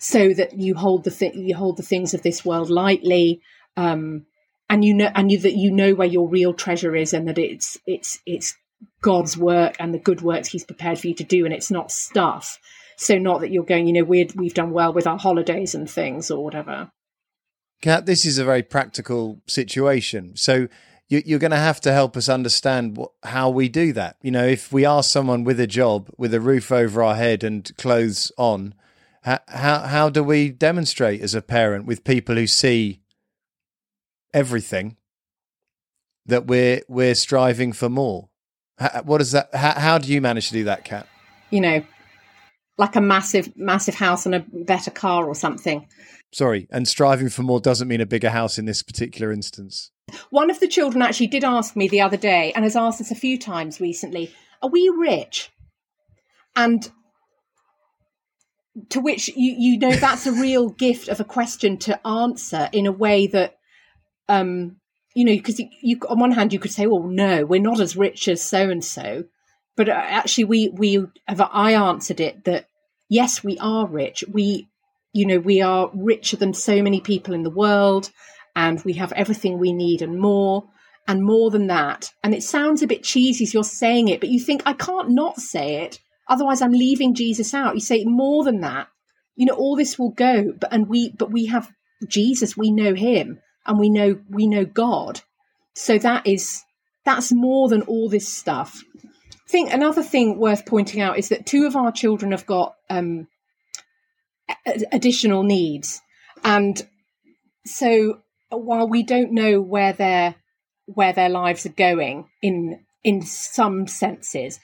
so 0.00 0.34
that 0.34 0.58
you 0.58 0.74
hold 0.74 1.04
the 1.04 1.10
th- 1.12 1.34
you 1.34 1.54
hold 1.54 1.76
the 1.76 1.84
things 1.84 2.14
of 2.14 2.22
this 2.22 2.44
world 2.44 2.68
lightly 2.68 3.40
um, 3.76 4.26
and 4.68 4.84
you 4.84 4.94
know 4.94 5.10
and 5.14 5.30
you 5.30 5.38
that 5.38 5.54
you 5.54 5.70
know 5.70 5.94
where 5.94 6.08
your 6.08 6.28
real 6.28 6.52
treasure 6.52 6.96
is 6.96 7.12
and 7.12 7.28
that 7.28 7.38
it's 7.38 7.78
it's 7.86 8.18
it's 8.26 8.56
God's 9.00 9.36
work 9.36 9.76
and 9.78 9.94
the 9.94 9.98
good 9.98 10.20
works 10.20 10.48
he's 10.48 10.64
prepared 10.64 10.98
for 10.98 11.06
you 11.06 11.14
to 11.14 11.24
do 11.24 11.44
and 11.44 11.54
it's 11.54 11.70
not 11.70 11.92
stuff 11.92 12.58
so 13.00 13.16
not 13.16 13.40
that 13.40 13.50
you're 13.50 13.64
going, 13.64 13.86
you 13.86 13.94
know, 13.94 14.04
we 14.04 14.28
we've 14.36 14.52
done 14.52 14.72
well 14.72 14.92
with 14.92 15.06
our 15.06 15.18
holidays 15.18 15.74
and 15.74 15.90
things 15.90 16.30
or 16.30 16.44
whatever. 16.44 16.90
Kat, 17.80 18.04
this 18.04 18.26
is 18.26 18.36
a 18.36 18.44
very 18.44 18.62
practical 18.62 19.40
situation. 19.46 20.36
So 20.36 20.68
you, 21.08 21.36
are 21.36 21.38
going 21.38 21.50
to 21.50 21.56
have 21.56 21.80
to 21.80 21.92
help 21.92 22.14
us 22.14 22.28
understand 22.28 22.98
how 23.22 23.48
we 23.48 23.70
do 23.70 23.94
that. 23.94 24.16
You 24.20 24.30
know, 24.30 24.46
if 24.46 24.70
we 24.70 24.84
are 24.84 25.02
someone 25.02 25.44
with 25.44 25.58
a 25.58 25.66
job, 25.66 26.10
with 26.18 26.34
a 26.34 26.42
roof 26.42 26.70
over 26.70 27.02
our 27.02 27.14
head 27.14 27.42
and 27.42 27.74
clothes 27.78 28.32
on, 28.36 28.74
how, 29.22 29.40
how, 29.48 29.78
how 29.80 30.08
do 30.08 30.22
we 30.22 30.50
demonstrate 30.50 31.20
as 31.20 31.34
a 31.34 31.42
parent 31.42 31.86
with 31.86 32.04
people 32.04 32.36
who 32.36 32.46
see 32.46 33.00
everything 34.32 34.96
that 36.26 36.46
we're 36.46 36.82
we're 36.88 37.14
striving 37.14 37.72
for 37.72 37.88
more? 37.88 38.28
How, 38.78 39.02
what 39.04 39.20
is 39.20 39.32
that? 39.32 39.54
How, 39.54 39.72
how 39.72 39.98
do 39.98 40.10
you 40.12 40.20
manage 40.20 40.48
to 40.48 40.54
do 40.54 40.64
that, 40.64 40.84
Kat? 40.84 41.06
You 41.50 41.60
know, 41.60 41.84
like 42.78 42.96
a 42.96 43.00
massive, 43.00 43.54
massive 43.56 43.94
house 43.94 44.24
and 44.24 44.34
a 44.34 44.44
better 44.52 44.90
car 44.90 45.26
or 45.26 45.34
something. 45.34 45.86
Sorry, 46.32 46.66
and 46.70 46.88
striving 46.88 47.28
for 47.28 47.42
more 47.42 47.60
doesn't 47.60 47.88
mean 47.88 48.00
a 48.00 48.06
bigger 48.06 48.30
house 48.30 48.56
in 48.56 48.64
this 48.64 48.82
particular 48.82 49.32
instance. 49.32 49.90
One 50.30 50.50
of 50.50 50.60
the 50.60 50.68
children 50.68 51.02
actually 51.02 51.26
did 51.26 51.44
ask 51.44 51.76
me 51.76 51.88
the 51.88 52.00
other 52.00 52.16
day, 52.16 52.52
and 52.54 52.64
has 52.64 52.76
asked 52.76 53.00
us 53.00 53.10
a 53.10 53.16
few 53.16 53.38
times 53.38 53.80
recently, 53.80 54.32
Are 54.62 54.70
we 54.70 54.88
rich? 54.96 55.50
And 56.56 56.90
to 58.90 59.00
which 59.00 59.28
you, 59.28 59.54
you 59.58 59.78
know 59.78 59.92
that's 59.92 60.26
a 60.26 60.32
real 60.32 60.68
gift 60.70 61.08
of 61.08 61.20
a 61.20 61.24
question 61.24 61.76
to 61.76 62.06
answer 62.06 62.68
in 62.72 62.86
a 62.86 62.92
way 62.92 63.26
that 63.26 63.58
um 64.28 64.76
you 65.14 65.24
know 65.24 65.32
because 65.32 65.60
you, 65.82 65.98
on 66.08 66.20
one 66.20 66.30
hand 66.30 66.52
you 66.52 66.58
could 66.58 66.70
say 66.70 66.86
well 66.86 67.02
no 67.02 67.44
we're 67.44 67.60
not 67.60 67.80
as 67.80 67.96
rich 67.96 68.28
as 68.28 68.42
so 68.42 68.70
and 68.70 68.84
so 68.84 69.24
but 69.76 69.88
uh, 69.88 69.92
actually 69.92 70.44
we 70.44 70.68
we 70.68 71.04
have 71.26 71.40
i 71.52 71.72
answered 71.72 72.20
it 72.20 72.44
that 72.44 72.66
yes, 73.10 73.44
we 73.44 73.58
are 73.58 73.86
rich. 73.86 74.24
We, 74.32 74.68
you 75.12 75.26
know, 75.26 75.38
we 75.38 75.60
are 75.60 75.90
richer 75.92 76.38
than 76.38 76.54
so 76.54 76.80
many 76.80 77.02
people 77.02 77.34
in 77.34 77.42
the 77.42 77.50
world, 77.50 78.10
and 78.56 78.82
we 78.84 78.94
have 78.94 79.12
everything 79.12 79.58
we 79.58 79.74
need 79.74 80.00
and 80.00 80.18
more, 80.18 80.64
and 81.06 81.22
more 81.22 81.50
than 81.50 81.66
that. 81.66 82.10
And 82.24 82.32
it 82.32 82.42
sounds 82.42 82.82
a 82.82 82.86
bit 82.86 83.02
cheesy 83.02 83.44
as 83.44 83.52
you're 83.52 83.64
saying 83.64 84.08
it, 84.08 84.20
but 84.20 84.30
you 84.30 84.40
think, 84.40 84.62
I 84.64 84.72
can't 84.72 85.10
not 85.10 85.38
say 85.38 85.82
it. 85.82 85.98
Otherwise, 86.30 86.62
I'm 86.62 86.72
leaving 86.72 87.14
Jesus 87.14 87.52
out. 87.52 87.74
You 87.74 87.80
say 87.80 88.04
more 88.04 88.42
than 88.44 88.62
that. 88.62 88.88
You 89.36 89.46
know, 89.46 89.54
all 89.54 89.76
this 89.76 89.98
will 89.98 90.12
go, 90.12 90.52
but 90.58 90.72
and 90.72 90.88
we, 90.88 91.10
but 91.10 91.30
we 91.30 91.46
have 91.46 91.70
Jesus. 92.08 92.56
We 92.56 92.70
know 92.70 92.94
Him, 92.94 93.40
and 93.66 93.78
we 93.78 93.90
know 93.90 94.18
we 94.30 94.46
know 94.46 94.64
God. 94.64 95.20
So 95.74 95.98
that 95.98 96.26
is 96.26 96.62
that's 97.04 97.32
more 97.32 97.68
than 97.68 97.82
all 97.82 98.08
this 98.08 98.28
stuff 98.28 98.82
I 99.50 99.52
think 99.52 99.72
another 99.72 100.04
thing 100.04 100.38
worth 100.38 100.64
pointing 100.64 101.00
out 101.00 101.18
is 101.18 101.30
that 101.30 101.44
two 101.44 101.66
of 101.66 101.74
our 101.74 101.90
children 101.90 102.30
have 102.30 102.46
got 102.46 102.76
um, 102.88 103.26
additional 104.92 105.42
needs, 105.42 106.00
and 106.44 106.80
so 107.66 108.20
while 108.50 108.86
we 108.88 109.02
don't 109.02 109.32
know 109.32 109.60
where 109.60 109.92
their 109.92 110.36
where 110.86 111.12
their 111.12 111.28
lives 111.28 111.66
are 111.66 111.70
going 111.70 112.28
in 112.40 112.78
in 113.02 113.22
some 113.22 113.88
senses, 113.88 114.60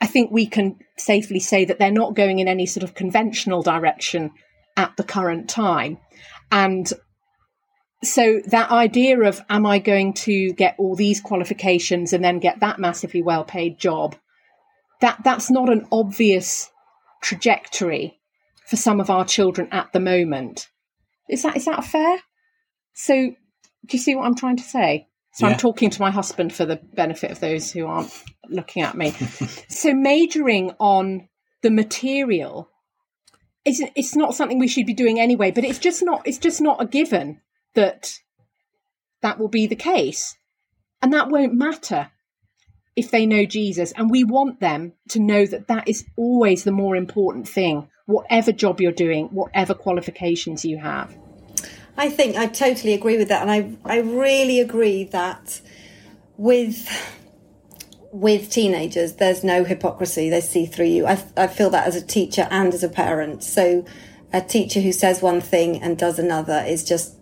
I 0.00 0.06
think 0.06 0.30
we 0.30 0.46
can 0.46 0.76
safely 0.96 1.40
say 1.40 1.64
that 1.64 1.78
they're 1.78 1.90
not 1.90 2.14
going 2.14 2.38
in 2.38 2.48
any 2.48 2.66
sort 2.66 2.84
of 2.84 2.94
conventional 2.94 3.62
direction 3.62 4.30
at 4.76 4.96
the 4.96 5.04
current 5.04 5.48
time, 5.48 5.98
and 6.50 6.92
so 8.02 8.40
that 8.46 8.70
idea 8.70 9.20
of 9.20 9.40
am 9.48 9.66
I 9.66 9.80
going 9.80 10.12
to 10.14 10.52
get 10.52 10.76
all 10.78 10.94
these 10.94 11.20
qualifications 11.20 12.12
and 12.12 12.24
then 12.24 12.38
get 12.38 12.60
that 12.60 12.78
massively 12.78 13.22
well 13.22 13.44
paid 13.44 13.78
job, 13.78 14.14
that 15.00 15.18
that's 15.24 15.50
not 15.50 15.68
an 15.68 15.86
obvious 15.90 16.70
trajectory 17.22 18.18
for 18.66 18.76
some 18.76 19.00
of 19.00 19.10
our 19.10 19.24
children 19.24 19.68
at 19.72 19.92
the 19.92 20.00
moment. 20.00 20.68
Is 21.28 21.42
that 21.42 21.56
is 21.56 21.64
that 21.64 21.84
fair? 21.84 22.18
So 22.94 23.14
do 23.14 23.96
you 23.96 23.98
see 23.98 24.14
what 24.14 24.26
I'm 24.26 24.36
trying 24.36 24.56
to 24.56 24.62
say? 24.62 25.08
So 25.38 25.46
yeah. 25.46 25.52
I'm 25.52 25.58
talking 25.58 25.88
to 25.90 26.00
my 26.00 26.10
husband 26.10 26.52
for 26.52 26.66
the 26.66 26.80
benefit 26.94 27.30
of 27.30 27.38
those 27.38 27.70
who 27.70 27.86
aren't 27.86 28.12
looking 28.48 28.82
at 28.82 28.96
me. 28.96 29.10
so 29.68 29.94
majoring 29.94 30.72
on 30.80 31.28
the 31.62 31.70
material 31.70 32.68
it's 33.64 33.80
it's 33.94 34.16
not 34.16 34.34
something 34.34 34.58
we 34.58 34.66
should 34.66 34.86
be 34.86 34.94
doing 34.94 35.20
anyway. 35.20 35.52
But 35.52 35.64
it's 35.64 35.78
just 35.78 36.02
not 36.02 36.26
it's 36.26 36.38
just 36.38 36.60
not 36.60 36.82
a 36.82 36.86
given 36.86 37.40
that 37.74 38.14
that 39.22 39.38
will 39.38 39.48
be 39.48 39.68
the 39.68 39.76
case, 39.76 40.36
and 41.00 41.12
that 41.12 41.28
won't 41.28 41.54
matter 41.54 42.10
if 42.96 43.12
they 43.12 43.26
know 43.26 43.44
Jesus. 43.44 43.92
And 43.92 44.10
we 44.10 44.24
want 44.24 44.58
them 44.58 44.94
to 45.10 45.20
know 45.20 45.46
that 45.46 45.68
that 45.68 45.88
is 45.88 46.04
always 46.16 46.64
the 46.64 46.72
more 46.72 46.96
important 46.96 47.46
thing, 47.46 47.88
whatever 48.06 48.50
job 48.50 48.80
you're 48.80 48.90
doing, 48.90 49.26
whatever 49.26 49.72
qualifications 49.72 50.64
you 50.64 50.78
have. 50.78 51.16
I 51.98 52.08
think 52.08 52.36
I 52.36 52.46
totally 52.46 52.94
agree 52.94 53.18
with 53.18 53.28
that, 53.28 53.42
and 53.42 53.50
I 53.50 53.76
I 53.84 53.98
really 53.98 54.60
agree 54.60 55.04
that 55.04 55.60
with 56.36 56.88
with 58.12 58.50
teenagers, 58.50 59.14
there's 59.14 59.44
no 59.44 59.64
hypocrisy. 59.64 60.30
They 60.30 60.40
see 60.40 60.66
through 60.66 60.86
you. 60.86 61.06
I, 61.06 61.22
I 61.36 61.46
feel 61.46 61.70
that 61.70 61.86
as 61.86 61.96
a 61.96 62.00
teacher 62.00 62.48
and 62.50 62.72
as 62.72 62.82
a 62.82 62.88
parent. 62.88 63.42
So 63.42 63.84
a 64.32 64.40
teacher 64.40 64.80
who 64.80 64.92
says 64.92 65.20
one 65.20 65.40
thing 65.40 65.82
and 65.82 65.98
does 65.98 66.18
another 66.18 66.64
is 66.66 66.84
just, 66.84 67.16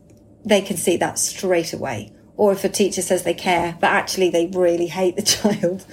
they 0.44 0.60
can 0.60 0.76
see 0.76 0.96
that 0.98 1.18
straight 1.18 1.72
away. 1.72 2.12
Or 2.36 2.52
if 2.52 2.64
a 2.64 2.68
teacher 2.68 3.02
says 3.02 3.24
they 3.24 3.34
care, 3.34 3.76
but 3.80 3.90
actually 3.90 4.30
they 4.30 4.46
really 4.46 4.86
hate 4.86 5.16
the 5.16 5.22
child, 5.22 5.84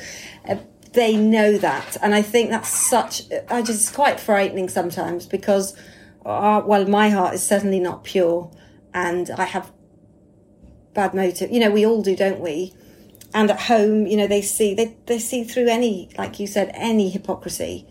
uh, 0.48 0.58
they 0.92 1.18
know 1.18 1.58
that. 1.58 1.98
And 2.02 2.14
I 2.14 2.22
think 2.22 2.52
that's 2.52 2.70
such, 2.70 3.24
I 3.50 3.64
just, 3.64 3.96
quite 3.96 4.20
frightening 4.20 4.70
sometimes 4.70 5.26
because, 5.26 5.76
uh, 6.24 6.62
well, 6.64 6.88
my 6.88 7.10
heart 7.10 7.34
is 7.34 7.42
certainly 7.42 7.80
not 7.80 8.04
pure 8.04 8.52
and 8.94 9.30
I 9.32 9.46
have 9.46 9.72
bad 10.94 11.14
motive. 11.14 11.52
You 11.52 11.60
know, 11.60 11.72
we 11.72 11.86
all 11.86 12.02
do, 12.02 12.16
don't 12.16 12.40
we? 12.40 12.74
and 13.34 13.50
at 13.50 13.62
home, 13.62 14.06
you 14.06 14.16
know, 14.16 14.28
they 14.28 14.42
see 14.42 14.74
they, 14.74 14.96
they 15.08 15.20
see 15.20 15.44
through 15.44 15.68
any, 15.68 16.10
like 16.18 16.40
you 16.40 16.48
said, 16.48 16.72
any 16.76 17.10
hypocrisy. 17.10 17.88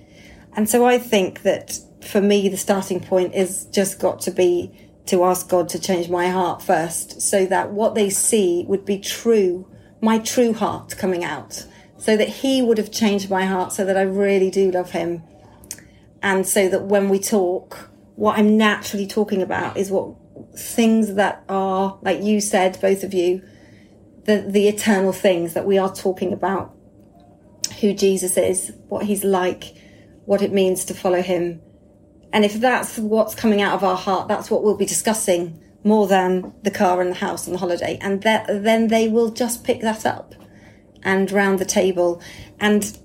And 0.55 0.69
so 0.69 0.85
I 0.85 0.99
think 0.99 1.43
that 1.43 1.79
for 2.03 2.21
me, 2.21 2.49
the 2.49 2.57
starting 2.57 3.01
point 3.01 3.35
is 3.35 3.65
just 3.67 3.99
got 3.99 4.21
to 4.23 4.31
be 4.31 4.71
to 5.07 5.25
ask 5.25 5.49
God 5.49 5.69
to 5.71 5.81
change 5.81 6.09
my 6.09 6.29
heart 6.29 6.62
first, 6.62 7.21
so 7.21 7.45
that 7.47 7.73
what 7.73 7.97
they 7.97 8.09
see 8.09 8.65
would 8.69 8.85
be 8.85 8.99
true, 9.01 9.67
my 10.01 10.19
true 10.19 10.53
heart 10.53 10.97
coming 10.97 11.25
out, 11.25 11.67
so 11.99 12.17
that 12.17 12.29
He 12.29 12.62
would 12.62 12.79
have 12.79 12.93
changed 12.93 13.29
my 13.29 13.45
heart, 13.45 13.73
so 13.73 13.85
that 13.85 13.97
I 13.97 14.03
really 14.03 14.51
do 14.51 14.71
love 14.71 14.93
Him, 14.93 15.25
and 16.23 16.47
so 16.47 16.69
that 16.69 16.85
when 16.85 17.09
we 17.09 17.19
talk, 17.19 17.91
what 18.15 18.38
I'm 18.38 18.57
naturally 18.57 19.09
talking 19.09 19.43
about 19.43 19.77
is 19.77 19.91
what 19.91 20.15
things 20.57 21.14
that 21.14 21.45
are, 21.49 21.99
like 22.03 22.23
you 22.23 22.40
said, 22.40 22.81
both 22.81 23.03
of 23.05 23.14
you, 23.14 23.42
the, 24.25 24.45
the 24.49 24.68
eternal 24.68 25.12
things 25.12 25.55
that 25.55 25.66
we 25.66 25.79
are 25.79 25.92
talking 25.92 26.33
about 26.33 26.75
who 27.81 27.92
Jesus 27.92 28.37
is, 28.37 28.73
what 28.88 29.05
he's 29.05 29.25
like, 29.25 29.75
what 30.25 30.42
it 30.42 30.53
means 30.53 30.85
to 30.87 30.95
follow 30.95 31.23
him. 31.23 31.61
And 32.33 32.45
if 32.45 32.55
that's 32.55 32.99
what's 32.99 33.35
coming 33.35 33.61
out 33.61 33.75
of 33.75 33.85
our 33.85 33.97
heart, 33.97 34.29
that's 34.29 34.51
what 34.51 34.62
we'll 34.62 34.77
be 34.77 34.87
discussing 34.87 35.61
more 35.85 36.07
than 36.07 36.55
the 36.62 36.71
car 36.71 37.01
and 37.01 37.11
the 37.11 37.16
house 37.16 37.47
and 37.47 37.55
the 37.55 37.59
holiday. 37.59 37.99
And 38.01 38.23
that, 38.23 38.47
then 38.47 38.88
they 38.88 39.09
will 39.09 39.31
just 39.31 39.64
pick 39.64 39.81
that 39.81 40.07
up 40.07 40.35
and 41.03 41.31
round 41.31 41.59
the 41.59 41.64
table. 41.64 42.23
And 42.61 42.97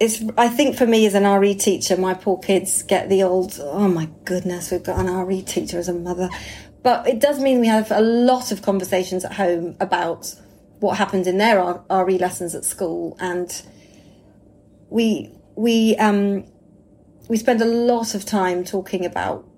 it's, 0.00 0.22
I 0.36 0.48
think 0.48 0.76
for 0.76 0.86
me 0.86 1.06
as 1.06 1.14
an 1.14 1.24
RE 1.24 1.54
teacher, 1.54 1.96
my 1.96 2.14
poor 2.14 2.38
kids 2.38 2.82
get 2.82 3.08
the 3.08 3.22
old, 3.22 3.58
oh 3.60 3.88
my 3.88 4.08
goodness, 4.24 4.70
we've 4.70 4.82
got 4.82 4.98
an 4.98 5.12
RE 5.26 5.42
teacher 5.42 5.78
as 5.78 5.88
a 5.88 5.94
mother. 5.94 6.28
But 6.82 7.08
it 7.08 7.20
does 7.20 7.40
mean 7.40 7.60
we 7.60 7.68
have 7.68 7.90
a 7.90 8.00
lot 8.00 8.52
of 8.52 8.62
conversations 8.62 9.24
at 9.24 9.34
home 9.34 9.76
about 9.80 10.34
what 10.80 10.98
happened 10.98 11.26
in 11.26 11.38
their 11.38 11.82
RE 11.90 12.18
lessons 12.18 12.54
at 12.54 12.64
school, 12.64 13.16
and 13.18 13.62
we 14.90 15.32
we 15.56 15.96
um, 15.96 16.44
we 17.28 17.38
spend 17.38 17.62
a 17.62 17.64
lot 17.64 18.14
of 18.14 18.26
time 18.26 18.64
talking 18.64 19.06
about 19.06 19.48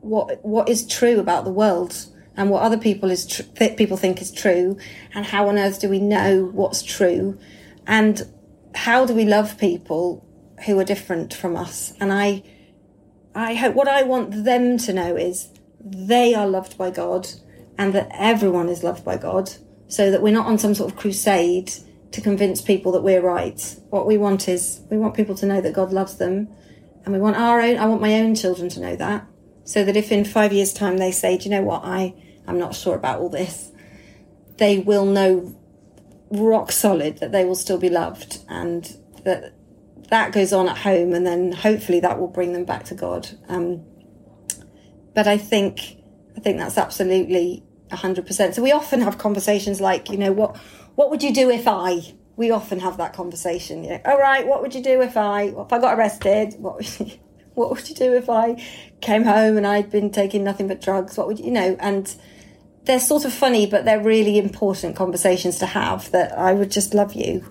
what 0.00 0.44
what 0.44 0.68
is 0.68 0.86
true 0.86 1.18
about 1.18 1.44
the 1.44 1.50
world 1.50 2.06
and 2.36 2.50
what 2.50 2.62
other 2.62 2.76
people 2.76 3.10
is 3.10 3.26
tr- 3.26 3.64
people 3.78 3.96
think 3.96 4.20
is 4.20 4.30
true, 4.30 4.76
and 5.14 5.24
how 5.24 5.48
on 5.48 5.56
earth 5.56 5.80
do 5.80 5.88
we 5.88 5.98
know 5.98 6.44
what's 6.52 6.82
true, 6.82 7.38
and 7.86 8.28
how 8.74 9.06
do 9.06 9.14
we 9.14 9.24
love 9.24 9.58
people 9.58 10.26
who 10.66 10.78
are 10.78 10.84
different 10.84 11.32
from 11.34 11.56
us? 11.56 11.92
And 12.00 12.12
I 12.12 12.42
I 13.34 13.54
hope 13.54 13.74
what 13.74 13.88
I 13.88 14.02
want 14.02 14.44
them 14.44 14.78
to 14.78 14.92
know 14.92 15.16
is 15.16 15.48
they 15.80 16.34
are 16.34 16.46
loved 16.46 16.78
by 16.78 16.90
God 16.90 17.28
and 17.76 17.92
that 17.92 18.08
everyone 18.14 18.68
is 18.68 18.84
loved 18.84 19.04
by 19.04 19.16
God 19.16 19.50
so 19.88 20.10
that 20.10 20.22
we're 20.22 20.32
not 20.32 20.46
on 20.46 20.58
some 20.58 20.74
sort 20.74 20.92
of 20.92 20.98
crusade 20.98 21.72
to 22.12 22.20
convince 22.20 22.60
people 22.60 22.92
that 22.92 23.02
we're 23.02 23.20
right. 23.20 23.76
What 23.90 24.06
we 24.06 24.16
want 24.16 24.48
is 24.48 24.80
we 24.88 24.96
want 24.96 25.14
people 25.14 25.34
to 25.34 25.46
know 25.46 25.60
that 25.60 25.74
God 25.74 25.92
loves 25.92 26.16
them, 26.16 26.48
and 27.04 27.12
we 27.12 27.20
want 27.20 27.36
our 27.36 27.60
own. 27.60 27.76
I 27.76 27.86
want 27.86 28.00
my 28.00 28.14
own 28.20 28.36
children 28.36 28.68
to 28.70 28.80
know 28.80 28.94
that, 28.96 29.26
so 29.64 29.84
that 29.84 29.96
if 29.96 30.12
in 30.12 30.24
five 30.24 30.52
years' 30.52 30.72
time 30.72 30.98
they 30.98 31.10
say, 31.10 31.36
"Do 31.36 31.44
you 31.44 31.50
know 31.50 31.62
what? 31.62 31.82
I 31.84 32.14
I'm 32.46 32.58
not 32.58 32.76
sure 32.76 32.94
about 32.94 33.20
all 33.20 33.28
this," 33.28 33.72
they 34.58 34.78
will 34.78 35.04
know 35.04 35.54
rock 36.34 36.72
solid 36.72 37.18
that 37.18 37.32
they 37.32 37.44
will 37.44 37.54
still 37.54 37.78
be 37.78 37.88
loved, 37.88 38.44
and 38.48 38.96
that 39.24 39.54
that 40.10 40.32
goes 40.32 40.52
on 40.52 40.68
at 40.68 40.78
home, 40.78 41.12
and 41.12 41.26
then 41.26 41.52
hopefully 41.52 42.00
that 42.00 42.18
will 42.18 42.28
bring 42.28 42.52
them 42.52 42.64
back 42.64 42.84
to 42.84 42.94
God. 42.94 43.28
Um, 43.48 43.84
but 45.14 45.26
I 45.26 45.38
think 45.38 45.96
I 46.36 46.40
think 46.40 46.58
that's 46.58 46.76
absolutely 46.76 47.62
100%. 47.90 48.54
So 48.54 48.62
we 48.62 48.72
often 48.72 49.00
have 49.00 49.18
conversations 49.18 49.80
like, 49.80 50.10
you 50.10 50.18
know, 50.18 50.32
what 50.32 50.56
what 50.96 51.10
would 51.10 51.22
you 51.22 51.32
do 51.32 51.50
if 51.50 51.66
I? 51.66 52.14
We 52.36 52.50
often 52.50 52.80
have 52.80 52.96
that 52.96 53.12
conversation. 53.12 53.84
You 53.84 53.90
know, 53.90 54.00
all 54.04 54.18
right, 54.18 54.46
what 54.46 54.62
would 54.62 54.74
you 54.74 54.82
do 54.82 55.00
if 55.00 55.16
I 55.16 55.42
if 55.44 55.72
I 55.72 55.78
got 55.78 55.96
arrested? 55.96 56.54
What 56.58 56.76
would 56.76 57.00
you, 57.00 57.18
what 57.54 57.70
would 57.70 57.88
you 57.88 57.94
do 57.94 58.14
if 58.14 58.28
I 58.28 58.62
came 59.00 59.24
home 59.24 59.56
and 59.56 59.66
I'd 59.66 59.90
been 59.90 60.10
taking 60.10 60.44
nothing 60.44 60.68
but 60.68 60.80
drugs? 60.80 61.16
What 61.16 61.28
would 61.28 61.38
you, 61.38 61.46
you 61.46 61.50
know? 61.52 61.76
And 61.78 62.14
they're 62.84 63.00
sort 63.00 63.24
of 63.24 63.32
funny, 63.32 63.66
but 63.66 63.84
they're 63.84 64.02
really 64.02 64.38
important 64.38 64.96
conversations 64.96 65.58
to 65.58 65.66
have. 65.66 66.10
That 66.12 66.36
I 66.38 66.52
would 66.52 66.70
just 66.70 66.94
love 66.94 67.14
you. 67.14 67.44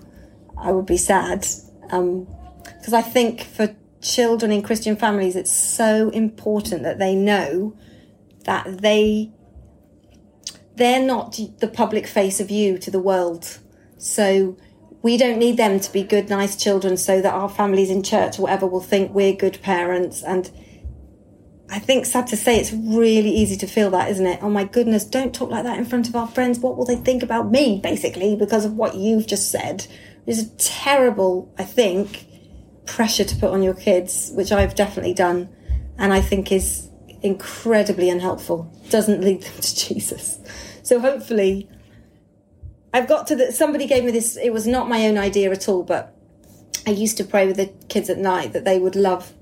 I 0.56 0.72
would 0.72 0.86
be 0.86 0.96
sad 0.96 1.40
because 1.40 1.92
um, 1.92 2.94
I 2.94 3.02
think 3.02 3.42
for 3.42 3.74
children 4.00 4.52
in 4.52 4.62
Christian 4.62 4.96
families, 4.96 5.36
it's 5.36 5.52
so 5.52 6.10
important 6.10 6.82
that 6.82 6.98
they 6.98 7.14
know 7.14 7.76
that 8.44 8.78
they 8.82 9.32
they're 10.76 11.04
not 11.04 11.38
the 11.58 11.68
public 11.68 12.06
face 12.06 12.40
of 12.40 12.50
you 12.50 12.78
to 12.78 12.90
the 12.90 12.98
world. 12.98 13.58
So 13.96 14.56
we 15.02 15.16
don't 15.16 15.38
need 15.38 15.56
them 15.56 15.80
to 15.80 15.92
be 15.92 16.02
good, 16.02 16.28
nice 16.28 16.56
children 16.56 16.96
so 16.96 17.20
that 17.20 17.32
our 17.32 17.48
families 17.48 17.90
in 17.90 18.02
church 18.02 18.38
or 18.38 18.42
whatever 18.42 18.66
will 18.66 18.80
think 18.80 19.14
we're 19.14 19.34
good 19.34 19.60
parents. 19.62 20.22
And 20.22 20.50
I 21.70 21.78
think, 21.78 22.06
sad 22.06 22.26
to 22.28 22.36
say, 22.36 22.58
it's 22.58 22.72
really 22.72 23.30
easy 23.30 23.56
to 23.56 23.66
feel 23.66 23.90
that, 23.90 24.10
isn't 24.10 24.26
it? 24.26 24.40
Oh 24.42 24.50
my 24.50 24.64
goodness, 24.64 25.04
don't 25.04 25.34
talk 25.34 25.50
like 25.50 25.64
that 25.64 25.78
in 25.78 25.84
front 25.84 26.08
of 26.08 26.14
our 26.14 26.28
friends. 26.28 26.58
What 26.58 26.76
will 26.76 26.84
they 26.84 26.96
think 26.96 27.22
about 27.22 27.50
me, 27.50 27.80
basically, 27.82 28.36
because 28.36 28.64
of 28.64 28.74
what 28.74 28.96
you've 28.96 29.26
just 29.26 29.50
said? 29.50 29.86
It's 30.26 30.40
a 30.40 30.50
terrible, 30.56 31.52
I 31.58 31.64
think, 31.64 32.26
pressure 32.86 33.24
to 33.24 33.36
put 33.36 33.50
on 33.50 33.62
your 33.62 33.74
kids, 33.74 34.30
which 34.34 34.52
I've 34.52 34.74
definitely 34.74 35.14
done. 35.14 35.48
And 35.98 36.12
I 36.12 36.20
think 36.20 36.52
is 36.52 36.88
incredibly 37.22 38.10
unhelpful. 38.10 38.70
Doesn't 38.90 39.22
lead 39.22 39.42
them 39.42 39.60
to 39.60 39.76
Jesus. 39.88 40.38
So 40.82 41.00
hopefully, 41.00 41.68
I've 42.92 43.08
got 43.08 43.26
to 43.28 43.36
that. 43.36 43.54
Somebody 43.54 43.86
gave 43.86 44.04
me 44.04 44.12
this. 44.12 44.36
It 44.36 44.52
was 44.52 44.66
not 44.66 44.88
my 44.88 45.06
own 45.06 45.18
idea 45.18 45.50
at 45.50 45.68
all, 45.68 45.82
but 45.82 46.14
I 46.86 46.90
used 46.90 47.16
to 47.16 47.24
pray 47.24 47.46
with 47.46 47.56
the 47.56 47.72
kids 47.88 48.10
at 48.10 48.18
night 48.18 48.52
that 48.52 48.64
they 48.64 48.78
would 48.78 48.96
love. 48.96 49.32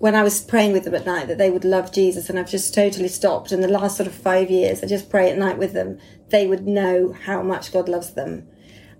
When 0.00 0.14
I 0.14 0.24
was 0.24 0.40
praying 0.40 0.72
with 0.72 0.84
them 0.84 0.94
at 0.94 1.06
night, 1.06 1.28
that 1.28 1.38
they 1.38 1.50
would 1.50 1.64
love 1.64 1.92
Jesus, 1.92 2.28
and 2.28 2.38
I've 2.38 2.50
just 2.50 2.74
totally 2.74 3.08
stopped. 3.08 3.52
In 3.52 3.60
the 3.60 3.68
last 3.68 3.96
sort 3.96 4.08
of 4.08 4.14
five 4.14 4.50
years, 4.50 4.82
I 4.82 4.86
just 4.86 5.08
pray 5.08 5.30
at 5.30 5.38
night 5.38 5.58
with 5.58 5.72
them. 5.72 5.98
They 6.30 6.46
would 6.46 6.66
know 6.66 7.12
how 7.12 7.42
much 7.42 7.72
God 7.72 7.88
loves 7.88 8.14
them, 8.14 8.48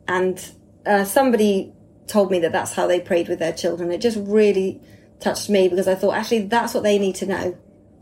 and 0.07 0.39
uh, 0.87 1.05
somebody 1.05 1.73
told 2.07 2.31
me 2.31 2.39
that 2.41 2.53
that's 2.53 2.75
how 2.75 2.87
they 2.87 3.01
prayed 3.01 3.29
with 3.29 3.41
their 3.41 3.53
children. 3.53 3.91
It 3.91 4.01
just 4.01 4.19
really 4.21 4.81
touched 5.19 5.51
me 5.51 5.69
because 5.69 5.89
I 5.89 5.97
thought 5.97 6.15
actually 6.15 6.47
that's 6.47 6.75
what 6.75 6.83
they 6.83 6.99
need 6.99 7.15
to 7.17 7.27
know 7.27 7.59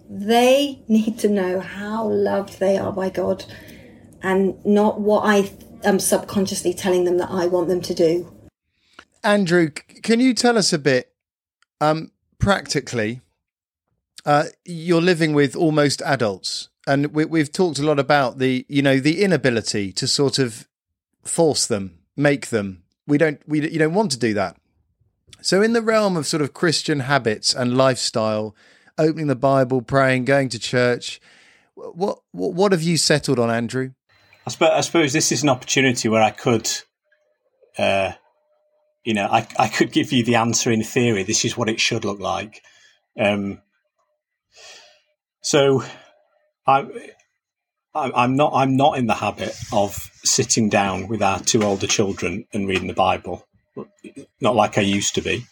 they 0.08 0.80
need 0.88 1.18
to 1.18 1.28
know 1.28 1.60
how 1.60 2.08
loved 2.08 2.58
they 2.58 2.78
are 2.78 2.92
by 2.92 3.10
God 3.10 3.44
and 4.22 4.64
not 4.64 5.00
what 5.00 5.20
I 5.24 5.50
am 5.84 5.98
subconsciously 5.98 6.74
telling 6.74 7.04
them 7.04 7.18
that 7.18 7.30
I 7.30 7.46
want 7.46 7.68
them 7.68 7.80
to 7.82 7.94
do. 7.94 8.32
Andrew, 9.22 9.70
can 9.70 10.20
you 10.20 10.32
tell 10.32 10.56
us 10.56 10.72
a 10.72 10.78
bit 10.78 11.12
um, 11.80 12.10
practically? 12.38 13.20
Uh, 14.24 14.44
you're 14.64 15.02
living 15.02 15.32
with 15.32 15.56
almost 15.56 16.02
adults, 16.02 16.68
and 16.86 17.14
we, 17.14 17.38
have 17.38 17.52
talked 17.52 17.78
a 17.78 17.86
lot 17.86 17.98
about 17.98 18.38
the, 18.38 18.66
you 18.68 18.82
know, 18.82 18.98
the 18.98 19.22
inability 19.22 19.92
to 19.92 20.06
sort 20.06 20.38
of 20.38 20.68
force 21.22 21.66
them, 21.66 21.98
make 22.16 22.48
them. 22.48 22.82
We 23.06 23.16
don't, 23.16 23.40
we 23.46 23.70
you 23.70 23.78
don't 23.78 23.94
want 23.94 24.10
to 24.12 24.18
do 24.18 24.34
that. 24.34 24.56
So, 25.40 25.62
in 25.62 25.72
the 25.72 25.82
realm 25.82 26.16
of 26.16 26.26
sort 26.26 26.42
of 26.42 26.52
Christian 26.52 27.00
habits 27.00 27.54
and 27.54 27.76
lifestyle, 27.76 28.54
opening 28.98 29.28
the 29.28 29.36
Bible, 29.36 29.80
praying, 29.80 30.24
going 30.24 30.48
to 30.50 30.58
church. 30.58 31.20
What 31.74 32.18
what, 32.32 32.54
what 32.54 32.72
have 32.72 32.82
you 32.82 32.96
settled 32.96 33.38
on, 33.38 33.50
Andrew? 33.50 33.92
I 34.46 34.50
suppose, 34.50 34.70
I 34.70 34.80
suppose 34.80 35.12
this 35.12 35.30
is 35.30 35.42
an 35.42 35.48
opportunity 35.48 36.08
where 36.08 36.22
I 36.22 36.30
could, 36.30 36.70
uh, 37.76 38.12
you 39.04 39.14
know, 39.14 39.26
I, 39.26 39.46
I 39.58 39.68
could 39.68 39.92
give 39.92 40.12
you 40.12 40.24
the 40.24 40.36
answer 40.36 40.70
in 40.70 40.82
theory. 40.82 41.22
This 41.22 41.44
is 41.44 41.56
what 41.56 41.68
it 41.68 41.80
should 41.80 42.04
look 42.04 42.20
like. 42.20 42.62
Um, 43.18 43.62
So, 45.40 45.82
I, 46.66 46.86
I, 47.94 48.12
I'm 48.14 48.36
not. 48.36 48.52
I'm 48.54 48.76
not 48.76 48.98
in 48.98 49.06
the 49.06 49.14
habit 49.14 49.56
of 49.72 49.94
sitting 50.24 50.68
down 50.68 51.08
with 51.08 51.22
our 51.22 51.40
two 51.40 51.62
older 51.62 51.86
children 51.86 52.44
and 52.52 52.68
reading 52.68 52.88
the 52.88 52.94
Bible. 52.94 53.46
Not 54.40 54.56
like 54.56 54.76
I 54.76 54.82
used 54.82 55.14
to 55.14 55.22
be. 55.22 55.46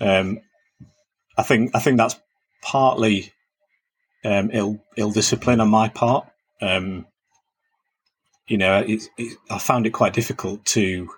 Um, 0.00 0.40
I 1.36 1.42
think. 1.42 1.74
I 1.74 1.80
think 1.80 1.96
that's 1.96 2.16
partly 2.62 3.32
um, 4.24 4.50
ill 4.52 4.78
ill 4.96 5.10
discipline 5.10 5.60
on 5.60 5.68
my 5.70 5.88
part. 5.88 6.28
Um, 6.62 7.06
you 8.46 8.58
know, 8.58 8.78
it, 8.78 9.02
it, 9.18 9.36
I 9.50 9.58
found 9.58 9.86
it 9.86 9.90
quite 9.90 10.12
difficult 10.12 10.64
to 10.66 11.08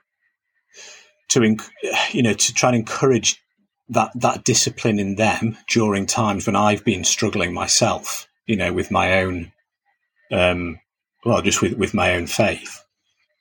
to 1.28 1.56
you 2.12 2.22
know 2.22 2.32
to 2.32 2.54
try 2.54 2.70
and 2.70 2.78
encourage 2.78 3.42
that 3.88 4.10
that 4.14 4.44
discipline 4.44 4.98
in 4.98 5.16
them 5.16 5.56
during 5.68 6.06
times 6.06 6.46
when 6.46 6.56
I've 6.56 6.84
been 6.84 7.04
struggling 7.04 7.54
myself, 7.54 8.28
you 8.46 8.56
know, 8.56 8.72
with 8.72 8.90
my 8.90 9.20
own, 9.20 9.52
um, 10.30 10.80
well, 11.24 11.42
just 11.42 11.62
with 11.62 11.74
with 11.74 11.94
my 11.94 12.14
own 12.14 12.26
faith. 12.26 12.84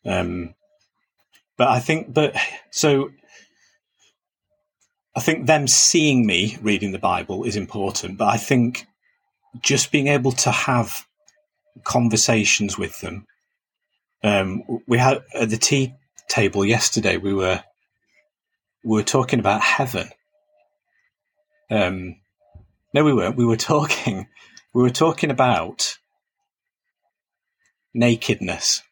Um, 0.06 0.54
but 1.58 1.68
I 1.70 1.80
think, 1.80 2.14
but 2.14 2.36
so 2.72 3.12
I 5.16 5.20
think 5.20 5.48
them 5.48 5.68
seeing 5.68 6.26
me 6.26 6.58
reading 6.62 6.92
the 6.92 7.00
Bible 7.00 7.44
is 7.44 7.56
important. 7.56 8.18
But 8.18 8.28
I 8.28 8.38
think 8.38 8.86
just 9.62 9.92
being 9.92 10.08
able 10.08 10.32
to 10.32 10.52
have 10.52 11.06
conversations 11.84 12.78
with 12.78 13.02
them. 13.02 13.26
Um, 14.24 14.64
we 14.88 14.98
had 14.98 15.24
at 15.34 15.50
the 15.50 15.58
tea 15.58 15.94
table 16.28 16.66
yesterday. 16.66 17.18
We 17.18 17.34
were 17.34 17.64
we 18.88 18.96
were 18.96 19.04
talking 19.04 19.40
about 19.40 19.62
heaven. 19.62 20.10
Um, 21.70 22.16
no, 22.94 23.04
we 23.04 23.14
weren't. 23.14 23.36
We 23.36 23.46
were 23.46 23.58
talking. 23.58 24.28
We 24.74 24.84
were 24.84 24.92
talking 24.92 25.32
about 25.32 25.98
nakedness 27.96 28.84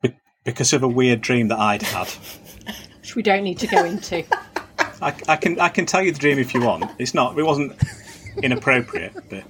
Be- 0.00 0.16
because 0.42 0.72
of 0.72 0.82
a 0.82 0.88
weird 0.88 1.20
dream 1.20 1.48
that 1.48 1.58
I'd 1.58 1.82
had. 1.82 2.08
Which 3.00 3.16
we 3.16 3.22
don't 3.22 3.44
need 3.44 3.58
to 3.58 3.66
go 3.66 3.84
into. 3.84 4.24
I, 5.02 5.12
I, 5.28 5.36
can 5.36 5.60
I 5.60 5.68
can 5.68 5.84
tell 5.84 6.00
you 6.00 6.12
the 6.12 6.18
dream 6.18 6.38
if 6.38 6.54
you 6.54 6.62
want. 6.62 6.90
It's 6.98 7.12
not. 7.12 7.38
It 7.38 7.42
wasn't 7.42 7.76
inappropriate, 8.42 9.12
but 9.28 9.44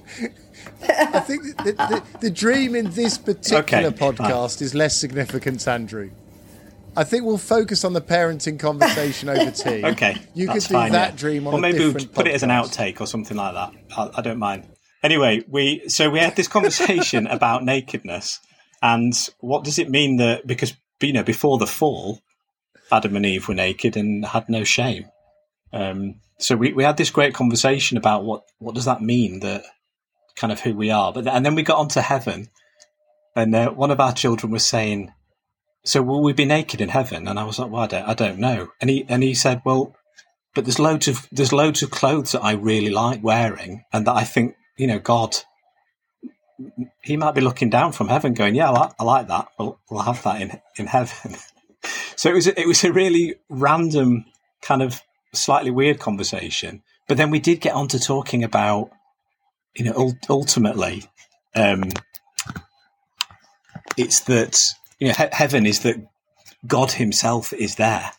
I 0.88 1.20
think 1.20 1.56
the, 1.58 1.72
the, 1.72 2.02
the 2.18 2.30
dream 2.30 2.74
in 2.74 2.90
this 2.90 3.18
particular 3.18 3.88
Okay, 3.88 3.96
podcast 3.96 4.62
is 4.62 4.74
less 4.74 4.96
significant, 4.96 5.68
Andrew. 5.68 6.10
I 6.96 7.04
think 7.04 7.24
we'll 7.24 7.38
focus 7.38 7.84
on 7.84 7.92
the 7.92 8.00
parenting 8.00 8.58
conversation 8.58 9.28
over 9.28 9.50
tea. 9.50 9.84
okay. 9.84 10.16
you 10.34 10.48
could 10.48 10.62
do 10.62 10.74
fine, 10.74 10.92
that 10.92 11.12
yeah. 11.12 11.16
dream 11.16 11.46
on 11.46 11.54
or 11.54 11.58
a 11.58 11.60
maybe 11.60 11.78
we'll 11.78 12.06
put 12.06 12.26
it 12.26 12.34
as 12.34 12.42
an 12.42 12.50
outtake 12.50 13.00
or 13.00 13.06
something 13.06 13.36
like 13.36 13.54
that. 13.54 13.72
I, 13.96 14.10
I 14.18 14.22
don't 14.22 14.38
mind. 14.38 14.66
Anyway, 15.02 15.44
we 15.48 15.88
so 15.88 16.10
we 16.10 16.18
had 16.18 16.36
this 16.36 16.48
conversation 16.48 17.26
about 17.28 17.64
nakedness 17.64 18.40
and 18.82 19.14
what 19.40 19.64
does 19.64 19.78
it 19.78 19.90
mean 19.90 20.16
that 20.16 20.46
because 20.46 20.74
you 21.00 21.12
know 21.12 21.22
before 21.22 21.58
the 21.58 21.66
fall, 21.66 22.20
Adam 22.90 23.16
and 23.16 23.26
Eve 23.26 23.48
were 23.48 23.54
naked 23.54 23.96
and 23.96 24.24
had 24.24 24.48
no 24.48 24.64
shame. 24.64 25.06
Um, 25.72 26.20
so 26.38 26.56
we, 26.56 26.72
we 26.72 26.84
had 26.84 26.96
this 26.96 27.10
great 27.10 27.34
conversation 27.34 27.96
about 27.96 28.24
what 28.24 28.42
what 28.58 28.74
does 28.74 28.86
that 28.86 29.02
mean 29.02 29.40
that 29.40 29.64
kind 30.36 30.52
of 30.52 30.60
who 30.60 30.74
we 30.74 30.90
are. 30.90 31.12
But 31.12 31.26
and 31.26 31.44
then 31.44 31.54
we 31.54 31.62
got 31.62 31.78
onto 31.78 32.00
heaven, 32.00 32.48
and 33.36 33.54
uh, 33.54 33.70
one 33.70 33.90
of 33.90 34.00
our 34.00 34.12
children 34.12 34.50
was 34.50 34.64
saying, 34.64 35.12
"So 35.84 36.02
will 36.02 36.22
we 36.22 36.32
be 36.32 36.44
naked 36.44 36.80
in 36.80 36.88
heaven?" 36.88 37.28
And 37.28 37.38
I 37.38 37.44
was 37.44 37.58
like, 37.58 37.70
"Well, 37.70 37.82
I 37.82 37.86
don't, 37.86 38.08
I 38.08 38.14
don't 38.14 38.38
know." 38.38 38.68
And 38.80 38.90
he 38.90 39.04
and 39.08 39.22
he 39.22 39.34
said, 39.34 39.62
"Well, 39.64 39.94
but 40.54 40.64
there's 40.64 40.78
loads 40.78 41.08
of 41.08 41.28
there's 41.32 41.52
loads 41.52 41.82
of 41.82 41.90
clothes 41.90 42.32
that 42.32 42.44
I 42.44 42.52
really 42.52 42.90
like 42.90 43.22
wearing, 43.22 43.84
and 43.92 44.06
that 44.06 44.16
I 44.16 44.24
think 44.24 44.56
you 44.76 44.86
know 44.86 44.98
God." 44.98 45.36
He 47.02 47.16
might 47.16 47.34
be 47.34 47.40
looking 47.40 47.70
down 47.70 47.92
from 47.92 48.08
heaven, 48.08 48.34
going, 48.34 48.54
"Yeah, 48.54 48.70
I 48.70 48.72
like, 48.72 48.92
I 48.98 49.04
like 49.04 49.28
that. 49.28 49.48
We'll, 49.58 49.80
we'll 49.90 50.02
have 50.02 50.22
that 50.24 50.42
in 50.42 50.60
in 50.76 50.86
heaven." 50.86 51.36
so 52.16 52.30
it 52.30 52.34
was 52.34 52.46
it 52.46 52.66
was 52.66 52.84
a 52.84 52.92
really 52.92 53.36
random 53.48 54.26
kind 54.60 54.82
of 54.82 55.00
slightly 55.32 55.70
weird 55.70 55.98
conversation. 55.98 56.82
But 57.08 57.16
then 57.16 57.30
we 57.30 57.40
did 57.40 57.60
get 57.60 57.74
on 57.74 57.88
to 57.88 57.98
talking 57.98 58.44
about, 58.44 58.90
you 59.74 59.84
know, 59.84 60.12
ultimately, 60.28 61.04
um, 61.54 61.84
it's 63.96 64.20
that 64.20 64.74
you 65.00 65.08
know 65.08 65.14
he- 65.14 65.28
heaven 65.32 65.66
is 65.66 65.80
that 65.80 65.96
God 66.66 66.92
Himself 66.92 67.52
is 67.52 67.76
there. 67.76 68.12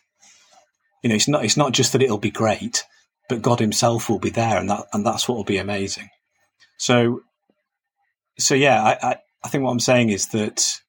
You 1.02 1.08
know, 1.08 1.16
it's 1.16 1.28
not 1.28 1.44
it's 1.44 1.56
not 1.56 1.72
just 1.72 1.92
that 1.92 2.02
it'll 2.02 2.18
be 2.18 2.30
great, 2.30 2.84
but 3.28 3.42
God 3.42 3.60
Himself 3.60 4.08
will 4.08 4.18
be 4.18 4.30
there, 4.30 4.58
and 4.58 4.68
that 4.68 4.86
and 4.92 5.06
that's 5.06 5.28
what 5.28 5.36
will 5.36 5.44
be 5.44 5.58
amazing. 5.58 6.10
So, 6.78 7.20
so 8.38 8.54
yeah, 8.54 8.82
I, 8.82 9.10
I 9.10 9.16
I 9.44 9.48
think 9.48 9.64
what 9.64 9.70
I'm 9.70 9.80
saying 9.80 10.10
is 10.10 10.28
that 10.28 10.80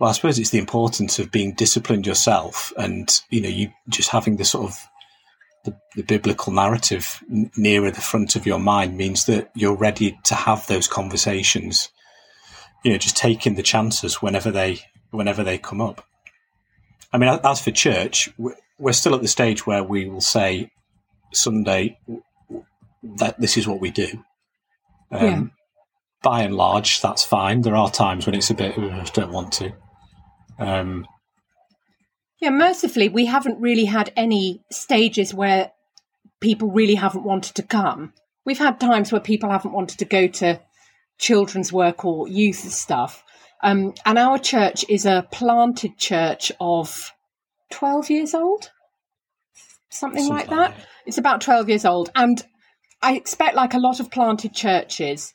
well, 0.00 0.08
I 0.08 0.12
suppose 0.14 0.38
it's 0.38 0.50
the 0.50 0.58
importance 0.58 1.18
of 1.18 1.30
being 1.30 1.52
disciplined 1.54 2.06
yourself, 2.06 2.72
and 2.76 3.20
you 3.30 3.40
know, 3.42 3.48
you 3.48 3.70
just 3.88 4.08
having 4.08 4.36
the 4.36 4.44
sort 4.44 4.70
of 4.70 4.78
the, 5.64 5.76
the 5.94 6.02
biblical 6.02 6.52
narrative 6.54 7.22
nearer 7.28 7.90
the 7.90 8.00
front 8.00 8.34
of 8.34 8.46
your 8.46 8.58
mind 8.58 8.96
means 8.96 9.26
that 9.26 9.50
you're 9.54 9.76
ready 9.76 10.18
to 10.24 10.34
have 10.34 10.66
those 10.66 10.88
conversations. 10.88 11.90
You 12.82 12.92
know, 12.92 12.98
just 12.98 13.16
taking 13.16 13.54
the 13.54 13.62
chances 13.62 14.22
whenever 14.22 14.50
they 14.50 14.80
whenever 15.10 15.42
they 15.42 15.58
come 15.58 15.80
up. 15.80 16.04
I 17.12 17.18
mean, 17.18 17.28
as 17.42 17.60
for 17.60 17.72
church, 17.72 18.30
we- 18.38 18.54
we're 18.78 18.92
still 18.92 19.14
at 19.14 19.22
the 19.22 19.28
stage 19.28 19.66
where 19.66 19.82
we 19.82 20.08
will 20.08 20.20
say 20.20 20.70
Sunday 21.32 21.98
that 23.02 23.40
this 23.40 23.56
is 23.56 23.66
what 23.66 23.80
we 23.80 23.90
do. 23.90 24.24
Um, 25.10 25.24
Yeah. 25.24 25.42
By 26.22 26.42
and 26.42 26.54
large, 26.54 27.00
that's 27.00 27.24
fine. 27.24 27.62
There 27.62 27.74
are 27.74 27.90
times 27.90 28.26
when 28.26 28.34
it's 28.34 28.50
a 28.50 28.54
bit, 28.54 28.76
"Ugh, 28.76 28.90
I 28.92 29.00
just 29.00 29.14
don't 29.14 29.32
want 29.32 29.52
to. 29.54 29.72
Um, 30.58 31.06
Yeah, 32.40 32.50
mercifully, 32.50 33.08
we 33.08 33.26
haven't 33.26 33.60
really 33.60 33.86
had 33.86 34.12
any 34.16 34.62
stages 34.70 35.34
where 35.34 35.72
people 36.40 36.70
really 36.70 36.94
haven't 36.94 37.24
wanted 37.24 37.54
to 37.56 37.62
come. 37.62 38.14
We've 38.46 38.58
had 38.58 38.80
times 38.80 39.12
where 39.12 39.20
people 39.20 39.50
haven't 39.50 39.72
wanted 39.72 39.98
to 39.98 40.04
go 40.06 40.26
to 40.26 40.60
children's 41.20 41.72
work 41.72 42.04
or 42.04 42.26
youth 42.26 42.56
stuff. 42.72 43.22
Um, 43.62 43.92
and 44.04 44.18
our 44.18 44.38
church 44.38 44.84
is 44.88 45.04
a 45.04 45.26
planted 45.30 45.98
church 45.98 46.50
of 46.58 47.12
12 47.70 48.10
years 48.10 48.34
old, 48.34 48.70
something, 49.90 50.24
Something 50.24 50.28
like 50.28 50.48
that. 50.48 50.74
It's 51.06 51.18
about 51.18 51.42
12 51.42 51.68
years 51.68 51.84
old. 51.84 52.10
And 52.16 52.42
I 53.02 53.14
expect, 53.14 53.54
like 53.54 53.74
a 53.74 53.78
lot 53.78 54.00
of 54.00 54.10
planted 54.10 54.54
churches, 54.54 55.34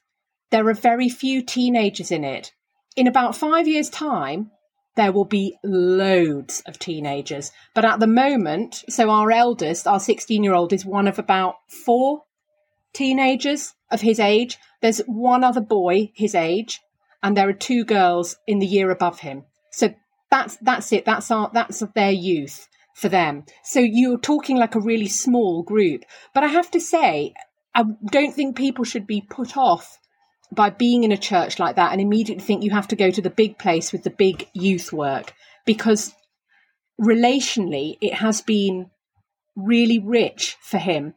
there 0.50 0.68
are 0.68 0.74
very 0.74 1.08
few 1.08 1.44
teenagers 1.44 2.12
in 2.12 2.24
it. 2.24 2.52
In 2.96 3.08
about 3.08 3.36
five 3.36 3.68
years' 3.68 3.90
time, 3.90 4.52
there 4.96 5.12
will 5.12 5.26
be 5.26 5.58
loads 5.64 6.64
of 6.66 6.80
teenagers. 6.80 7.52
But 7.76 7.86
at 7.86 8.00
the 8.00 8.08
moment, 8.08 8.84
so 8.90 9.10
our 9.10 9.30
eldest, 9.32 9.88
our 9.88 10.00
16 10.00 10.44
year 10.44 10.54
old, 10.54 10.74
is 10.74 10.86
one 10.86 11.08
of 11.08 11.20
about 11.20 11.56
four 11.68 12.24
teenagers 12.94 13.74
of 13.96 14.02
his 14.02 14.20
age. 14.20 14.60
There's 14.82 15.00
one 15.08 15.44
other 15.44 15.62
boy 15.62 16.12
his 16.14 16.36
age, 16.36 16.82
and 17.24 17.36
there 17.36 17.50
are 17.50 17.54
two 17.54 17.84
girls 17.84 18.38
in 18.46 18.60
the 18.60 18.68
year 18.68 18.92
above 18.92 19.22
him. 19.22 19.46
So 19.72 19.96
that's 20.30 20.58
that's 20.58 20.94
it. 20.94 21.06
That's 21.06 21.32
our 21.32 21.50
that's 21.52 21.80
their 21.96 22.12
youth 22.12 22.68
for 22.94 23.10
them. 23.10 23.46
So 23.64 23.80
you're 23.80 24.20
talking 24.20 24.58
like 24.58 24.76
a 24.76 24.80
really 24.80 25.08
small 25.08 25.64
group. 25.64 26.04
But 26.34 26.44
I 26.44 26.48
have 26.48 26.70
to 26.72 26.80
say, 26.80 27.34
I 27.74 27.84
don't 28.12 28.34
think 28.34 28.56
people 28.56 28.86
should 28.86 29.08
be 29.08 29.22
put 29.22 29.58
off 29.58 29.98
by 30.52 30.70
being 30.70 31.04
in 31.04 31.12
a 31.12 31.18
church 31.18 31.60
like 31.60 31.76
that 31.76 31.92
and 31.92 32.00
immediately 32.00 32.44
think 32.44 32.64
you 32.64 32.72
have 32.72 32.88
to 32.90 32.96
go 32.96 33.12
to 33.12 33.22
the 33.22 33.30
big 33.30 33.58
place 33.58 33.92
with 33.92 34.04
the 34.04 34.10
big 34.10 34.48
youth 34.54 34.94
work 34.94 35.34
because 35.66 36.14
relationally 37.02 37.98
it 38.00 38.14
has 38.14 38.42
been 38.42 38.90
really 39.56 40.00
rich 40.00 40.56
for 40.62 40.78
him 40.78 41.14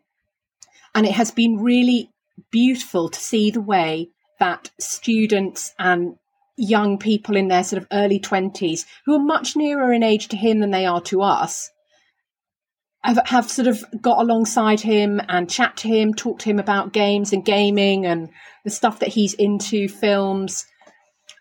and 0.94 1.07
it 1.07 1.12
has 1.12 1.30
been 1.30 1.59
really 1.59 2.11
beautiful 2.51 3.09
to 3.09 3.20
see 3.20 3.51
the 3.51 3.61
way 3.61 4.11
that 4.39 4.70
students 4.78 5.74
and 5.78 6.16
young 6.57 6.99
people 6.99 7.36
in 7.36 7.49
their 7.49 7.64
sort 7.64 7.82
of 7.82 7.89
early 7.93 8.18
20s 8.18 8.84
who 9.05 9.14
are 9.14 9.24
much 9.24 9.57
nearer 9.57 9.93
in 9.93 10.03
age 10.03 10.28
to 10.28 10.36
him 10.36 10.61
than 10.61 10.70
they 10.70 10.86
are 10.86 11.01
to 11.01 11.22
us 11.22 11.70
have, 13.05 13.20
have 13.26 13.51
sort 13.51 13.68
of 13.68 13.84
got 14.01 14.18
alongside 14.18 14.80
him 14.80 15.20
and 15.28 15.51
chat 15.51 15.76
to 15.78 15.89
him, 15.89 16.14
talk 16.14 16.41
to 16.41 16.51
him 16.51 16.59
about 16.59 16.93
games 16.93 17.32
and 17.32 17.45
gaming 17.45 18.07
and 18.07 18.28
the 18.64 18.70
stuff 18.70 18.99
that 18.99 19.09
he's 19.11 19.34
into, 19.34 19.89
films. 19.89 20.66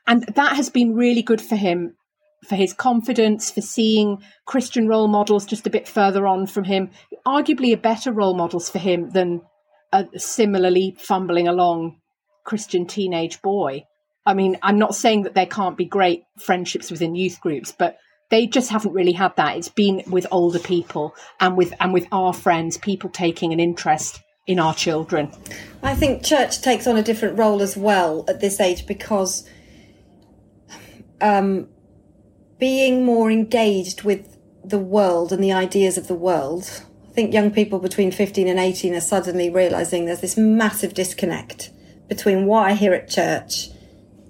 And 0.06 0.24
that 0.36 0.56
has 0.56 0.70
been 0.70 0.94
really 0.94 1.22
good 1.22 1.42
for 1.42 1.56
him, 1.56 1.96
for 2.48 2.56
his 2.56 2.74
confidence, 2.74 3.52
for 3.52 3.62
seeing 3.62 4.20
Christian 4.46 4.88
role 4.88 5.08
models 5.08 5.46
just 5.46 5.68
a 5.68 5.72
bit 5.72 5.88
further 5.88 6.28
on 6.28 6.48
from 6.48 6.64
him, 6.64 6.92
arguably 7.26 7.74
a 7.74 7.78
better 7.78 8.12
role 8.12 8.36
models 8.36 8.70
for 8.70 8.80
him 8.80 9.10
than 9.10 9.42
a 9.94 10.08
similarly 10.18 10.96
fumbling 11.00 11.48
along 11.48 12.00
Christian 12.44 12.86
teenage 12.86 13.42
boy. 13.42 13.86
I 14.26 14.34
mean, 14.34 14.58
I'm 14.62 14.78
not 14.78 14.96
saying 14.96 15.24
that 15.24 15.36
there 15.36 15.46
can't 15.46 15.78
be 15.78 15.86
great 15.86 16.24
friendships 16.38 16.92
within 16.92 17.16
youth 17.16 17.40
groups, 17.40 17.72
but 17.72 17.98
they 18.30 18.46
just 18.46 18.70
haven't 18.70 18.94
really 18.94 19.14
had 19.14 19.36
that. 19.38 19.58
It's 19.58 19.70
been 19.70 20.04
with 20.08 20.28
older 20.32 20.60
people 20.60 21.16
and 21.40 21.56
with 21.56 21.74
and 21.80 21.94
with 21.94 22.08
our 22.12 22.34
friends, 22.34 22.78
people 22.78 23.10
taking 23.10 23.54
an 23.54 23.60
interest 23.60 24.22
in 24.46 24.60
our 24.60 24.74
children. 24.74 25.32
I 25.84 25.96
think 25.96 26.24
church 26.24 26.62
takes 26.62 26.88
on 26.88 26.98
a 26.98 27.04
different 27.04 27.38
role 27.38 27.62
as 27.62 27.78
well 27.78 28.26
at 28.28 28.40
this 28.40 28.60
age 28.60 28.86
because 28.86 29.48
um, 31.22 31.70
being 32.60 33.06
more 33.06 33.30
engaged 33.30 34.04
with 34.04 34.38
the 34.64 34.78
world 34.78 35.32
and 35.32 35.44
the 35.44 35.52
ideas 35.52 35.98
of 35.98 36.08
the 36.08 36.16
world. 36.16 36.84
Think 37.18 37.34
young 37.34 37.50
people 37.50 37.80
between 37.80 38.12
15 38.12 38.48
and 38.48 38.60
18 38.60 38.94
are 38.94 39.02
suddenly 39.02 39.50
realizing 39.50 40.06
there's 40.06 40.22
this 40.22 40.38
massive 40.38 40.94
disconnect 40.94 41.72
between 42.08 42.46
what 42.46 42.68
I 42.68 42.76
hear 42.76 42.94
at 42.94 43.10
church 43.10 43.70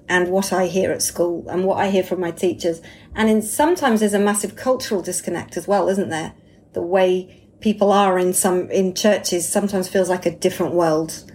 and 0.08 0.30
what 0.30 0.54
I 0.54 0.68
hear 0.68 0.94
at 0.94 1.02
school 1.02 1.46
and 1.50 1.66
what 1.66 1.80
I 1.80 1.90
hear 1.90 2.02
from 2.02 2.22
my 2.22 2.32
teachers. 2.32 2.82
And 3.14 3.30
in, 3.30 3.42
sometimes 3.42 4.00
there's 4.00 4.14
a 4.14 4.20
massive 4.20 4.56
cultural 4.56 5.02
disconnect 5.02 5.58
as 5.58 5.68
well, 5.68 5.90
isn't 5.90 6.08
there? 6.08 6.34
The 6.72 6.82
way 6.82 7.50
people 7.60 7.92
are 7.92 8.18
in 8.18 8.32
some 8.32 8.72
in 8.72 8.96
churches 8.96 9.50
sometimes 9.50 9.90
feels 9.90 10.08
like 10.08 10.26
a 10.26 10.32
different 10.32 10.74
world, 10.74 11.30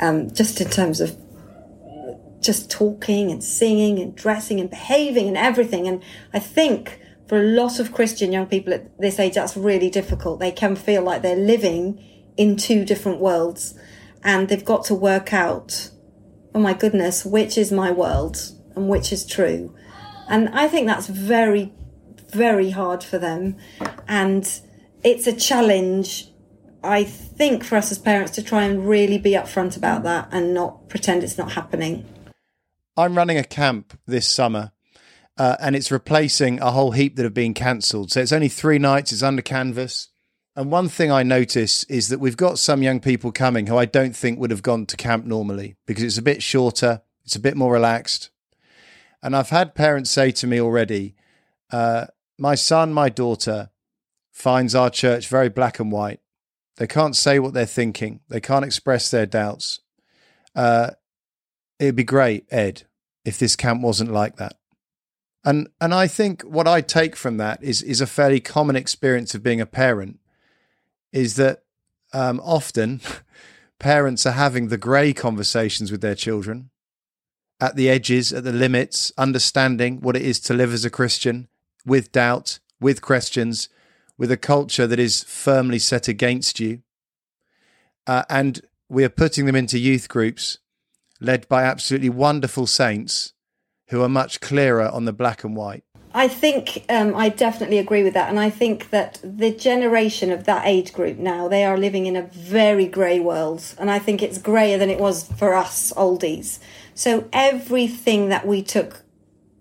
um, 0.00 0.34
just 0.34 0.60
in 0.60 0.68
terms 0.70 1.00
of 1.00 1.16
just 2.40 2.68
talking 2.68 3.30
and 3.30 3.44
singing 3.44 4.00
and 4.00 4.16
dressing 4.16 4.58
and 4.58 4.68
behaving 4.68 5.28
and 5.28 5.36
everything. 5.36 5.86
And 5.86 6.02
I 6.34 6.40
think 6.40 6.98
for 7.28 7.38
a 7.38 7.42
lot 7.42 7.80
of 7.80 7.92
Christian 7.92 8.32
young 8.32 8.46
people 8.46 8.72
at 8.72 8.98
this 8.98 9.18
age, 9.18 9.34
that's 9.34 9.56
really 9.56 9.90
difficult. 9.90 10.40
They 10.40 10.52
can 10.52 10.76
feel 10.76 11.02
like 11.02 11.22
they're 11.22 11.36
living 11.36 12.02
in 12.36 12.56
two 12.56 12.84
different 12.84 13.20
worlds 13.20 13.74
and 14.22 14.48
they've 14.48 14.64
got 14.64 14.84
to 14.84 14.94
work 14.94 15.32
out, 15.32 15.90
oh 16.54 16.60
my 16.60 16.74
goodness, 16.74 17.24
which 17.24 17.58
is 17.58 17.72
my 17.72 17.90
world 17.90 18.38
and 18.74 18.88
which 18.88 19.12
is 19.12 19.26
true. 19.26 19.74
And 20.28 20.48
I 20.50 20.68
think 20.68 20.86
that's 20.86 21.06
very, 21.06 21.72
very 22.30 22.70
hard 22.70 23.02
for 23.02 23.18
them. 23.18 23.56
And 24.06 24.48
it's 25.02 25.26
a 25.26 25.32
challenge, 25.32 26.28
I 26.82 27.04
think, 27.04 27.64
for 27.64 27.76
us 27.76 27.90
as 27.90 27.98
parents 27.98 28.32
to 28.32 28.42
try 28.42 28.64
and 28.64 28.88
really 28.88 29.18
be 29.18 29.32
upfront 29.32 29.76
about 29.76 30.02
that 30.04 30.28
and 30.32 30.54
not 30.54 30.88
pretend 30.88 31.22
it's 31.22 31.38
not 31.38 31.52
happening. 31.52 32.04
I'm 32.96 33.16
running 33.16 33.38
a 33.38 33.44
camp 33.44 33.98
this 34.06 34.28
summer. 34.28 34.72
Uh, 35.38 35.56
and 35.60 35.76
it's 35.76 35.90
replacing 35.90 36.60
a 36.60 36.70
whole 36.70 36.92
heap 36.92 37.16
that 37.16 37.24
have 37.24 37.34
been 37.34 37.54
cancelled. 37.54 38.10
So 38.10 38.20
it's 38.20 38.32
only 38.32 38.48
three 38.48 38.78
nights, 38.78 39.12
it's 39.12 39.22
under 39.22 39.42
canvas. 39.42 40.08
And 40.54 40.72
one 40.72 40.88
thing 40.88 41.12
I 41.12 41.22
notice 41.22 41.84
is 41.84 42.08
that 42.08 42.18
we've 42.18 42.36
got 42.36 42.58
some 42.58 42.82
young 42.82 43.00
people 43.00 43.30
coming 43.30 43.66
who 43.66 43.76
I 43.76 43.84
don't 43.84 44.16
think 44.16 44.38
would 44.38 44.50
have 44.50 44.62
gone 44.62 44.86
to 44.86 44.96
camp 44.96 45.26
normally 45.26 45.76
because 45.86 46.02
it's 46.02 46.16
a 46.16 46.22
bit 46.22 46.42
shorter, 46.42 47.02
it's 47.24 47.36
a 47.36 47.40
bit 47.40 47.56
more 47.56 47.72
relaxed. 47.72 48.30
And 49.22 49.36
I've 49.36 49.50
had 49.50 49.74
parents 49.74 50.10
say 50.10 50.30
to 50.30 50.46
me 50.46 50.58
already, 50.58 51.14
uh, 51.70 52.06
my 52.38 52.54
son, 52.54 52.94
my 52.94 53.10
daughter 53.10 53.70
finds 54.32 54.74
our 54.74 54.88
church 54.88 55.28
very 55.28 55.50
black 55.50 55.78
and 55.78 55.92
white. 55.92 56.20
They 56.76 56.86
can't 56.86 57.16
say 57.16 57.38
what 57.38 57.52
they're 57.52 57.66
thinking, 57.66 58.20
they 58.28 58.40
can't 58.40 58.64
express 58.64 59.10
their 59.10 59.26
doubts. 59.26 59.80
Uh, 60.54 60.92
it'd 61.78 61.96
be 61.96 62.04
great, 62.04 62.46
Ed, 62.50 62.84
if 63.24 63.38
this 63.38 63.56
camp 63.56 63.82
wasn't 63.82 64.12
like 64.12 64.36
that. 64.36 64.56
And 65.46 65.68
and 65.80 65.94
I 65.94 66.08
think 66.08 66.42
what 66.42 66.66
I 66.66 66.80
take 66.80 67.14
from 67.14 67.36
that 67.36 67.62
is 67.62 67.80
is 67.80 68.00
a 68.00 68.06
fairly 68.06 68.40
common 68.40 68.74
experience 68.74 69.32
of 69.34 69.44
being 69.44 69.60
a 69.60 69.66
parent 69.66 70.18
is 71.12 71.36
that 71.36 71.62
um, 72.12 72.40
often 72.42 73.00
parents 73.78 74.26
are 74.26 74.32
having 74.32 74.68
the 74.68 74.76
grey 74.76 75.12
conversations 75.12 75.92
with 75.92 76.00
their 76.00 76.16
children 76.16 76.70
at 77.60 77.76
the 77.76 77.88
edges, 77.88 78.32
at 78.32 78.42
the 78.42 78.52
limits, 78.52 79.12
understanding 79.16 80.00
what 80.00 80.16
it 80.16 80.22
is 80.22 80.40
to 80.40 80.52
live 80.52 80.72
as 80.72 80.84
a 80.84 80.90
Christian 80.90 81.48
with 81.86 82.10
doubt, 82.10 82.58
with 82.80 83.00
questions, 83.00 83.68
with 84.18 84.32
a 84.32 84.36
culture 84.36 84.88
that 84.88 84.98
is 84.98 85.22
firmly 85.22 85.78
set 85.78 86.08
against 86.08 86.58
you. 86.58 86.82
Uh, 88.06 88.24
and 88.28 88.62
we 88.88 89.04
are 89.04 89.08
putting 89.08 89.46
them 89.46 89.56
into 89.56 89.78
youth 89.78 90.08
groups 90.08 90.58
led 91.20 91.48
by 91.48 91.62
absolutely 91.62 92.10
wonderful 92.10 92.66
saints 92.66 93.32
who 93.88 94.02
are 94.02 94.08
much 94.08 94.40
clearer 94.40 94.88
on 94.88 95.04
the 95.04 95.12
black 95.12 95.44
and 95.44 95.56
white. 95.56 95.84
I 96.16 96.28
think 96.28 96.86
um, 96.88 97.14
I 97.14 97.28
definitely 97.28 97.76
agree 97.76 98.02
with 98.02 98.14
that, 98.14 98.30
and 98.30 98.40
I 98.40 98.48
think 98.48 98.88
that 98.88 99.20
the 99.22 99.50
generation 99.50 100.32
of 100.32 100.44
that 100.44 100.66
age 100.66 100.94
group 100.94 101.18
now 101.18 101.46
they 101.46 101.62
are 101.62 101.76
living 101.76 102.06
in 102.06 102.16
a 102.16 102.22
very 102.22 102.86
grey 102.86 103.20
world, 103.20 103.62
and 103.78 103.90
I 103.90 103.98
think 103.98 104.22
it's 104.22 104.38
greyer 104.38 104.78
than 104.78 104.88
it 104.88 104.98
was 104.98 105.30
for 105.32 105.52
us 105.52 105.92
oldies. 105.92 106.58
So 106.94 107.28
everything 107.34 108.30
that 108.30 108.46
we 108.46 108.62
took, 108.62 109.02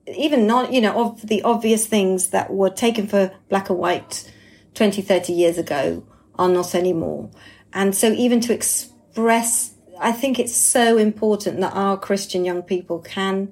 even 0.08 0.48
not 0.48 0.72
you 0.72 0.80
know 0.80 0.98
of 1.04 1.28
the 1.28 1.42
obvious 1.42 1.88
things 1.88 2.30
that 2.30 2.54
were 2.54 2.70
taken 2.70 3.06
for 3.06 3.34
black 3.50 3.70
and 3.70 3.78
white 3.78 4.32
20, 4.76 5.02
30 5.02 5.34
years 5.34 5.58
ago, 5.58 6.06
are 6.36 6.48
not 6.48 6.74
anymore, 6.74 7.30
and 7.74 7.94
so 7.94 8.14
even 8.14 8.40
to 8.40 8.54
express, 8.54 9.74
I 10.00 10.14
think 10.14 10.40
it's 10.40 10.56
so 10.56 10.98
important 10.98 11.60
that 11.60 11.74
our 11.74 11.98
Christian 11.98 12.46
young 12.46 12.64
people 12.64 13.00
can 13.00 13.52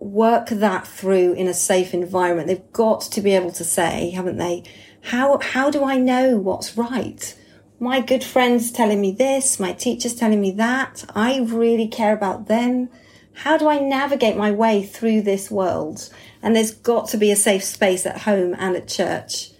work 0.00 0.48
that 0.48 0.86
through 0.86 1.34
in 1.34 1.46
a 1.46 1.54
safe 1.54 1.94
environment. 1.94 2.48
They've 2.48 2.72
got 2.72 3.02
to 3.02 3.20
be 3.20 3.34
able 3.34 3.52
to 3.52 3.64
say, 3.64 4.10
haven't 4.10 4.38
they? 4.38 4.64
How, 5.02 5.38
how 5.38 5.70
do 5.70 5.84
I 5.84 5.98
know 5.98 6.36
what's 6.38 6.76
right? 6.76 7.36
My 7.78 8.00
good 8.00 8.24
friend's 8.24 8.72
telling 8.72 9.00
me 9.00 9.12
this, 9.12 9.60
my 9.60 9.72
teacher's 9.72 10.14
telling 10.14 10.40
me 10.40 10.50
that. 10.52 11.04
I 11.14 11.40
really 11.40 11.86
care 11.86 12.12
about 12.12 12.48
them. 12.48 12.88
How 13.32 13.56
do 13.56 13.68
I 13.68 13.78
navigate 13.78 14.36
my 14.36 14.50
way 14.50 14.82
through 14.82 15.22
this 15.22 15.50
world? 15.50 16.10
And 16.42 16.56
there's 16.56 16.72
got 16.72 17.08
to 17.08 17.16
be 17.16 17.30
a 17.30 17.36
safe 17.36 17.64
space 17.64 18.04
at 18.04 18.22
home 18.22 18.54
and 18.58 18.76
at 18.76 18.88
church 18.88 19.52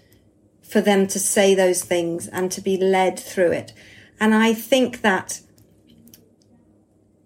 for 0.61 0.81
them 0.81 1.07
to 1.07 1.19
say 1.19 1.55
those 1.55 1.83
things 1.83 2.27
and 2.27 2.51
to 2.51 2.61
be 2.61 2.77
led 2.77 3.19
through 3.19 3.51
it. 3.51 3.73
And 4.19 4.35
I 4.35 4.53
think 4.53 5.01
that 5.01 5.41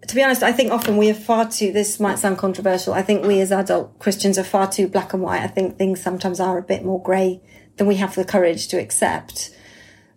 to 0.06 0.14
be 0.14 0.22
honest, 0.22 0.42
I 0.42 0.52
think 0.52 0.72
often 0.72 0.96
we 0.96 1.10
are 1.10 1.14
far 1.14 1.48
too, 1.48 1.72
this 1.72 1.98
might 1.98 2.18
sound 2.18 2.38
controversial. 2.38 2.94
I 2.94 3.02
think 3.02 3.24
we 3.24 3.40
as 3.40 3.52
adult 3.52 3.98
Christians 3.98 4.38
are 4.38 4.44
far 4.44 4.70
too 4.70 4.88
black 4.88 5.12
and 5.12 5.22
white. 5.22 5.42
I 5.42 5.46
think 5.46 5.76
things 5.76 6.00
sometimes 6.00 6.40
are 6.40 6.58
a 6.58 6.62
bit 6.62 6.84
more 6.84 7.02
grey 7.02 7.40
than 7.76 7.86
we 7.86 7.96
have 7.96 8.14
the 8.14 8.24
courage 8.24 8.68
to 8.68 8.80
accept. 8.80 9.50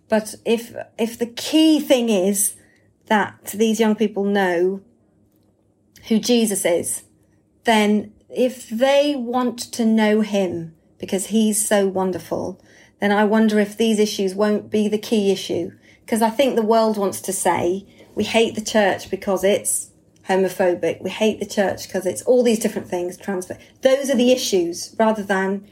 But 0.08 0.36
if, 0.46 0.74
if 0.98 1.18
the 1.18 1.28
key 1.28 1.80
thing 1.80 2.10
is 2.10 2.56
that 3.08 3.54
these 3.54 3.80
young 3.80 3.96
people 3.96 4.24
know 4.24 4.82
who 6.08 6.20
Jesus 6.20 6.66
is, 6.66 7.04
then 7.66 8.14
if 8.30 8.70
they 8.70 9.16
want 9.16 9.60
to 9.74 9.86
know 9.86 10.22
him 10.22 10.76
because 10.98 11.28
he's 11.28 11.64
so 11.64 11.88
wonderful, 11.88 12.62
then 13.00 13.12
I 13.12 13.24
wonder 13.24 13.60
if 13.60 13.78
these 13.78 14.00
issues 14.00 14.36
won't 14.36 14.70
be 14.70 14.88
the 14.88 14.98
key 14.98 15.32
issue. 15.32 15.72
Because 16.02 16.22
I 16.22 16.30
think 16.30 16.56
the 16.56 16.64
world 16.64 16.98
wants 16.98 17.22
to 17.22 17.34
say, 17.34 17.86
we 18.20 18.26
hate 18.26 18.54
the 18.54 18.62
church 18.62 19.10
because 19.10 19.46
it's 19.46 19.92
homophobic. 20.28 21.02
We 21.02 21.10
hate 21.10 21.40
the 21.40 21.46
church 21.46 21.88
because 21.88 22.06
it's 22.06 22.22
all 22.24 22.44
these 22.44 22.60
different 22.60 22.90
things, 22.90 23.16
transfer. 23.16 23.58
Those 23.82 24.10
are 24.10 24.16
the 24.18 24.34
issues 24.34 24.94
rather 25.00 25.24
than 25.24 25.66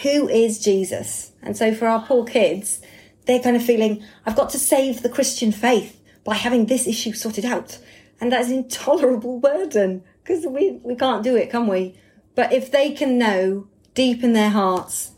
who 0.00 0.26
is 0.26 0.64
Jesus? 0.64 1.32
And 1.42 1.54
so 1.58 1.74
for 1.74 1.86
our 1.86 2.00
poor 2.00 2.24
kids, 2.24 2.80
they're 3.26 3.42
kind 3.42 3.54
of 3.54 3.62
feeling, 3.62 4.02
I've 4.24 4.34
got 4.34 4.48
to 4.50 4.58
save 4.58 5.02
the 5.02 5.10
Christian 5.10 5.52
faith 5.52 6.00
by 6.24 6.36
having 6.36 6.64
this 6.64 6.86
issue 6.86 7.12
sorted 7.12 7.44
out. 7.44 7.78
And 8.18 8.32
that's 8.32 8.48
an 8.48 8.54
intolerable 8.54 9.38
burden 9.38 10.04
because 10.22 10.46
we, 10.46 10.80
we 10.82 10.96
can't 10.96 11.22
do 11.22 11.36
it, 11.36 11.50
can 11.50 11.66
we? 11.66 12.00
But 12.34 12.50
if 12.50 12.70
they 12.70 12.92
can 12.92 13.18
know 13.18 13.68
deep 13.92 14.24
in 14.24 14.32
their 14.32 14.48
hearts, 14.48 15.12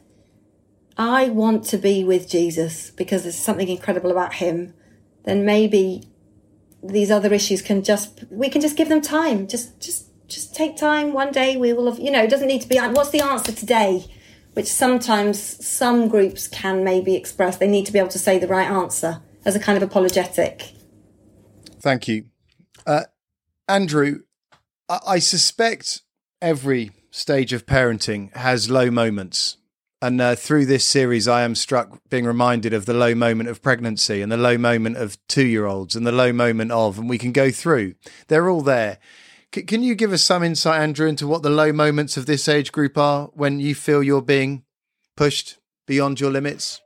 I 0.98 1.28
want 1.28 1.62
to 1.66 1.78
be 1.78 2.02
with 2.02 2.28
Jesus 2.28 2.90
because 2.90 3.22
there's 3.22 3.38
something 3.38 3.68
incredible 3.68 4.10
about 4.10 4.34
him, 4.34 4.74
then 5.22 5.44
maybe 5.44 6.08
these 6.88 7.10
other 7.10 7.32
issues 7.32 7.62
can 7.62 7.82
just 7.82 8.24
we 8.30 8.48
can 8.48 8.60
just 8.60 8.76
give 8.76 8.88
them 8.88 9.00
time. 9.00 9.46
Just 9.46 9.80
just 9.80 10.06
just 10.28 10.54
take 10.54 10.76
time. 10.76 11.12
One 11.12 11.32
day 11.32 11.56
we 11.56 11.72
will 11.72 11.90
have 11.90 12.00
you 12.00 12.10
know 12.10 12.22
it 12.22 12.30
doesn't 12.30 12.48
need 12.48 12.62
to 12.62 12.68
be 12.68 12.78
what's 12.78 13.10
the 13.10 13.20
answer 13.20 13.52
today? 13.52 14.04
Which 14.54 14.66
sometimes 14.66 15.66
some 15.66 16.08
groups 16.08 16.48
can 16.48 16.82
maybe 16.82 17.14
express. 17.14 17.58
They 17.58 17.68
need 17.68 17.86
to 17.86 17.92
be 17.92 17.98
able 17.98 18.08
to 18.08 18.18
say 18.18 18.38
the 18.38 18.48
right 18.48 18.68
answer 18.68 19.20
as 19.44 19.54
a 19.54 19.60
kind 19.60 19.76
of 19.76 19.82
apologetic. 19.82 20.72
Thank 21.80 22.08
you. 22.08 22.26
Uh, 22.86 23.04
andrew 23.68 24.20
I-, 24.88 25.00
I 25.06 25.18
suspect 25.18 26.02
every 26.40 26.92
stage 27.10 27.52
of 27.52 27.66
parenting 27.66 28.34
has 28.36 28.70
low 28.70 28.90
moments 28.90 29.56
and 30.02 30.20
uh, 30.20 30.34
through 30.34 30.66
this 30.66 30.84
series, 30.84 31.26
I 31.26 31.42
am 31.42 31.54
struck 31.54 32.00
being 32.10 32.26
reminded 32.26 32.74
of 32.74 32.84
the 32.84 32.92
low 32.94 33.14
moment 33.14 33.48
of 33.48 33.62
pregnancy 33.62 34.20
and 34.20 34.30
the 34.30 34.36
low 34.36 34.58
moment 34.58 34.98
of 34.98 35.16
two 35.26 35.46
year 35.46 35.66
olds 35.66 35.96
and 35.96 36.06
the 36.06 36.12
low 36.12 36.32
moment 36.32 36.70
of, 36.70 36.98
and 36.98 37.08
we 37.08 37.18
can 37.18 37.32
go 37.32 37.50
through. 37.50 37.94
They're 38.28 38.50
all 38.50 38.60
there. 38.60 38.98
C- 39.54 39.62
can 39.62 39.82
you 39.82 39.94
give 39.94 40.12
us 40.12 40.22
some 40.22 40.42
insight, 40.42 40.82
Andrew, 40.82 41.08
into 41.08 41.26
what 41.26 41.42
the 41.42 41.50
low 41.50 41.72
moments 41.72 42.16
of 42.16 42.26
this 42.26 42.46
age 42.46 42.72
group 42.72 42.98
are 42.98 43.30
when 43.32 43.58
you 43.58 43.74
feel 43.74 44.02
you're 44.02 44.20
being 44.20 44.64
pushed 45.16 45.58
beyond 45.86 46.20
your 46.20 46.30
limits? 46.30 46.80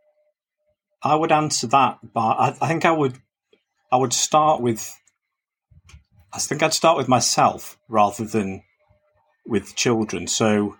I 1.02 1.16
would 1.16 1.32
answer 1.32 1.66
that, 1.68 1.98
but 2.14 2.20
I, 2.20 2.56
I 2.60 2.68
think 2.68 2.84
I 2.84 2.92
would, 2.92 3.18
I 3.90 3.96
would 3.96 4.12
start 4.12 4.60
with, 4.60 4.94
I 6.32 6.38
think 6.38 6.62
I'd 6.62 6.74
start 6.74 6.96
with 6.96 7.08
myself 7.08 7.76
rather 7.88 8.24
than 8.24 8.62
with 9.46 9.74
children. 9.74 10.28
So 10.28 10.76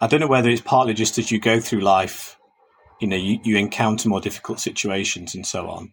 I 0.00 0.06
don't 0.06 0.20
know 0.20 0.28
whether 0.28 0.48
it's 0.48 0.60
partly 0.60 0.94
just 0.94 1.18
as 1.18 1.30
you 1.30 1.40
go 1.40 1.60
through 1.60 1.80
life, 1.80 2.38
you 3.00 3.08
know, 3.08 3.16
you, 3.16 3.40
you 3.42 3.56
encounter 3.56 4.08
more 4.08 4.20
difficult 4.20 4.60
situations 4.60 5.34
and 5.34 5.46
so 5.46 5.68
on. 5.68 5.92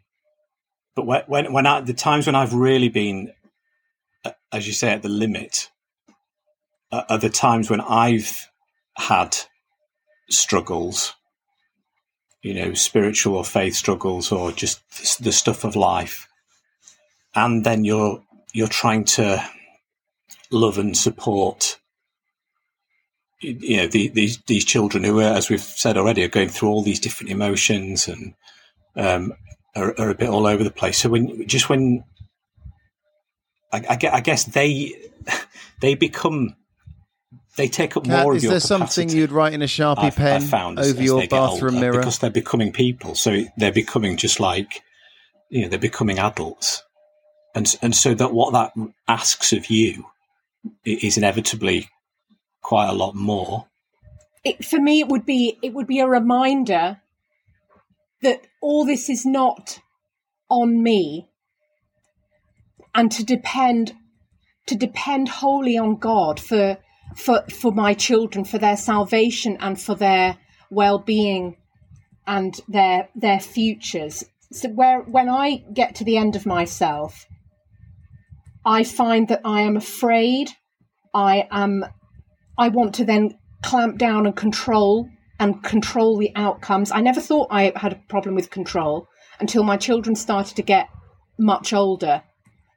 but 0.95 1.27
when 1.27 1.51
when, 1.51 1.65
I, 1.65 1.81
the 1.81 1.93
times 1.93 2.25
when 2.25 2.35
I've 2.35 2.53
really 2.53 2.89
been, 2.89 3.33
as 4.51 4.67
you 4.67 4.73
say, 4.73 4.91
at 4.91 5.01
the 5.01 5.09
limit, 5.09 5.69
uh, 6.91 7.03
are 7.09 7.17
the 7.17 7.29
times 7.29 7.69
when 7.69 7.81
I've 7.81 8.49
had 8.97 9.35
struggles, 10.29 11.13
you 12.41 12.53
know, 12.53 12.73
spiritual 12.73 13.35
or 13.35 13.43
faith 13.45 13.75
struggles, 13.75 14.31
or 14.31 14.51
just 14.51 15.23
the 15.23 15.31
stuff 15.31 15.63
of 15.63 15.75
life, 15.75 16.27
and 17.33 17.63
then 17.65 17.83
you're 17.85 18.23
you're 18.53 18.67
trying 18.67 19.03
to 19.03 19.43
love 20.51 20.77
and 20.77 20.95
support 20.95 21.79
you 23.41 23.77
know 23.77 23.87
the, 23.87 24.09
these 24.09 24.37
these 24.47 24.65
children 24.65 25.03
who 25.03 25.19
are, 25.19 25.33
as 25.33 25.49
we've 25.49 25.61
said 25.61 25.97
already, 25.97 26.23
are 26.23 26.29
going 26.29 26.49
through 26.49 26.69
all 26.69 26.83
these 26.83 26.99
different 26.99 27.31
emotions 27.31 28.07
and 28.07 28.33
um, 28.95 29.33
are, 29.75 29.93
are, 29.99 30.09
a 30.09 30.15
bit 30.15 30.29
all 30.29 30.47
over 30.47 30.63
the 30.63 30.71
place. 30.71 30.97
So 30.97 31.09
when 31.09 31.47
just 31.47 31.69
when 31.69 32.03
I, 33.71 33.97
I, 34.01 34.21
guess 34.21 34.45
they 34.45 34.93
they 35.81 35.95
become 35.95 36.55
they 37.57 37.67
take 37.67 37.97
up 37.97 38.05
Kat, 38.05 38.23
more 38.23 38.35
is 38.35 38.43
of 38.43 38.43
your 38.43 38.51
there 38.51 38.59
capacity. 38.61 39.01
something 39.01 39.17
you'd 39.17 39.31
write 39.31 39.53
in 39.53 39.61
a 39.61 39.65
sharpie 39.65 39.97
I've- 39.99 40.15
pen 40.15 40.41
I've 40.41 40.77
as- 40.79 40.91
over 40.91 40.99
as 40.99 41.05
your 41.05 41.27
bathroom 41.27 41.79
mirror? 41.79 41.97
because 41.99 42.19
they're 42.19 42.29
becoming 42.29 42.71
people. 42.71 43.15
So 43.15 43.43
they're 43.57 43.71
becoming 43.71 44.17
just 44.17 44.39
like 44.39 44.81
you 45.49 45.63
know 45.63 45.69
they're 45.69 45.79
becoming 45.79 46.19
adults, 46.19 46.83
and 47.53 47.75
and 47.81 47.95
so 47.95 48.13
that 48.13 48.33
what 48.33 48.53
that 48.53 48.73
asks 49.07 49.53
of 49.53 49.67
you 49.67 50.05
is 50.83 51.17
inevitably 51.17 51.89
quite 52.65 52.89
a 52.89 52.93
lot 52.93 53.13
more. 53.13 53.67
it, 54.43 54.65
for 54.65 54.79
me 54.79 54.99
it 54.99 55.07
would 55.07 55.25
be 55.25 55.57
it 55.61 55.71
would 55.73 55.85
be 55.85 55.99
a 55.99 56.07
reminder 56.07 56.99
that 58.23 58.47
all 58.59 58.83
this 58.85 59.07
is 59.07 59.23
not 59.23 59.79
on 60.49 60.81
me 60.81 61.29
and 62.95 63.11
to 63.11 63.23
depend 63.23 63.93
to 64.65 64.75
depend 64.75 65.29
wholly 65.29 65.77
on 65.77 65.97
God 65.97 66.39
for 66.39 66.77
for 67.15 67.43
for 67.49 67.71
my 67.71 67.93
children 67.93 68.43
for 68.43 68.57
their 68.57 68.77
salvation 68.77 69.57
and 69.59 69.79
for 69.79 69.93
their 69.93 70.37
well-being 70.71 71.57
and 72.25 72.59
their 72.67 73.09
their 73.15 73.39
futures 73.39 74.23
so 74.51 74.69
where 74.69 75.01
when 75.01 75.29
i 75.29 75.63
get 75.73 75.93
to 75.95 76.03
the 76.03 76.17
end 76.17 76.35
of 76.35 76.45
myself 76.45 77.27
i 78.65 78.83
find 78.83 79.27
that 79.27 79.41
i 79.45 79.61
am 79.61 79.77
afraid 79.77 80.49
i 81.13 81.47
am 81.51 81.85
I 82.57 82.69
want 82.69 82.95
to 82.95 83.05
then 83.05 83.37
clamp 83.63 83.97
down 83.97 84.25
and 84.25 84.35
control 84.35 85.09
and 85.39 85.63
control 85.63 86.17
the 86.17 86.31
outcomes. 86.35 86.91
I 86.91 87.01
never 87.01 87.19
thought 87.19 87.47
I 87.51 87.73
had 87.75 87.93
a 87.93 88.01
problem 88.07 88.35
with 88.35 88.49
control 88.49 89.09
until 89.39 89.63
my 89.63 89.77
children 89.77 90.15
started 90.15 90.55
to 90.55 90.61
get 90.61 90.89
much 91.37 91.73
older. 91.73 92.23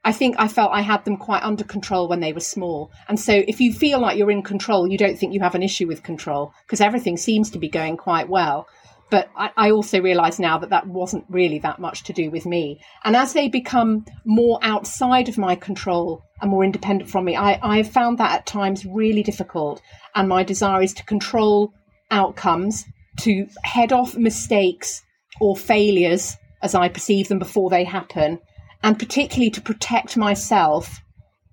I 0.03 0.11
think 0.11 0.35
I 0.39 0.47
felt 0.47 0.71
I 0.73 0.81
had 0.81 1.05
them 1.05 1.17
quite 1.17 1.43
under 1.43 1.63
control 1.63 2.07
when 2.07 2.19
they 2.19 2.33
were 2.33 2.39
small. 2.39 2.91
And 3.07 3.19
so 3.19 3.33
if 3.47 3.59
you 3.59 3.73
feel 3.73 3.99
like 3.99 4.17
you're 4.17 4.31
in 4.31 4.43
control, 4.43 4.87
you 4.87 4.97
don't 4.97 5.17
think 5.17 5.33
you 5.33 5.41
have 5.41 5.55
an 5.55 5.63
issue 5.63 5.87
with 5.87 6.03
control 6.03 6.53
because 6.65 6.81
everything 6.81 7.17
seems 7.17 7.49
to 7.51 7.59
be 7.59 7.69
going 7.69 7.97
quite 7.97 8.29
well. 8.29 8.67
But 9.09 9.29
I, 9.35 9.49
I 9.57 9.71
also 9.71 10.01
realize 10.01 10.39
now 10.39 10.57
that 10.59 10.69
that 10.69 10.87
wasn't 10.87 11.25
really 11.29 11.59
that 11.59 11.79
much 11.79 12.03
to 12.03 12.13
do 12.13 12.29
with 12.29 12.45
me. 12.45 12.79
And 13.03 13.15
as 13.15 13.33
they 13.33 13.49
become 13.49 14.05
more 14.25 14.59
outside 14.61 15.29
of 15.29 15.37
my 15.37 15.55
control 15.55 16.21
and 16.41 16.51
more 16.51 16.63
independent 16.63 17.09
from 17.09 17.25
me, 17.25 17.35
I, 17.35 17.59
I 17.61 17.77
have 17.77 17.91
found 17.91 18.17
that 18.17 18.31
at 18.31 18.45
times 18.45 18.85
really 18.85 19.23
difficult. 19.23 19.81
And 20.15 20.29
my 20.29 20.43
desire 20.43 20.81
is 20.81 20.93
to 20.95 21.05
control 21.05 21.73
outcomes, 22.11 22.85
to 23.21 23.47
head 23.63 23.91
off 23.91 24.15
mistakes 24.15 25.01
or 25.39 25.55
failures 25.55 26.37
as 26.61 26.75
I 26.75 26.89
perceive 26.89 27.29
them 27.29 27.39
before 27.39 27.69
they 27.69 27.83
happen, 27.83 28.39
and 28.83 28.99
particularly 28.99 29.51
to 29.51 29.61
protect 29.61 30.17
myself 30.17 31.01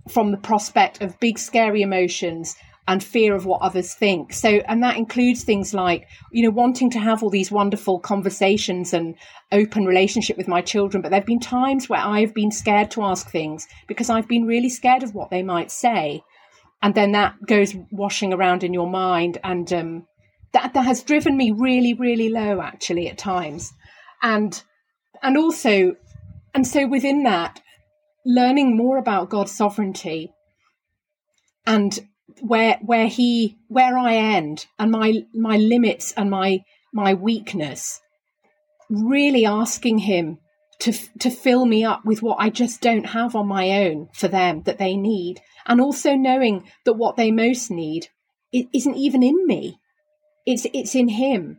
from 0.09 0.31
the 0.31 0.37
prospect 0.37 1.03
of 1.03 1.19
big, 1.21 1.39
scary 1.39 1.83
emotions 1.83 2.57
and 2.89 3.03
fear 3.03 3.35
of 3.35 3.47
what 3.47 3.63
others 3.63 3.95
think. 3.95 4.33
So, 4.33 4.49
and 4.69 4.83
that 4.83 4.97
includes 4.97 5.43
things 5.43 5.75
like, 5.75 6.07
you 6.31 6.45
know, 6.45 6.51
wanting 6.51 6.91
to 6.91 7.01
have 7.01 7.23
all 7.23 7.31
these 7.31 7.51
wonderful 7.51 7.99
conversations 7.99 8.93
and 8.93 9.17
open 9.51 9.85
relationship 9.85 10.37
with 10.37 10.47
my 10.47 10.61
children. 10.61 11.03
But 11.03 11.11
there 11.11 11.21
have 11.21 11.27
been 11.27 11.41
times 11.41 11.89
where 11.89 12.01
I've 12.01 12.33
been 12.33 12.53
scared 12.53 12.93
to 12.93 13.03
ask 13.03 13.29
things 13.29 13.67
because 13.89 14.09
I've 14.09 14.29
been 14.29 14.45
really 14.45 14.69
scared 14.69 15.03
of 15.03 15.15
what 15.15 15.31
they 15.31 15.43
might 15.43 15.73
say. 15.73 16.23
And 16.81 16.95
then 16.95 17.13
that 17.13 17.35
goes 17.47 17.75
washing 17.91 18.33
around 18.33 18.63
in 18.63 18.73
your 18.73 18.89
mind. 18.89 19.39
And 19.43 19.73
um, 19.73 20.07
that, 20.53 20.75
that 20.75 20.85
has 20.85 21.03
driven 21.03 21.37
me 21.37 21.51
really, 21.51 21.95
really 21.95 22.29
low 22.29 22.61
actually 22.61 23.09
at 23.09 23.19
times. 23.19 23.73
And, 24.23 24.63
and 25.23 25.37
also, 25.37 25.97
and 26.55 26.67
so 26.67 26.87
within 26.87 27.25
that, 27.25 27.61
learning 28.25 28.77
more 28.77 28.99
about 28.99 29.31
God's 29.31 29.53
sovereignty 29.53 30.33
and 31.67 31.99
where 32.41 32.79
where 32.83 33.07
he 33.07 33.57
where 33.69 33.97
I 33.97 34.17
end 34.17 34.67
and 34.79 34.91
my 34.91 35.25
my 35.35 35.57
limits 35.57 36.13
and 36.13 36.31
my 36.31 36.65
my 36.93 37.15
weakness 37.15 38.01
really 38.89 39.47
asking 39.47 39.99
him 39.99 40.39
to 40.79 40.93
to 41.19 41.31
fill 41.31 41.65
me 41.65 41.85
up 41.85 42.05
with 42.05 42.23
what 42.23 42.37
I 42.39 42.51
just 42.51 42.81
don't 42.81 43.07
have 43.07 43.35
on 43.35 43.47
my 43.47 43.85
own 43.87 44.09
for 44.13 44.29
them 44.29 44.63
that 44.63 44.79
they 44.79 44.97
need. 44.97 45.41
And 45.67 45.81
also 45.81 46.15
knowing 46.15 46.65
that 46.85 46.95
what 46.95 47.17
they 47.17 47.31
most 47.31 47.71
need 47.71 48.09
it 48.53 48.69
isn't 48.73 48.97
even 48.97 49.23
in 49.23 49.47
me. 49.47 49.81
It's 50.45 50.67
it's 50.73 50.95
in 50.95 51.09
him. 51.09 51.59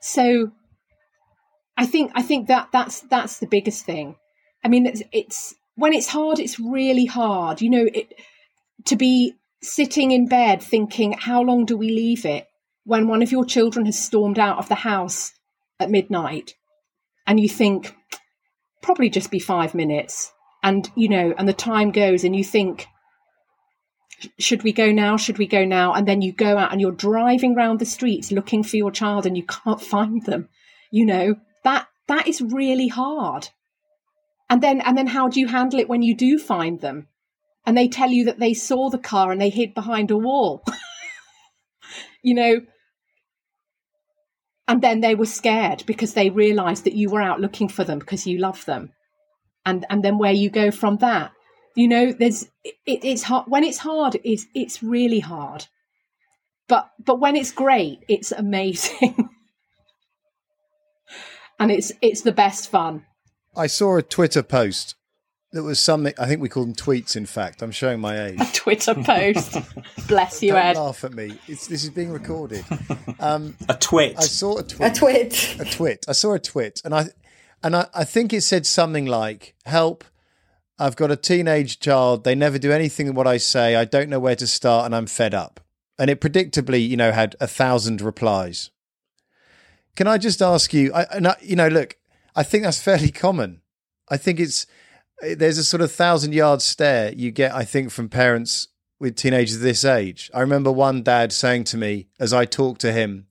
So 0.00 0.52
I 1.76 1.86
think 1.86 2.12
I 2.14 2.22
think 2.22 2.48
that 2.48 2.68
that's 2.72 3.00
that's 3.00 3.38
the 3.38 3.46
biggest 3.46 3.84
thing. 3.84 4.16
I 4.64 4.68
mean 4.68 4.86
it's, 4.86 5.02
it's 5.12 5.54
when 5.76 5.92
it's 5.92 6.08
hard 6.08 6.38
it's 6.38 6.58
really 6.58 7.06
hard. 7.06 7.60
You 7.60 7.70
know 7.70 7.86
it 7.92 8.14
to 8.86 8.96
be 8.96 9.34
sitting 9.64 10.10
in 10.10 10.26
bed 10.26 10.62
thinking, 10.62 11.12
how 11.12 11.42
long 11.42 11.64
do 11.64 11.76
we 11.76 11.90
leave 11.90 12.24
it 12.24 12.46
when 12.84 13.08
one 13.08 13.22
of 13.22 13.32
your 13.32 13.44
children 13.44 13.86
has 13.86 13.98
stormed 13.98 14.38
out 14.38 14.58
of 14.58 14.68
the 14.68 14.74
house 14.74 15.32
at 15.80 15.90
midnight 15.90 16.54
and 17.26 17.40
you 17.40 17.48
think, 17.48 17.94
probably 18.82 19.08
just 19.08 19.30
be 19.30 19.38
five 19.38 19.74
minutes. 19.74 20.32
And, 20.62 20.88
you 20.94 21.08
know, 21.08 21.34
and 21.36 21.48
the 21.48 21.54
time 21.54 21.90
goes 21.90 22.24
and 22.24 22.36
you 22.36 22.44
think, 22.44 22.86
should 24.38 24.62
we 24.62 24.72
go 24.72 24.92
now? 24.92 25.16
Should 25.16 25.38
we 25.38 25.46
go 25.46 25.64
now? 25.64 25.94
And 25.94 26.06
then 26.06 26.22
you 26.22 26.32
go 26.32 26.56
out 26.56 26.72
and 26.72 26.80
you're 26.80 26.92
driving 26.92 27.56
around 27.56 27.78
the 27.78 27.86
streets 27.86 28.30
looking 28.30 28.62
for 28.62 28.76
your 28.76 28.90
child 28.90 29.26
and 29.26 29.36
you 29.36 29.44
can't 29.44 29.80
find 29.94 30.24
them. 30.24 30.48
You 30.90 31.06
know, 31.06 31.36
that 31.64 31.88
that 32.06 32.28
is 32.28 32.40
really 32.40 32.88
hard. 32.88 33.48
And 34.48 34.62
then 34.62 34.80
and 34.82 34.96
then 34.96 35.08
how 35.08 35.28
do 35.28 35.40
you 35.40 35.48
handle 35.48 35.80
it 35.80 35.88
when 35.88 36.02
you 36.02 36.14
do 36.14 36.38
find 36.38 36.80
them? 36.80 37.08
And 37.66 37.76
they 37.76 37.88
tell 37.88 38.10
you 38.10 38.26
that 38.26 38.38
they 38.38 38.54
saw 38.54 38.90
the 38.90 38.98
car 38.98 39.32
and 39.32 39.40
they 39.40 39.50
hid 39.50 39.74
behind 39.74 40.10
a 40.10 40.16
wall. 40.16 40.62
you 42.22 42.34
know, 42.34 42.60
and 44.66 44.82
then 44.82 45.00
they 45.00 45.14
were 45.14 45.26
scared 45.26 45.84
because 45.86 46.14
they 46.14 46.30
realized 46.30 46.84
that 46.84 46.94
you 46.94 47.10
were 47.10 47.22
out 47.22 47.40
looking 47.40 47.68
for 47.68 47.84
them 47.84 47.98
because 47.98 48.26
you 48.26 48.38
love 48.38 48.64
them. 48.64 48.92
And 49.66 49.86
and 49.88 50.02
then 50.02 50.18
where 50.18 50.32
you 50.32 50.50
go 50.50 50.70
from 50.70 50.98
that. 50.98 51.32
You 51.74 51.88
know, 51.88 52.12
there's 52.12 52.44
it, 52.64 52.74
it's 52.86 53.24
hard 53.24 53.46
when 53.48 53.64
it's 53.64 53.78
hard, 53.78 54.18
it's 54.24 54.46
it's 54.54 54.82
really 54.82 55.20
hard. 55.20 55.66
But 56.68 56.90
but 57.04 57.20
when 57.20 57.36
it's 57.36 57.50
great, 57.50 58.00
it's 58.08 58.30
amazing. 58.30 59.16
and 61.58 61.70
it's 61.70 61.92
it's 62.02 62.22
the 62.22 62.32
best 62.32 62.70
fun. 62.70 63.06
I 63.56 63.66
saw 63.66 63.96
a 63.96 64.02
Twitter 64.02 64.42
post 64.42 64.96
that 65.54 65.62
was 65.62 65.78
something. 65.78 66.12
I 66.18 66.26
think 66.26 66.40
we 66.42 66.48
call 66.48 66.64
them 66.64 66.74
tweets. 66.74 67.16
In 67.16 67.26
fact, 67.26 67.62
I'm 67.62 67.70
showing 67.70 68.00
my 68.00 68.26
age. 68.26 68.40
A 68.40 68.52
Twitter 68.52 68.94
post. 68.94 69.56
Bless 70.08 70.42
you, 70.42 70.52
Don't 70.52 70.60
Ed. 70.64 70.76
laugh 70.76 71.04
at 71.04 71.14
me. 71.14 71.38
It's, 71.46 71.68
this 71.68 71.84
is 71.84 71.90
being 71.90 72.10
recorded. 72.10 72.64
Um, 73.20 73.56
A 73.70 73.74
twit. 73.74 74.16
I 74.18 74.22
saw 74.22 74.58
a 74.58 74.62
tweet. 74.62 74.90
A 74.90 74.92
tweet. 74.92 75.30
twit. 75.32 75.60
a 75.60 75.64
twit. 75.64 76.04
I 76.06 76.12
saw 76.12 76.34
a 76.34 76.38
twit, 76.38 76.82
and 76.84 76.94
I 76.94 77.06
and 77.62 77.74
I, 77.74 77.86
I 77.94 78.04
think 78.04 78.34
it 78.34 78.42
said 78.42 78.66
something 78.66 79.06
like, 79.06 79.54
"Help! 79.64 80.04
I've 80.78 80.96
got 80.96 81.10
a 81.10 81.16
teenage 81.16 81.78
child. 81.80 82.24
They 82.24 82.34
never 82.34 82.58
do 82.58 82.70
anything 82.72 83.14
what 83.14 83.26
I 83.26 83.38
say. 83.38 83.76
I 83.76 83.86
don't 83.86 84.10
know 84.10 84.18
where 84.20 84.36
to 84.36 84.46
start, 84.46 84.84
and 84.84 84.94
I'm 84.94 85.06
fed 85.06 85.32
up." 85.32 85.60
And 85.98 86.10
it 86.10 86.20
predictably, 86.20 86.86
you 86.86 86.96
know, 86.98 87.12
had 87.12 87.34
a 87.40 87.46
thousand 87.46 88.02
replies. 88.02 88.70
Can 89.96 90.06
I 90.08 90.18
just 90.18 90.42
ask 90.42 90.74
you? 90.74 90.92
I, 90.92 91.04
and 91.12 91.28
I, 91.28 91.36
you 91.40 91.56
know, 91.56 91.68
look, 91.68 91.96
I 92.36 92.42
think 92.42 92.64
that's 92.64 92.82
fairly 92.82 93.10
common. 93.12 93.62
I 94.08 94.16
think 94.18 94.38
it's 94.40 94.66
there's 95.36 95.58
a 95.58 95.64
sort 95.64 95.80
of 95.80 95.92
thousand 95.92 96.34
yard 96.34 96.62
stare 96.62 97.12
you 97.12 97.30
get. 97.30 97.54
I 97.54 97.64
think 97.64 97.90
from 97.90 98.08
parents 98.08 98.68
with 99.00 99.16
teenagers 99.16 99.58
this 99.58 99.84
age. 99.84 100.30
I 100.34 100.40
remember 100.40 100.70
one 100.70 101.02
dad 101.02 101.32
saying 101.32 101.64
to 101.64 101.76
me 101.76 102.08
as 102.18 102.32
I 102.32 102.44
talked 102.44 102.80
to 102.82 102.92
him, 102.92 103.26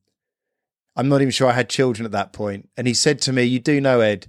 I'm 0.96 1.10
not 1.10 1.22
even 1.22 1.32
sure 1.32 1.50
I 1.50 1.54
had 1.54 1.70
children 1.70 2.06
at 2.06 2.12
that 2.12 2.34
point, 2.34 2.70
and 2.78 2.88
he 2.88 2.94
said 2.94 3.20
to 3.22 3.34
me, 3.34 3.44
"You 3.44 3.60
do 3.60 3.82
know, 3.82 4.00
Ed, 4.00 4.28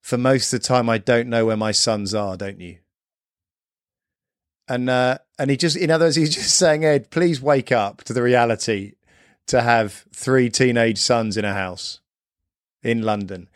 for 0.00 0.18
most 0.18 0.52
of 0.52 0.60
the 0.60 0.66
time 0.66 0.88
I 0.88 0.98
don't 0.98 1.28
know 1.28 1.46
where 1.46 1.56
my 1.56 1.72
sons 1.72 2.14
are, 2.14 2.36
don't 2.36 2.60
you?" 2.60 2.78
And 4.68 4.88
uh, 4.88 5.18
and 5.38 5.50
he 5.50 5.56
just, 5.56 5.76
in 5.76 5.90
other 5.90 6.06
words, 6.06 6.16
he's 6.16 6.34
just 6.34 6.56
saying, 6.56 6.84
Ed, 6.84 7.10
please 7.10 7.40
wake 7.40 7.72
up 7.72 8.04
to 8.04 8.12
the 8.12 8.22
reality 8.22 8.92
to 9.48 9.62
have 9.62 10.04
three 10.14 10.48
teenage 10.50 10.98
sons 10.98 11.36
in 11.36 11.44
a 11.44 11.54
house 11.54 12.00
in 12.82 13.02
London. 13.02 13.48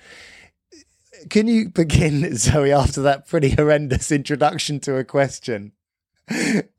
Can 1.29 1.47
you 1.47 1.69
begin, 1.69 2.37
Zoe, 2.37 2.73
after 2.73 3.03
that 3.03 3.27
pretty 3.27 3.51
horrendous 3.51 4.13
introduction 4.13 4.81
to 4.81 4.97
a 4.97 5.05
question? 5.05 5.73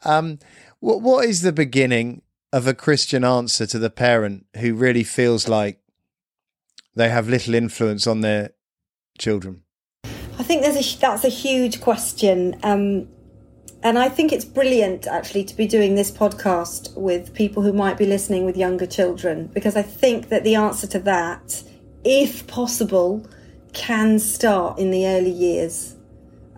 Um, 0.04 0.40
what 0.80 1.02
what 1.02 1.26
is 1.26 1.42
the 1.42 1.54
beginning 1.54 2.22
of 2.52 2.68
a 2.68 2.74
Christian 2.74 3.24
answer 3.24 3.66
to 3.66 3.80
the 3.80 3.90
parent 3.90 4.46
who 4.58 4.74
really 4.74 5.04
feels 5.04 5.48
like 5.48 5.80
they 6.96 7.10
have 7.10 7.30
little 7.30 7.54
influence 7.54 8.08
on 8.08 8.22
their 8.22 8.52
children? 9.18 9.64
I 10.04 10.44
think 10.44 10.62
there's 10.62 10.76
a 10.76 11.00
that's 11.00 11.24
a 11.24 11.30
huge 11.30 11.80
question, 11.82 12.60
um, 12.64 13.08
and 13.84 13.98
I 13.98 14.10
think 14.10 14.34
it's 14.34 14.46
brilliant 14.46 15.08
actually 15.08 15.46
to 15.46 15.56
be 15.56 15.68
doing 15.68 15.96
this 15.96 16.12
podcast 16.12 16.96
with 16.96 17.34
people 17.34 17.64
who 17.64 17.74
might 17.74 17.98
be 17.98 18.06
listening 18.06 18.46
with 18.46 18.58
younger 18.58 18.86
children 18.86 19.48
because 19.48 19.76
I 19.76 19.82
think 19.82 20.30
that 20.30 20.44
the 20.44 20.56
answer 20.56 20.88
to 20.88 21.00
that, 21.00 21.64
if 22.04 22.48
possible, 22.48 23.26
can 23.78 24.18
start 24.18 24.80
in 24.80 24.90
the 24.90 25.06
early 25.06 25.32
years, 25.32 25.96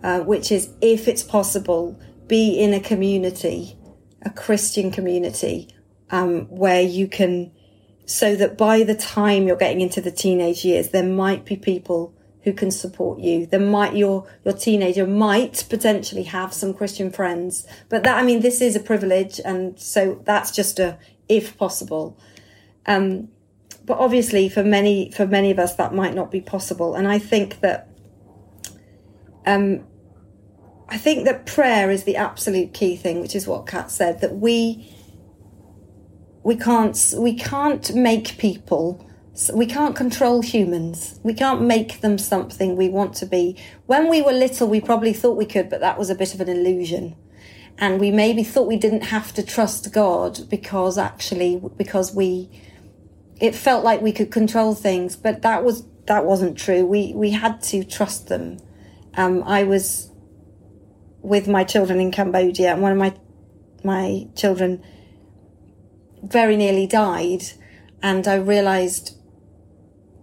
uh, 0.02 0.20
which 0.20 0.50
is 0.50 0.70
if 0.80 1.06
it's 1.06 1.22
possible, 1.22 2.00
be 2.26 2.58
in 2.58 2.72
a 2.72 2.80
community, 2.80 3.76
a 4.22 4.30
Christian 4.30 4.90
community, 4.90 5.68
um, 6.10 6.46
where 6.48 6.80
you 6.80 7.06
can, 7.06 7.52
so 8.06 8.34
that 8.36 8.56
by 8.56 8.82
the 8.82 8.94
time 8.94 9.46
you're 9.46 9.56
getting 9.56 9.82
into 9.82 10.00
the 10.00 10.10
teenage 10.10 10.64
years, 10.64 10.88
there 10.88 11.04
might 11.04 11.44
be 11.44 11.56
people 11.56 12.14
who 12.44 12.54
can 12.54 12.70
support 12.70 13.20
you. 13.20 13.44
There 13.44 13.60
might 13.60 13.94
your 13.94 14.26
your 14.44 14.54
teenager 14.54 15.06
might 15.06 15.66
potentially 15.68 16.22
have 16.22 16.54
some 16.54 16.72
Christian 16.72 17.10
friends, 17.10 17.66
but 17.90 18.02
that 18.04 18.16
I 18.16 18.22
mean 18.22 18.40
this 18.40 18.62
is 18.62 18.74
a 18.74 18.80
privilege, 18.80 19.40
and 19.44 19.78
so 19.78 20.22
that's 20.24 20.50
just 20.50 20.78
a 20.78 20.98
if 21.28 21.58
possible. 21.58 22.18
Um, 22.86 23.28
but 23.90 23.98
obviously, 23.98 24.48
for 24.48 24.62
many 24.62 25.10
for 25.10 25.26
many 25.26 25.50
of 25.50 25.58
us, 25.58 25.74
that 25.74 25.92
might 25.92 26.14
not 26.14 26.30
be 26.30 26.40
possible, 26.40 26.94
and 26.94 27.08
I 27.08 27.18
think 27.18 27.60
that. 27.60 27.88
Um, 29.44 29.84
I 30.88 30.96
think 30.96 31.24
that 31.24 31.46
prayer 31.46 31.90
is 31.90 32.02
the 32.02 32.16
absolute 32.16 32.74
key 32.74 32.96
thing, 32.96 33.20
which 33.20 33.34
is 33.36 33.46
what 33.46 33.66
Kat 33.66 33.90
said. 33.90 34.20
That 34.20 34.36
we 34.36 34.88
we 36.44 36.56
can't 36.56 37.14
we 37.16 37.34
can't 37.34 37.94
make 37.94 38.38
people 38.38 39.04
we 39.54 39.66
can't 39.66 39.96
control 39.96 40.42
humans. 40.42 41.18
We 41.22 41.34
can't 41.34 41.62
make 41.62 42.00
them 42.00 42.18
something 42.18 42.76
we 42.76 42.88
want 42.88 43.14
to 43.16 43.26
be. 43.26 43.56
When 43.86 44.08
we 44.08 44.22
were 44.22 44.32
little, 44.32 44.68
we 44.68 44.80
probably 44.80 45.12
thought 45.12 45.36
we 45.36 45.46
could, 45.46 45.70
but 45.70 45.80
that 45.80 45.98
was 45.98 46.10
a 46.10 46.14
bit 46.14 46.34
of 46.34 46.40
an 46.40 46.48
illusion. 46.48 47.16
And 47.78 47.98
we 47.98 48.10
maybe 48.10 48.44
thought 48.44 48.66
we 48.66 48.76
didn't 48.76 49.04
have 49.04 49.32
to 49.34 49.42
trust 49.42 49.92
God 49.92 50.48
because 50.50 50.98
actually, 50.98 51.62
because 51.76 52.14
we, 52.14 52.50
it 53.40 53.54
felt 53.54 53.84
like 53.84 54.02
we 54.02 54.12
could 54.12 54.30
control 54.30 54.74
things, 54.74 55.16
but 55.16 55.42
that 55.42 55.64
was, 55.64 55.84
that 56.06 56.24
wasn't 56.24 56.58
true. 56.58 56.84
We, 56.84 57.12
we 57.14 57.30
had 57.30 57.62
to 57.64 57.82
trust 57.82 58.28
them. 58.28 58.58
Um, 59.14 59.42
I 59.44 59.64
was 59.64 60.10
with 61.22 61.48
my 61.48 61.64
children 61.64 62.00
in 62.00 62.12
Cambodia 62.12 62.72
and 62.72 62.82
one 62.82 62.92
of 62.92 62.98
my, 62.98 63.14
my 63.82 64.28
children 64.36 64.82
very 66.22 66.56
nearly 66.56 66.86
died. 66.86 67.42
And 68.02 68.26
I 68.28 68.36
realized 68.36 69.16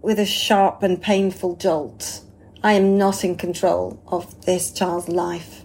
with 0.00 0.18
a 0.18 0.26
sharp 0.26 0.82
and 0.82 1.00
painful 1.00 1.56
jolt. 1.56 2.22
I 2.62 2.72
am 2.72 2.98
not 2.98 3.24
in 3.24 3.36
control 3.36 4.02
of 4.06 4.44
this 4.46 4.72
child's 4.72 5.08
life. 5.08 5.64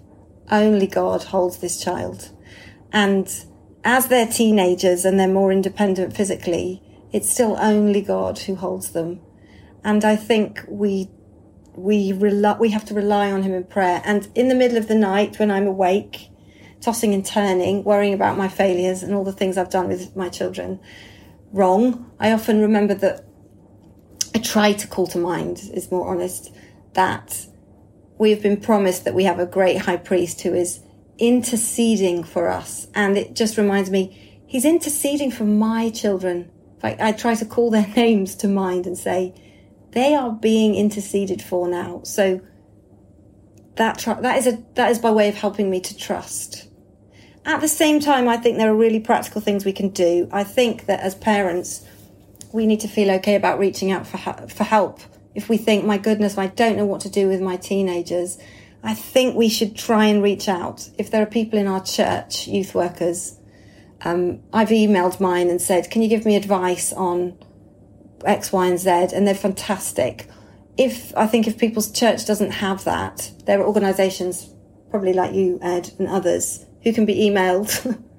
Only 0.52 0.86
God 0.86 1.24
holds 1.24 1.58
this 1.58 1.84
child. 1.84 2.30
And 2.92 3.28
as 3.84 4.08
they're 4.08 4.28
teenagers 4.28 5.06
and 5.06 5.20
they're 5.20 5.28
more 5.28 5.52
independent 5.52 6.16
physically, 6.16 6.83
it's 7.14 7.32
still 7.32 7.56
only 7.60 8.02
God 8.02 8.40
who 8.40 8.56
holds 8.56 8.92
them. 8.92 9.22
And 9.84 10.04
I 10.04 10.16
think 10.16 10.66
we 10.68 11.10
we 11.76 12.14
rely, 12.14 12.58
we 12.60 12.70
have 12.70 12.86
to 12.86 12.94
rely 12.94 13.32
on 13.32 13.44
him 13.44 13.54
in 13.54 13.64
prayer. 13.64 14.02
And 14.06 14.28
in 14.36 14.48
the 14.48 14.56
middle 14.56 14.78
of 14.78 14.88
the 14.88 14.96
night 14.96 15.40
when 15.40 15.50
I'm 15.50 15.68
awake, 15.68 16.30
tossing 16.82 17.14
and 17.14 17.26
turning, 17.26 17.84
worrying 17.84 18.14
about 18.14 18.38
my 18.38 18.48
failures 18.48 19.02
and 19.02 19.14
all 19.16 19.24
the 19.24 19.32
things 19.32 19.58
I've 19.58 19.72
done 19.72 19.88
with 19.88 20.16
my 20.16 20.30
children 20.30 20.80
wrong, 21.52 22.12
I 22.20 22.32
often 22.32 22.62
remember 22.62 22.94
that 22.96 23.26
I 24.36 24.40
try 24.40 24.74
to 24.74 24.88
call 24.88 25.08
to 25.08 25.18
mind, 25.18 25.62
is 25.74 25.92
more 25.92 26.08
honest, 26.08 26.52
that 26.94 27.48
we've 28.18 28.42
been 28.42 28.58
promised 28.58 29.06
that 29.06 29.14
we 29.14 29.24
have 29.24 29.40
a 29.40 29.46
great 29.46 29.78
high 29.78 29.98
priest 29.98 30.42
who 30.42 30.54
is 30.54 30.80
interceding 31.18 32.24
for 32.24 32.50
us. 32.50 32.88
And 32.94 33.18
it 33.18 33.36
just 33.36 33.58
reminds 33.58 33.90
me, 33.90 34.42
he's 34.46 34.66
interceding 34.66 35.32
for 35.32 35.46
my 35.46 35.90
children. 35.90 36.52
I, 36.84 36.98
I 37.00 37.12
try 37.14 37.36
to 37.36 37.46
call 37.46 37.72
their 37.72 37.88
names 37.96 38.36
to 38.36 38.48
mind 38.48 38.86
and 38.86 38.98
say, 38.98 39.34
they 39.92 40.16
are 40.16 40.32
being 40.32 40.76
interceded 40.76 41.42
for 41.42 41.68
now. 41.68 42.02
So 42.04 42.42
that 43.76 44.00
tr- 44.00 44.22
that 44.22 44.38
is 44.38 44.48
a 44.48 44.64
that 44.76 44.92
is 44.92 45.00
by 45.00 45.12
way 45.12 45.30
of 45.30 45.36
helping 45.36 45.70
me 45.70 45.80
to 45.82 45.98
trust. 45.98 46.68
At 47.46 47.62
the 47.62 47.68
same 47.68 48.00
time, 48.00 48.28
I 48.28 48.38
think 48.38 48.58
there 48.58 48.72
are 48.72 48.76
really 48.76 49.00
practical 49.00 49.42
things 49.42 49.66
we 49.66 49.74
can 49.74 49.90
do. 49.90 50.30
I 50.32 50.44
think 50.44 50.86
that 50.86 51.02
as 51.02 51.14
parents, 51.14 51.86
we 52.54 52.66
need 52.66 52.80
to 52.82 52.88
feel 52.88 53.12
okay 53.12 53.36
about 53.36 53.60
reaching 53.60 53.92
out 53.92 54.08
for 54.08 54.18
for 54.48 54.64
help. 54.64 55.00
If 55.36 55.50
we 55.50 55.58
think, 55.58 55.84
my 55.86 55.98
goodness, 55.98 56.38
I 56.38 56.48
don't 56.48 56.78
know 56.78 56.86
what 56.86 57.02
to 57.02 57.10
do 57.10 57.28
with 57.28 57.42
my 57.42 57.58
teenagers, 57.58 58.38
I 58.84 58.94
think 58.94 59.36
we 59.36 59.50
should 59.50 59.76
try 59.76 60.06
and 60.06 60.22
reach 60.22 60.48
out. 60.48 60.90
If 60.98 61.10
there 61.10 61.24
are 61.24 61.28
people 61.28 61.58
in 61.58 61.68
our 61.68 61.84
church, 61.84 62.48
youth 62.48 62.76
workers, 62.76 63.38
um, 64.04 64.42
I've 64.52 64.70
emailed 64.70 65.20
mine 65.20 65.50
and 65.50 65.62
said, 65.62 65.90
can 65.90 66.02
you 66.02 66.10
give 66.10 66.26
me 66.26 66.36
advice 66.36 66.94
on 66.94 67.38
X, 68.26 68.52
Y, 68.52 68.68
and 68.68 68.80
Z? 68.80 68.90
And 69.14 69.28
they're 69.28 69.36
fantastic. 69.36 70.28
If 70.78 71.16
I 71.16 71.28
think 71.28 71.48
if 71.48 71.58
people's 71.58 71.92
church 71.92 72.26
doesn't 72.26 72.52
have 72.52 72.84
that, 72.86 73.32
there 73.46 73.62
are 73.62 73.66
organisations, 73.66 74.50
probably 74.90 75.14
like 75.14 75.34
you, 75.34 75.60
Ed, 75.62 75.92
and 76.00 76.08
others, 76.08 76.66
who 76.84 76.94
can 76.94 77.06
be 77.06 77.16
emailed 77.16 77.98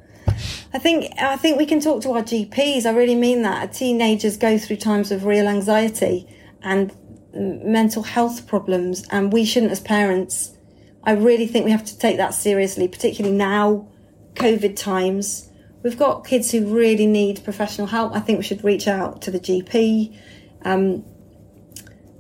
I 0.75 0.79
think 0.79 1.13
I 1.21 1.37
think 1.37 1.59
we 1.59 1.67
can 1.67 1.81
talk 1.81 2.03
to 2.03 2.11
our 2.13 2.23
GPs. 2.23 2.85
I 2.85 2.91
really 2.91 3.15
mean 3.15 3.43
that. 3.43 3.73
Teenagers 3.73 4.37
go 4.37 4.59
through 4.59 4.77
times 4.77 5.13
of 5.13 5.25
real 5.25 5.47
anxiety 5.47 6.27
and 6.63 6.93
mental 7.33 8.03
health 8.03 8.47
problems, 8.47 9.07
and 9.11 9.33
we 9.33 9.45
shouldn't, 9.45 9.73
as 9.73 9.81
parents. 9.81 10.57
I 11.05 11.13
really 11.13 11.47
think 11.47 11.65
we 11.65 11.71
have 11.71 11.85
to 11.85 11.99
take 11.99 12.17
that 12.17 12.35
seriously, 12.35 12.89
particularly 12.89 13.37
now, 13.37 13.89
COVID 14.35 14.77
times. 14.77 15.51
We've 15.85 15.99
got 15.99 16.25
kids 16.25 16.51
who 16.51 16.75
really 16.75 17.07
need 17.07 17.45
professional 17.45 17.87
help. 17.87 18.17
I 18.17 18.21
think 18.21 18.39
we 18.39 18.45
should 18.45 18.65
reach 18.65 18.89
out 18.89 19.21
to 19.23 19.31
the 19.31 19.39
GP. 19.39 20.19
Um, 20.65 21.05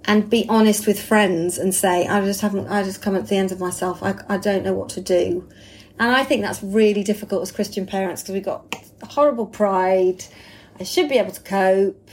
and 0.04 0.28
be 0.28 0.44
honest 0.50 0.86
with 0.86 1.02
friends 1.02 1.56
and 1.56 1.74
say, 1.74 2.06
I 2.06 2.22
just 2.26 2.42
haven't, 2.42 2.68
I 2.68 2.82
just 2.82 3.00
come 3.00 3.16
at 3.16 3.26
the 3.26 3.36
end 3.36 3.52
of 3.52 3.60
myself. 3.60 4.02
I, 4.02 4.16
I 4.28 4.36
don't 4.36 4.64
know 4.64 4.74
what 4.74 4.90
to 4.90 5.00
do. 5.00 5.48
And 5.98 6.10
I 6.10 6.24
think 6.24 6.42
that's 6.42 6.62
really 6.62 7.02
difficult 7.02 7.40
as 7.40 7.52
Christian 7.52 7.86
parents 7.86 8.20
because 8.20 8.34
we've 8.34 8.44
got 8.44 8.74
horrible 9.02 9.46
pride. 9.46 10.22
I 10.78 10.84
should 10.84 11.08
be 11.08 11.16
able 11.16 11.32
to 11.32 11.40
cope. 11.40 12.10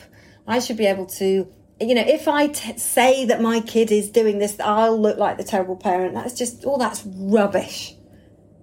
I 0.48 0.60
should 0.60 0.78
be 0.78 0.86
able 0.86 1.08
to, 1.08 1.52
you 1.82 1.96
know, 1.96 2.06
if 2.08 2.30
I 2.30 2.48
t- 2.48 2.78
say 2.78 3.26
that 3.26 3.42
my 3.42 3.60
kid 3.60 3.92
is 3.92 4.10
doing 4.10 4.40
this, 4.40 4.58
I'll 4.62 4.98
look 4.98 5.18
like 5.18 5.36
the 5.36 5.44
terrible 5.44 5.76
parent. 5.76 6.14
That's 6.14 6.34
just, 6.34 6.64
all 6.64 6.78
that's 6.78 7.04
rubbish. 7.06 7.94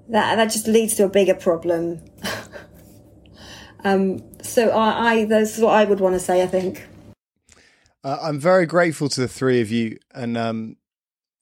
That, 0.09 0.36
that 0.36 0.47
just 0.47 0.66
leads 0.66 0.95
to 0.95 1.05
a 1.05 1.09
bigger 1.11 1.34
problem. 1.34 2.01
um, 3.85 4.22
so 4.43 4.70
I, 4.70 5.11
I, 5.11 5.24
that's 5.24 5.59
what 5.59 5.74
I 5.74 5.85
would 5.85 6.01
want 6.01 6.14
to 6.14 6.20
say, 6.20 6.43
I 6.43 6.47
think. 6.47 6.87
Uh, 8.05 8.18
I'm 8.22 8.39
very 8.39 8.66
grateful 8.66 9.09
to 9.11 9.20
the 9.20 9.29
three 9.29 9.61
of 9.61 9.70
you. 9.70 9.99
And 10.14 10.37
um, 10.37 10.76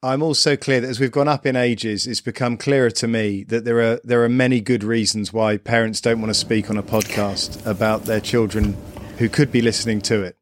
I'm 0.03 0.23
also 0.23 0.57
clear 0.57 0.81
that 0.81 0.89
as 0.89 1.01
we've 1.01 1.11
gone 1.11 1.29
up 1.29 1.47
in 1.47 1.57
ages, 1.57 2.07
it's 2.07 2.21
become 2.21 2.57
clearer 2.57 2.91
to 2.91 3.09
me 3.09 3.45
that 3.45 3.65
there 3.65 3.81
are 3.81 4.01
there 4.05 4.23
are 4.25 4.29
many 4.29 4.61
good 4.61 4.85
reasons 4.85 5.33
why 5.33 5.57
parents 5.57 6.01
don't 6.01 6.21
want 6.21 6.31
to 6.31 6.39
speak 6.39 6.71
on 6.71 6.77
a 6.77 6.83
podcast 6.83 7.65
about 7.67 8.05
their 8.05 8.21
children 8.21 8.77
who 9.19 9.29
could 9.29 9.51
be 9.51 9.63
listening 9.63 10.01
to 10.03 10.23
it 10.23 10.37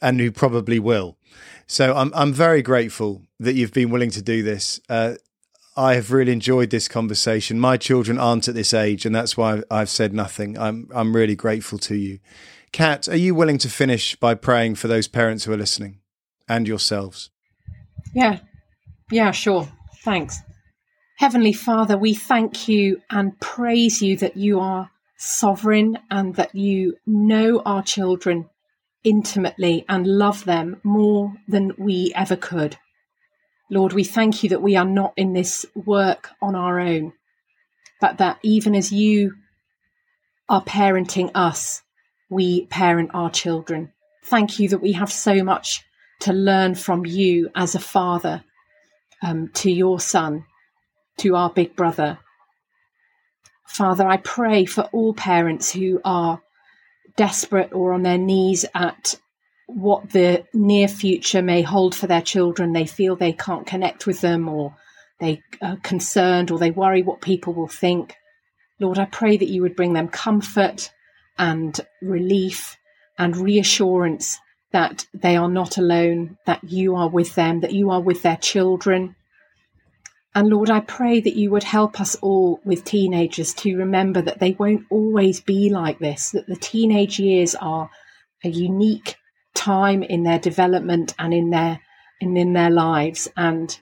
and 0.00 0.20
who 0.20 0.30
probably 0.30 0.78
will. 0.78 1.16
So 1.66 1.94
I'm 1.94 2.12
I'm 2.14 2.32
very 2.32 2.62
grateful 2.62 3.22
that 3.40 3.54
you've 3.54 3.72
been 3.72 3.90
willing 3.90 4.10
to 4.10 4.22
do 4.22 4.42
this. 4.42 4.80
Uh, 4.88 5.14
I 5.76 5.94
have 5.94 6.12
really 6.12 6.32
enjoyed 6.32 6.70
this 6.70 6.88
conversation. 6.88 7.58
My 7.58 7.76
children 7.76 8.18
aren't 8.18 8.48
at 8.48 8.54
this 8.54 8.74
age, 8.74 9.06
and 9.06 9.14
that's 9.14 9.36
why 9.36 9.62
I've 9.70 9.88
said 9.88 10.12
nothing. 10.12 10.58
I'm 10.58 10.88
I'm 10.94 11.16
really 11.16 11.36
grateful 11.36 11.78
to 11.78 11.94
you. 11.94 12.18
Kat, 12.72 13.08
are 13.08 13.16
you 13.16 13.34
willing 13.34 13.58
to 13.58 13.68
finish 13.68 14.16
by 14.16 14.34
praying 14.34 14.76
for 14.76 14.88
those 14.88 15.08
parents 15.08 15.44
who 15.44 15.52
are 15.52 15.56
listening 15.58 16.00
and 16.48 16.68
yourselves? 16.68 17.30
Yeah, 18.14 18.40
yeah, 19.10 19.30
sure. 19.30 19.68
Thanks. 20.04 20.38
Heavenly 21.18 21.52
Father, 21.52 21.96
we 21.96 22.14
thank 22.14 22.68
you 22.68 23.00
and 23.10 23.38
praise 23.40 24.02
you 24.02 24.16
that 24.16 24.36
you 24.36 24.58
are 24.60 24.90
sovereign 25.16 25.98
and 26.10 26.34
that 26.34 26.54
you 26.54 26.96
know 27.06 27.62
our 27.64 27.82
children 27.82 28.50
intimately 29.04 29.84
and 29.88 30.06
love 30.06 30.44
them 30.44 30.80
more 30.82 31.34
than 31.46 31.72
we 31.78 32.12
ever 32.14 32.36
could. 32.36 32.76
Lord, 33.72 33.94
we 33.94 34.04
thank 34.04 34.42
you 34.42 34.50
that 34.50 34.60
we 34.60 34.76
are 34.76 34.84
not 34.84 35.14
in 35.16 35.32
this 35.32 35.64
work 35.74 36.28
on 36.42 36.54
our 36.54 36.78
own, 36.78 37.14
but 38.02 38.18
that 38.18 38.38
even 38.42 38.74
as 38.74 38.92
you 38.92 39.32
are 40.46 40.62
parenting 40.62 41.30
us, 41.34 41.80
we 42.28 42.66
parent 42.66 43.12
our 43.14 43.30
children. 43.30 43.90
Thank 44.24 44.58
you 44.58 44.68
that 44.68 44.82
we 44.82 44.92
have 44.92 45.10
so 45.10 45.42
much 45.42 45.82
to 46.20 46.34
learn 46.34 46.74
from 46.74 47.06
you 47.06 47.48
as 47.54 47.74
a 47.74 47.80
father 47.80 48.44
um, 49.22 49.48
to 49.54 49.70
your 49.70 49.98
son, 49.98 50.44
to 51.20 51.34
our 51.34 51.48
big 51.48 51.74
brother. 51.74 52.18
Father, 53.66 54.06
I 54.06 54.18
pray 54.18 54.66
for 54.66 54.82
all 54.92 55.14
parents 55.14 55.72
who 55.72 55.98
are 56.04 56.42
desperate 57.16 57.72
or 57.72 57.94
on 57.94 58.02
their 58.02 58.18
knees 58.18 58.66
at 58.74 59.18
what 59.74 60.10
the 60.10 60.44
near 60.52 60.88
future 60.88 61.42
may 61.42 61.62
hold 61.62 61.94
for 61.94 62.06
their 62.06 62.22
children. 62.22 62.72
They 62.72 62.86
feel 62.86 63.16
they 63.16 63.32
can't 63.32 63.66
connect 63.66 64.06
with 64.06 64.20
them 64.20 64.48
or 64.48 64.76
they 65.20 65.42
are 65.60 65.76
concerned 65.78 66.50
or 66.50 66.58
they 66.58 66.70
worry 66.70 67.02
what 67.02 67.20
people 67.20 67.52
will 67.52 67.68
think. 67.68 68.16
Lord, 68.80 68.98
I 68.98 69.04
pray 69.04 69.36
that 69.36 69.48
you 69.48 69.62
would 69.62 69.76
bring 69.76 69.92
them 69.92 70.08
comfort 70.08 70.90
and 71.38 71.78
relief 72.00 72.76
and 73.18 73.36
reassurance 73.36 74.38
that 74.72 75.06
they 75.14 75.36
are 75.36 75.48
not 75.48 75.76
alone, 75.78 76.38
that 76.46 76.64
you 76.64 76.96
are 76.96 77.08
with 77.08 77.34
them, 77.34 77.60
that 77.60 77.72
you 77.72 77.90
are 77.90 78.00
with 78.00 78.22
their 78.22 78.38
children. 78.38 79.14
And 80.34 80.48
Lord, 80.48 80.70
I 80.70 80.80
pray 80.80 81.20
that 81.20 81.36
you 81.36 81.50
would 81.50 81.62
help 81.62 82.00
us 82.00 82.14
all 82.16 82.58
with 82.64 82.84
teenagers 82.84 83.52
to 83.54 83.76
remember 83.76 84.22
that 84.22 84.38
they 84.38 84.52
won't 84.52 84.86
always 84.90 85.40
be 85.40 85.68
like 85.68 85.98
this, 85.98 86.30
that 86.30 86.46
the 86.46 86.56
teenage 86.56 87.18
years 87.18 87.54
are 87.54 87.90
a 88.42 88.48
unique 88.48 89.16
time 89.54 90.02
in 90.02 90.22
their 90.22 90.38
development 90.38 91.14
and 91.18 91.32
in 91.32 91.50
their 91.50 91.80
and 92.20 92.38
in 92.38 92.52
their 92.52 92.70
lives. 92.70 93.28
And 93.36 93.78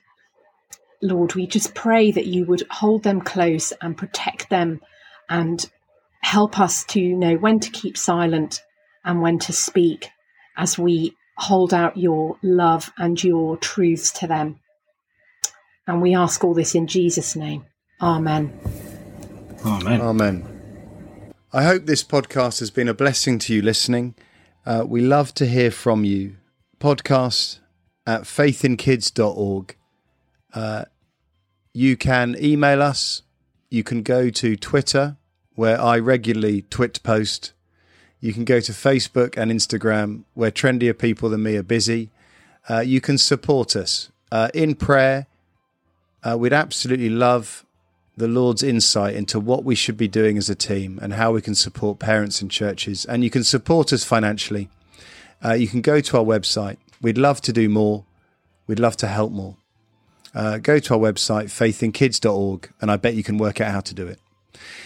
Lord, 1.01 1.35
we 1.35 1.47
just 1.47 1.73
pray 1.73 2.11
that 2.11 2.25
you 2.25 2.45
would 2.45 2.63
hold 2.69 3.03
them 3.03 3.21
close 3.21 3.71
and 3.81 3.97
protect 3.97 4.49
them 4.49 4.81
and 5.29 5.69
help 6.21 6.59
us 6.59 6.83
to 6.85 7.15
know 7.15 7.35
when 7.35 7.59
to 7.59 7.69
keep 7.69 7.97
silent 7.97 8.61
and 9.03 9.21
when 9.21 9.39
to 9.39 9.53
speak 9.53 10.09
as 10.57 10.77
we 10.77 11.15
hold 11.37 11.73
out 11.73 11.97
your 11.97 12.37
love 12.43 12.91
and 12.97 13.23
your 13.23 13.57
truths 13.57 14.11
to 14.11 14.27
them. 14.27 14.59
And 15.87 16.01
we 16.01 16.15
ask 16.15 16.43
all 16.43 16.53
this 16.53 16.75
in 16.75 16.87
Jesus' 16.87 17.35
name. 17.35 17.65
Amen. 17.99 18.59
Amen. 19.65 20.01
Amen. 20.01 21.33
I 21.53 21.63
hope 21.63 21.85
this 21.85 22.03
podcast 22.03 22.59
has 22.59 22.71
been 22.71 22.87
a 22.87 22.93
blessing 22.93 23.39
to 23.39 23.53
you 23.53 23.61
listening. 23.61 24.15
Uh, 24.65 24.85
we 24.87 25.01
love 25.01 25.33
to 25.33 25.45
hear 25.47 25.71
from 25.71 26.05
you. 26.05 26.35
Podcast 26.79 27.59
at 28.05 28.23
faithinkids.org. 28.23 29.75
Uh, 30.53 30.85
you 31.73 31.97
can 31.97 32.35
email 32.39 32.81
us. 32.81 33.23
You 33.69 33.83
can 33.83 34.03
go 34.03 34.29
to 34.29 34.55
Twitter, 34.55 35.17
where 35.55 35.81
I 35.81 35.97
regularly 35.97 36.63
twit 36.63 37.01
post. 37.03 37.53
You 38.19 38.33
can 38.33 38.45
go 38.45 38.59
to 38.59 38.71
Facebook 38.71 39.35
and 39.35 39.51
Instagram, 39.51 40.23
where 40.35 40.51
trendier 40.51 40.97
people 40.97 41.29
than 41.29 41.41
me 41.41 41.55
are 41.55 41.63
busy. 41.63 42.11
Uh, 42.69 42.81
you 42.81 43.01
can 43.01 43.17
support 43.17 43.75
us 43.75 44.11
uh, 44.31 44.49
in 44.53 44.75
prayer. 44.75 45.25
Uh, 46.23 46.37
we'd 46.37 46.53
absolutely 46.53 47.09
love 47.09 47.65
the 48.21 48.27
Lord's 48.27 48.61
insight 48.61 49.15
into 49.15 49.39
what 49.39 49.63
we 49.63 49.73
should 49.73 49.97
be 49.97 50.07
doing 50.07 50.37
as 50.37 50.47
a 50.47 50.53
team 50.53 50.99
and 51.01 51.13
how 51.13 51.31
we 51.31 51.41
can 51.41 51.55
support 51.55 51.97
parents 51.97 52.39
and 52.39 52.51
churches. 52.51 53.03
And 53.03 53.23
you 53.23 53.31
can 53.31 53.43
support 53.43 53.91
us 53.91 54.03
financially. 54.03 54.69
Uh, 55.43 55.53
you 55.53 55.67
can 55.67 55.81
go 55.81 55.99
to 56.01 56.17
our 56.17 56.23
website. 56.23 56.77
We'd 57.01 57.17
love 57.17 57.41
to 57.41 57.51
do 57.51 57.67
more. 57.67 58.05
We'd 58.67 58.77
love 58.77 58.95
to 58.97 59.07
help 59.07 59.31
more. 59.31 59.57
Uh, 60.35 60.59
go 60.59 60.77
to 60.77 60.93
our 60.93 60.99
website, 60.99 61.45
faithinkids.org, 61.45 62.71
and 62.79 62.91
I 62.91 62.97
bet 62.97 63.15
you 63.15 63.23
can 63.23 63.39
work 63.39 63.59
out 63.59 63.71
how 63.71 63.81
to 63.81 63.93
do 63.95 64.05
it. 64.05 64.19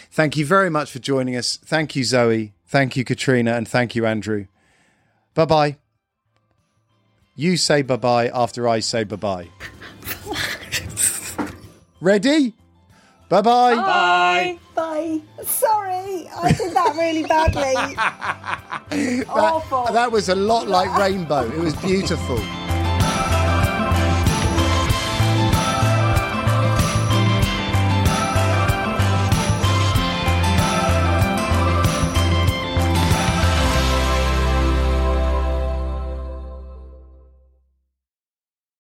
Thank 0.10 0.38
you 0.38 0.46
very 0.46 0.70
much 0.70 0.90
for 0.90 1.00
joining 1.00 1.36
us. 1.36 1.58
Thank 1.58 1.94
you, 1.94 2.06
Zoe. 2.06 2.54
Thank 2.66 2.96
you, 2.96 3.04
Katrina. 3.04 3.52
And 3.52 3.68
thank 3.68 3.96
you, 3.96 4.06
Andrew. 4.06 4.48
Bye 5.34 5.46
bye. 5.46 5.78
You 7.36 7.58
say 7.58 7.82
bye 7.82 7.98
bye 7.98 8.30
after 8.34 8.66
I 8.66 8.80
say 8.80 9.04
bye 9.04 9.18
bye. 9.18 9.50
Ready? 12.00 12.54
Bye 13.30 13.42
bye. 13.42 13.76
Bye. 13.76 14.60
Bye. 14.76 15.22
Sorry, 15.44 16.30
I 16.30 16.52
did 16.52 16.74
that 16.74 16.96
really 16.96 17.24
badly. 17.24 17.96
That, 18.96 19.90
that 19.94 20.12
was 20.12 20.30
a 20.30 20.36
lot 20.36 20.68
like 20.68 20.96
Rainbow. 20.98 21.44
It 21.50 21.60
was 21.60 21.76
beautiful. 21.78 22.38